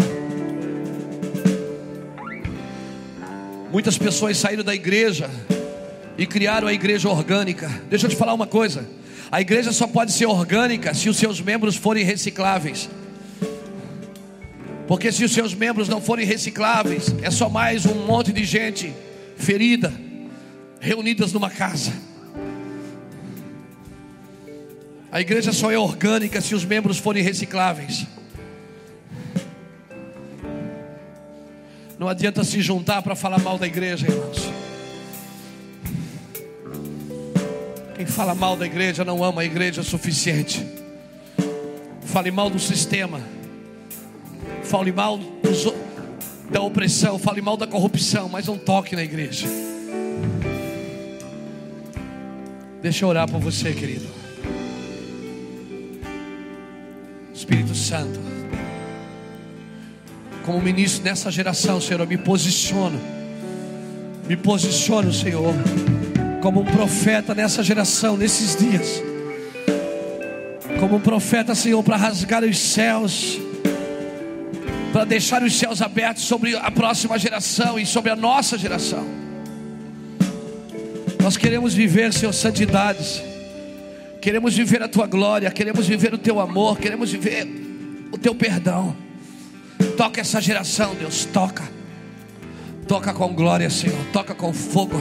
Muitas 3.72 3.98
pessoas 3.98 4.38
saíram 4.38 4.64
da 4.64 4.76
igreja 4.76 5.32
e 6.16 6.28
criaram 6.28 6.68
a 6.68 6.74
igreja 6.74 7.10
orgânica. 7.10 7.72
Deixa 7.90 8.06
eu 8.06 8.10
te 8.12 8.16
falar 8.16 8.36
uma 8.36 8.46
coisa: 8.46 8.88
a 9.32 9.42
igreja 9.42 9.72
só 9.72 9.88
pode 9.88 10.12
ser 10.12 10.28
orgânica 10.28 10.94
se 10.94 11.10
os 11.10 11.18
seus 11.18 11.42
membros 11.42 11.76
forem 11.76 12.06
recicláveis. 12.06 12.88
Porque 14.88 15.12
se 15.12 15.24
os 15.24 15.32
seus 15.32 15.54
membros 15.54 15.88
não 15.88 16.02
forem 16.02 16.26
recicláveis, 16.26 17.14
é 17.22 17.32
só 17.32 17.50
mais 17.50 17.86
um 17.86 18.06
monte 18.06 18.34
de 18.34 18.44
gente 18.44 18.94
ferida, 19.38 19.94
reunidas 20.80 21.32
numa 21.32 21.50
casa. 21.50 21.94
A 25.12 25.22
igreja 25.22 25.54
só 25.54 25.72
é 25.72 25.78
orgânica 25.78 26.42
se 26.42 26.56
os 26.56 26.66
membros 26.66 26.98
forem 26.98 27.24
recicláveis. 27.24 28.06
Não 32.00 32.10
adianta 32.10 32.44
se 32.44 32.62
juntar 32.62 33.02
para 33.02 33.16
falar 33.16 33.40
mal 33.40 33.58
da 33.58 33.68
igreja, 33.68 34.08
irmãos. 34.08 34.52
Quem 37.96 38.06
fala 38.06 38.36
mal 38.36 38.58
da 38.58 38.66
igreja 38.66 39.06
não 39.06 39.24
ama 39.24 39.44
a 39.44 39.46
igreja 39.46 39.82
o 39.82 39.84
suficiente. 39.84 40.66
Fale 42.02 42.32
mal 42.32 42.50
do 42.50 42.60
sistema. 42.60 43.22
Fale 44.64 44.92
mal 44.92 45.18
dos 45.18 45.74
da 46.50 46.62
opressão. 46.62 47.18
Fale 47.20 47.42
mal 47.42 47.58
da 47.58 47.68
corrupção. 47.68 48.30
Mas 48.30 48.48
não 48.48 48.58
toque 48.58 48.96
na 48.96 49.04
igreja. 49.04 49.48
Deixa 52.82 53.06
eu 53.06 53.10
orar 53.10 53.30
por 53.30 53.40
você, 53.40 53.72
querido. 53.74 54.06
Espírito 57.34 57.74
Santo. 57.74 58.20
Como 60.46 60.62
ministro 60.62 61.04
nessa 61.04 61.32
geração, 61.32 61.80
Senhor, 61.80 62.02
eu 62.02 62.08
me 62.08 62.18
posiciono. 62.18 63.00
Me 64.28 64.36
posiciono, 64.36 65.12
Senhor, 65.12 65.54
como 66.42 66.62
um 66.62 66.66
profeta 66.66 67.34
nessa 67.34 67.64
geração, 67.64 68.16
nesses 68.18 68.56
dias. 68.56 69.02
Como 70.80 70.98
um 70.98 71.00
profeta, 71.00 71.56
Senhor, 71.56 71.82
para 71.84 71.96
rasgar 71.96 72.44
os 72.44 72.58
céus, 72.58 73.40
para 74.94 75.06
deixar 75.06 75.42
os 75.42 75.58
céus 75.58 75.82
abertos 75.82 76.24
sobre 76.24 76.56
a 76.56 76.70
próxima 76.70 77.18
geração 77.18 77.80
e 77.80 77.86
sobre 77.86 78.12
a 78.12 78.16
nossa 78.16 78.60
geração. 78.60 79.04
Nós 81.20 81.36
queremos 81.36 81.74
viver, 81.74 82.14
Senhor, 82.14 82.32
santidades. 82.32 83.24
Queremos 84.22 84.56
viver 84.56 84.84
a 84.84 84.88
tua 84.88 85.08
glória, 85.08 85.50
queremos 85.50 85.88
viver 85.88 86.14
o 86.14 86.18
teu 86.20 86.40
amor, 86.40 86.78
queremos 86.78 87.12
viver 87.12 87.48
o 88.12 88.20
teu 88.20 88.36
perdão. 88.36 88.96
Toca 89.98 90.22
essa 90.22 90.40
geração, 90.40 90.94
Deus, 90.94 91.26
toca. 91.26 91.64
Toca 92.88 93.12
com 93.14 93.34
glória, 93.34 93.72
Senhor, 93.72 93.98
toca 94.14 94.36
com 94.36 94.54
fogo. 94.54 95.00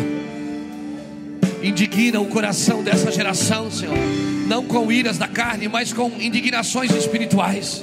Indigna 1.62 2.18
o 2.18 2.26
coração 2.28 2.82
dessa 2.82 3.12
geração, 3.12 3.70
Senhor. 3.70 3.94
Não 4.48 4.64
com 4.64 4.90
iras 4.90 5.18
da 5.18 5.28
carne, 5.28 5.68
mas 5.68 5.92
com 5.92 6.08
indignações 6.18 6.90
espirituais. 6.92 7.82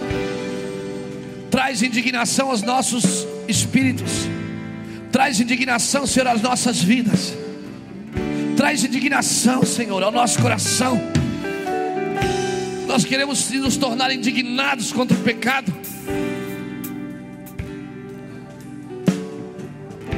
Traz 1.49 1.81
indignação 1.81 2.51
aos 2.51 2.61
nossos 2.61 3.27
espíritos. 3.47 4.27
Traz 5.11 5.39
indignação, 5.39 6.05
Senhor, 6.05 6.27
às 6.27 6.41
nossas 6.41 6.81
vidas. 6.81 7.33
Traz 8.55 8.83
indignação, 8.83 9.63
Senhor, 9.63 10.03
ao 10.03 10.11
nosso 10.11 10.39
coração. 10.39 11.01
Nós 12.87 13.03
queremos 13.03 13.49
nos 13.51 13.77
tornar 13.77 14.11
indignados 14.11 14.91
contra 14.91 15.17
o 15.17 15.21
pecado. 15.21 15.73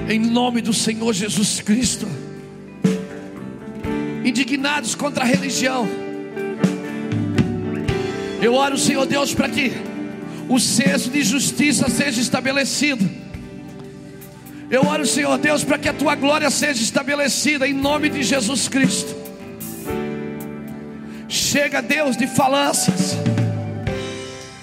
Em 0.09 0.19
nome 0.19 0.61
do 0.61 0.73
Senhor 0.73 1.13
Jesus 1.13 1.61
Cristo. 1.61 2.07
Indignados 4.25 4.95
contra 4.95 5.23
a 5.23 5.27
religião. 5.27 5.87
Eu 8.41 8.53
oro, 8.55 8.77
Senhor 8.77 9.05
Deus, 9.05 9.33
para 9.33 9.47
que 9.47 9.90
o 10.51 10.59
senso 10.59 11.09
de 11.09 11.23
justiça 11.23 11.89
seja 11.89 12.19
estabelecido. 12.19 13.09
Eu 14.69 14.85
oro, 14.85 15.05
Senhor 15.05 15.37
Deus, 15.37 15.63
para 15.63 15.77
que 15.77 15.87
a 15.87 15.93
tua 15.93 16.13
glória 16.13 16.49
seja 16.49 16.83
estabelecida 16.83 17.65
em 17.65 17.73
nome 17.73 18.09
de 18.09 18.21
Jesus 18.21 18.67
Cristo. 18.67 19.15
Chega, 21.29 21.81
Deus, 21.81 22.17
de 22.17 22.27
falácias. 22.27 23.15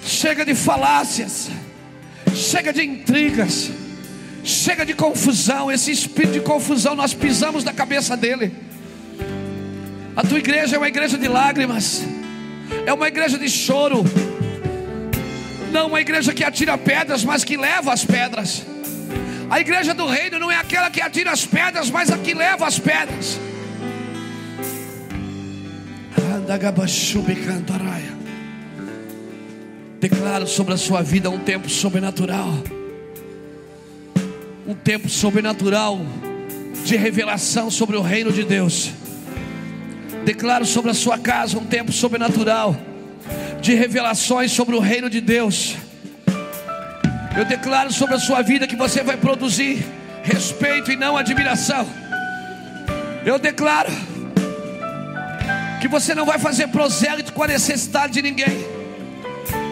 Chega 0.05 0.45
de 0.45 0.55
falácias. 0.55 1.49
Chega 2.35 2.71
de 2.71 2.83
intrigas. 2.83 3.71
Chega 4.45 4.85
de 4.85 4.93
confusão. 4.93 5.73
Esse 5.73 5.91
espírito 5.91 6.35
de 6.35 6.41
confusão 6.41 6.95
nós 6.95 7.15
pisamos 7.15 7.65
na 7.65 7.73
cabeça 7.73 8.15
dele. 8.15 8.53
A 10.15 10.23
tua 10.23 10.39
igreja 10.39 10.77
é 10.77 10.79
uma 10.79 10.89
igreja 10.89 11.17
de 11.17 11.29
lágrimas. 11.29 12.03
É 12.85 12.93
uma 12.93 13.09
igreja 13.09 13.39
de 13.39 13.49
choro. 13.49 14.05
Não 15.71 15.89
uma 15.89 16.01
igreja 16.01 16.33
que 16.33 16.43
atira 16.43 16.79
pedras, 16.79 17.25
mas 17.25 17.45
que 17.45 17.57
leva 17.57 17.93
as 17.93 18.05
pedras. 18.05 18.65
A 19.51 19.61
igreja 19.61 19.95
do 19.95 20.07
reino 20.07 20.39
não 20.39 20.51
é 20.51 20.57
aquela 20.57 20.91
que 20.91 21.01
atira 21.01 21.31
as 21.31 21.45
pedras, 21.45 21.91
mas 21.91 22.11
a 22.11 22.19
que 22.19 22.35
leva 22.35 22.67
as 22.67 22.79
pedras. 22.79 23.39
Declaro 30.01 30.47
sobre 30.47 30.75
a 30.75 30.77
sua 30.77 31.03
vida 31.03 31.29
um 31.29 31.39
tempo 31.39 31.69
sobrenatural. 31.69 32.49
Um 34.67 34.75
tempo 34.75 35.09
sobrenatural 35.09 36.01
de 36.85 36.97
revelação 36.97 37.71
sobre 37.71 37.97
o 37.97 38.03
reino 38.03 38.33
de 38.33 38.45
Deus. 38.45 38.91
Declaro 40.25 40.65
sobre 40.65 40.91
a 40.91 40.95
sua 40.95 41.19
casa 41.19 41.59
um 41.59 41.65
tempo 41.65 41.91
sobrenatural 41.91 42.77
de 43.61 43.75
revelações 43.75 44.53
sobre 44.53 44.75
o 44.75 44.81
reino 44.81 45.11
de 45.11 45.21
Deus. 45.21 45.77
Eu 47.37 47.45
declaro 47.45 47.93
sobre 47.93 48.15
a 48.15 48.19
sua 48.19 48.43
vida 48.43 48.67
que 48.67 48.77
você 48.77 49.03
vai 49.03 49.17
produzir 49.17 49.85
respeito 50.23 50.91
e 50.91 50.97
não 50.97 51.17
admiração. 51.17 51.87
Eu 53.25 53.39
declaro 53.39 53.93
que 55.81 55.87
você 55.87 56.15
não 56.15 56.25
vai 56.25 56.39
fazer 56.39 56.69
prosélito 56.69 57.33
com 57.33 57.43
a 57.43 57.47
necessidade 57.47 58.15
de 58.15 58.23
ninguém. 58.23 58.67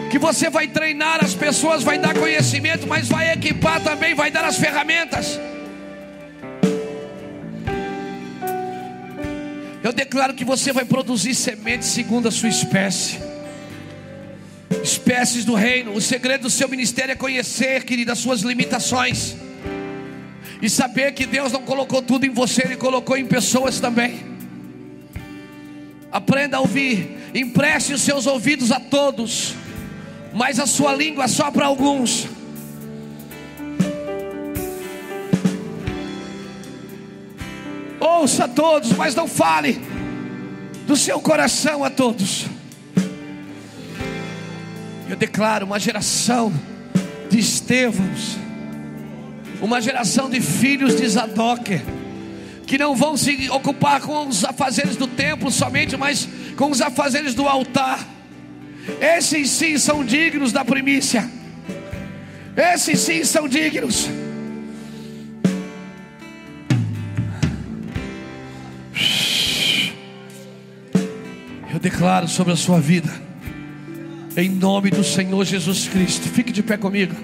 Que 0.09 0.17
você 0.17 0.49
vai 0.49 0.67
treinar 0.67 1.23
as 1.23 1.33
pessoas, 1.33 1.83
vai 1.83 1.97
dar 1.97 2.13
conhecimento, 2.13 2.87
mas 2.87 3.09
vai 3.09 3.33
equipar 3.33 3.81
também, 3.81 4.15
vai 4.15 4.31
dar 4.31 4.45
as 4.45 4.57
ferramentas. 4.57 5.39
Eu 9.83 9.91
declaro 9.91 10.33
que 10.33 10.45
você 10.45 10.71
vai 10.71 10.85
produzir 10.85 11.35
sementes 11.35 11.89
segundo 11.89 12.27
a 12.27 12.31
sua 12.31 12.49
espécie 12.49 13.36
espécies 14.83 15.45
do 15.45 15.53
reino. 15.53 15.93
O 15.93 16.01
segredo 16.01 16.43
do 16.43 16.49
seu 16.49 16.67
ministério 16.67 17.11
é 17.11 17.15
conhecer, 17.15 17.83
querida, 17.83 18.13
as 18.13 18.19
suas 18.19 18.41
limitações. 18.41 19.35
E 20.61 20.69
saber 20.69 21.13
que 21.13 21.25
Deus 21.25 21.51
não 21.51 21.61
colocou 21.61 22.01
tudo 22.01 22.25
em 22.25 22.29
você, 22.29 22.63
Ele 22.65 22.75
colocou 22.75 23.17
em 23.17 23.25
pessoas 23.25 23.79
também. 23.79 24.25
Aprenda 26.11 26.57
a 26.57 26.59
ouvir, 26.61 27.17
empreste 27.33 27.93
os 27.93 28.01
seus 28.01 28.25
ouvidos 28.25 28.71
a 28.71 28.79
todos, 28.79 29.53
mas 30.33 30.59
a 30.59 30.65
sua 30.65 30.93
língua 30.93 31.27
só 31.27 31.51
para 31.51 31.65
alguns. 31.65 32.27
Ouça 37.99 38.45
a 38.45 38.47
todos, 38.47 38.93
mas 38.93 39.13
não 39.13 39.27
fale 39.27 39.79
do 40.87 40.95
seu 40.95 41.19
coração 41.19 41.83
a 41.83 41.89
todos. 41.89 42.45
Eu 45.09 45.15
declaro 45.15 45.65
uma 45.65 45.79
geração 45.79 46.51
de 47.29 47.39
Estevãos, 47.39 48.37
uma 49.61 49.79
geração 49.79 50.29
de 50.29 50.41
filhos 50.41 50.97
de 50.97 51.07
Zadok, 51.07 51.81
que 52.65 52.77
não 52.77 52.93
vão 52.93 53.15
se 53.15 53.49
ocupar 53.49 54.01
com 54.01 54.27
os 54.27 54.43
afazeres 54.43 54.97
do 54.97 55.07
templo 55.07 55.49
somente, 55.49 55.95
mas 55.95 56.27
com 56.57 56.69
os 56.69 56.81
afazeres 56.81 57.33
do 57.33 57.47
altar. 57.47 58.05
Esses 58.99 59.49
sim 59.49 59.77
são 59.77 60.03
dignos 60.03 60.51
da 60.51 60.65
primícia. 60.65 61.29
Esses 62.57 62.99
sim 62.99 63.23
são 63.23 63.47
dignos. 63.47 64.09
Eu 71.71 71.79
declaro 71.79 72.27
sobre 72.27 72.51
a 72.51 72.57
sua 72.57 72.81
vida 72.81 73.26
em 74.37 74.49
nome 74.49 74.91
do 74.91 75.03
Senhor 75.03 75.43
Jesus 75.43 75.87
Cristo. 75.87 76.29
Fique 76.29 76.51
de 76.51 76.61
pé 76.61 76.77
comigo. 76.77 77.15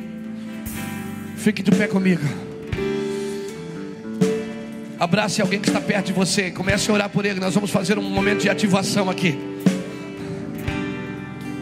Fique 1.38 1.62
de 1.62 1.70
pé 1.70 1.88
comigo. 1.88 2.24
Abrace 5.00 5.40
alguém 5.40 5.60
que 5.60 5.68
está 5.70 5.80
perto 5.80 6.08
de 6.08 6.14
você. 6.14 6.50
Comece 6.50 6.90
a 6.90 6.94
orar 6.94 7.10
por 7.10 7.24
ele. 7.24 7.40
Nós 7.40 7.54
vamos 7.54 7.70
fazer 7.70 8.00
um 8.00 8.10
momento 8.10 8.42
de 8.42 8.50
ativação 8.50 9.12
aqui. 9.12 9.38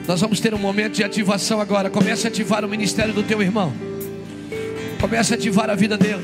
Nós 0.08 0.22
vamos 0.22 0.40
ter 0.40 0.54
um 0.54 0.58
momento 0.58 0.94
de 0.94 1.04
ativação 1.04 1.60
agora. 1.60 1.90
Comece 1.90 2.28
a 2.28 2.30
ativar 2.30 2.64
o 2.64 2.70
ministério 2.70 3.14
do 3.14 3.22
teu 3.22 3.42
irmão. 3.42 3.74
Comece 5.02 5.34
a 5.34 5.36
ativar 5.36 5.70
a 5.70 5.76
vida 5.76 5.98
dele. 5.98 6.24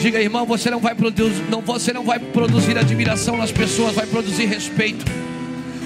Diga, 0.00 0.18
irmão, 0.20 0.46
você 0.46 0.70
não 0.70 0.80
vai 0.80 0.94
produzir, 0.94 1.42
não, 1.50 1.60
você 1.60 1.92
não 1.92 2.04
vai 2.04 2.18
produzir 2.18 2.78
admiração 2.78 3.36
nas 3.36 3.52
pessoas, 3.52 3.94
vai 3.94 4.06
produzir 4.06 4.46
respeito. 4.46 5.04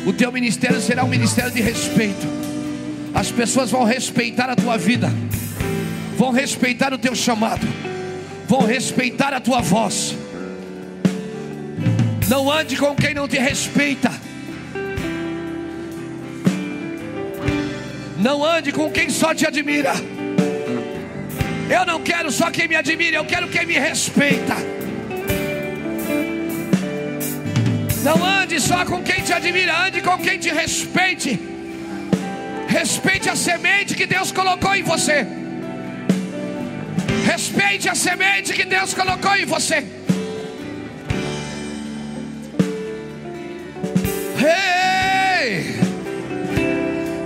O 0.08 0.12
teu 0.14 0.32
ministério 0.32 0.80
será 0.80 1.04
um 1.04 1.08
ministério 1.08 1.50
de 1.50 1.60
respeito. 1.60 2.26
As 3.14 3.30
pessoas 3.30 3.70
vão 3.70 3.84
respeitar 3.84 4.48
a 4.48 4.56
tua 4.56 4.78
vida, 4.78 5.12
vão 6.16 6.30
respeitar 6.30 6.94
o 6.94 6.98
teu 6.98 7.14
chamado, 7.14 7.68
vão 8.46 8.64
respeitar 8.64 9.34
a 9.34 9.38
tua 9.38 9.60
voz. 9.60 10.16
Não 12.26 12.50
ande 12.50 12.74
com 12.78 12.94
quem 12.94 13.12
não 13.12 13.28
te 13.28 13.36
respeita. 13.36 14.10
Não 18.18 18.42
ande 18.42 18.72
com 18.72 18.90
quem 18.90 19.10
só 19.10 19.34
te 19.34 19.46
admira. 19.46 19.92
Eu 21.68 21.84
não 21.84 22.00
quero 22.00 22.32
só 22.32 22.50
quem 22.50 22.66
me 22.66 22.76
admira, 22.76 23.18
eu 23.18 23.26
quero 23.26 23.46
quem 23.48 23.66
me 23.66 23.78
respeita. 23.78 24.77
Não 28.08 28.24
ande 28.24 28.58
só 28.58 28.86
com 28.86 29.02
quem 29.02 29.20
te 29.22 29.34
admira, 29.34 29.86
ande 29.86 30.00
com 30.00 30.16
quem 30.16 30.38
te 30.38 30.48
respeite. 30.48 31.38
Respeite 32.66 33.28
a 33.28 33.36
semente 33.36 33.94
que 33.94 34.06
Deus 34.06 34.32
colocou 34.32 34.74
em 34.74 34.82
você. 34.82 35.26
Respeite 37.26 37.86
a 37.86 37.94
semente 37.94 38.54
que 38.54 38.64
Deus 38.64 38.94
colocou 38.94 39.36
em 39.36 39.44
você. 39.44 39.84
Hey! 44.40 45.76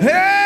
Hey! 0.03 0.41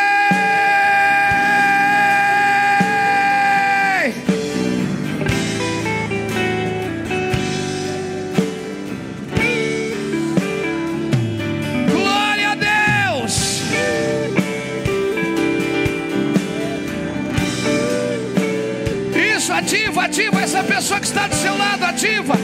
Ativa 20.00 20.40
essa 20.40 20.62
pessoa 20.62 21.00
que 21.00 21.06
está 21.06 21.26
do 21.26 21.34
seu 21.34 21.56
lado, 21.56 21.84
ativa. 21.84 22.34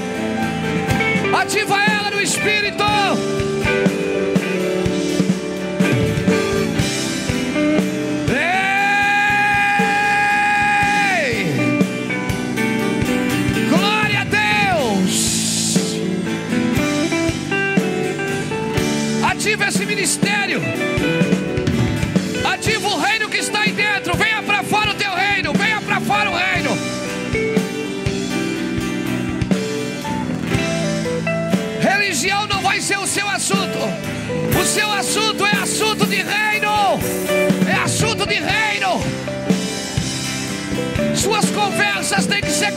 Ativa 1.40 1.84
ela 1.84 2.10
no 2.10 2.20
espírito. 2.20 2.84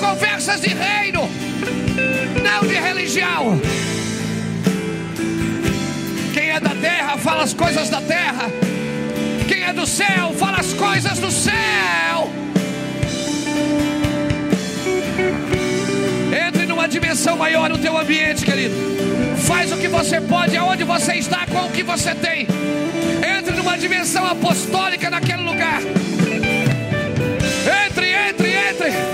Conversas 0.06 0.61
de 0.61 0.69
reino, 0.69 1.27
não 2.44 2.68
de 2.68 2.76
religião. 2.76 3.60
Quem 6.34 6.52
é 6.52 6.60
da 6.60 6.76
terra 6.76 7.18
fala 7.18 7.44
as 7.44 7.53
coisas 7.53 7.90
da 7.90 8.02
terra. 8.02 8.49
Quem 9.48 9.64
é 9.64 9.73
do 9.73 9.88
céu 9.88 10.34
fala 10.38 10.60
as 10.60 10.73
coisas 10.73 11.18
do 11.18 11.32
céu. 11.32 12.32
Entre 16.48 16.65
numa 16.68 16.88
dimensão 16.88 17.36
maior 17.36 17.69
no 17.69 17.77
teu 17.80 17.98
ambiente, 17.98 18.45
querido. 18.45 18.76
Faz 19.48 19.72
o 19.72 19.77
que 19.77 19.88
você 19.88 20.22
pode, 20.22 20.56
aonde 20.56 20.84
você 20.84 21.15
está, 21.15 21.48
com 21.48 21.65
o 21.65 21.72
que 21.72 21.82
você 21.82 22.14
tem. 22.14 22.48
Entre 23.38 23.56
numa 23.56 23.77
dimensão 23.77 24.26
apostólica 24.26 25.10
naquele 25.10 25.41
lugar. 25.41 25.82
Entre, 27.88 28.11
entre, 28.11 28.49
entre. 28.53 29.05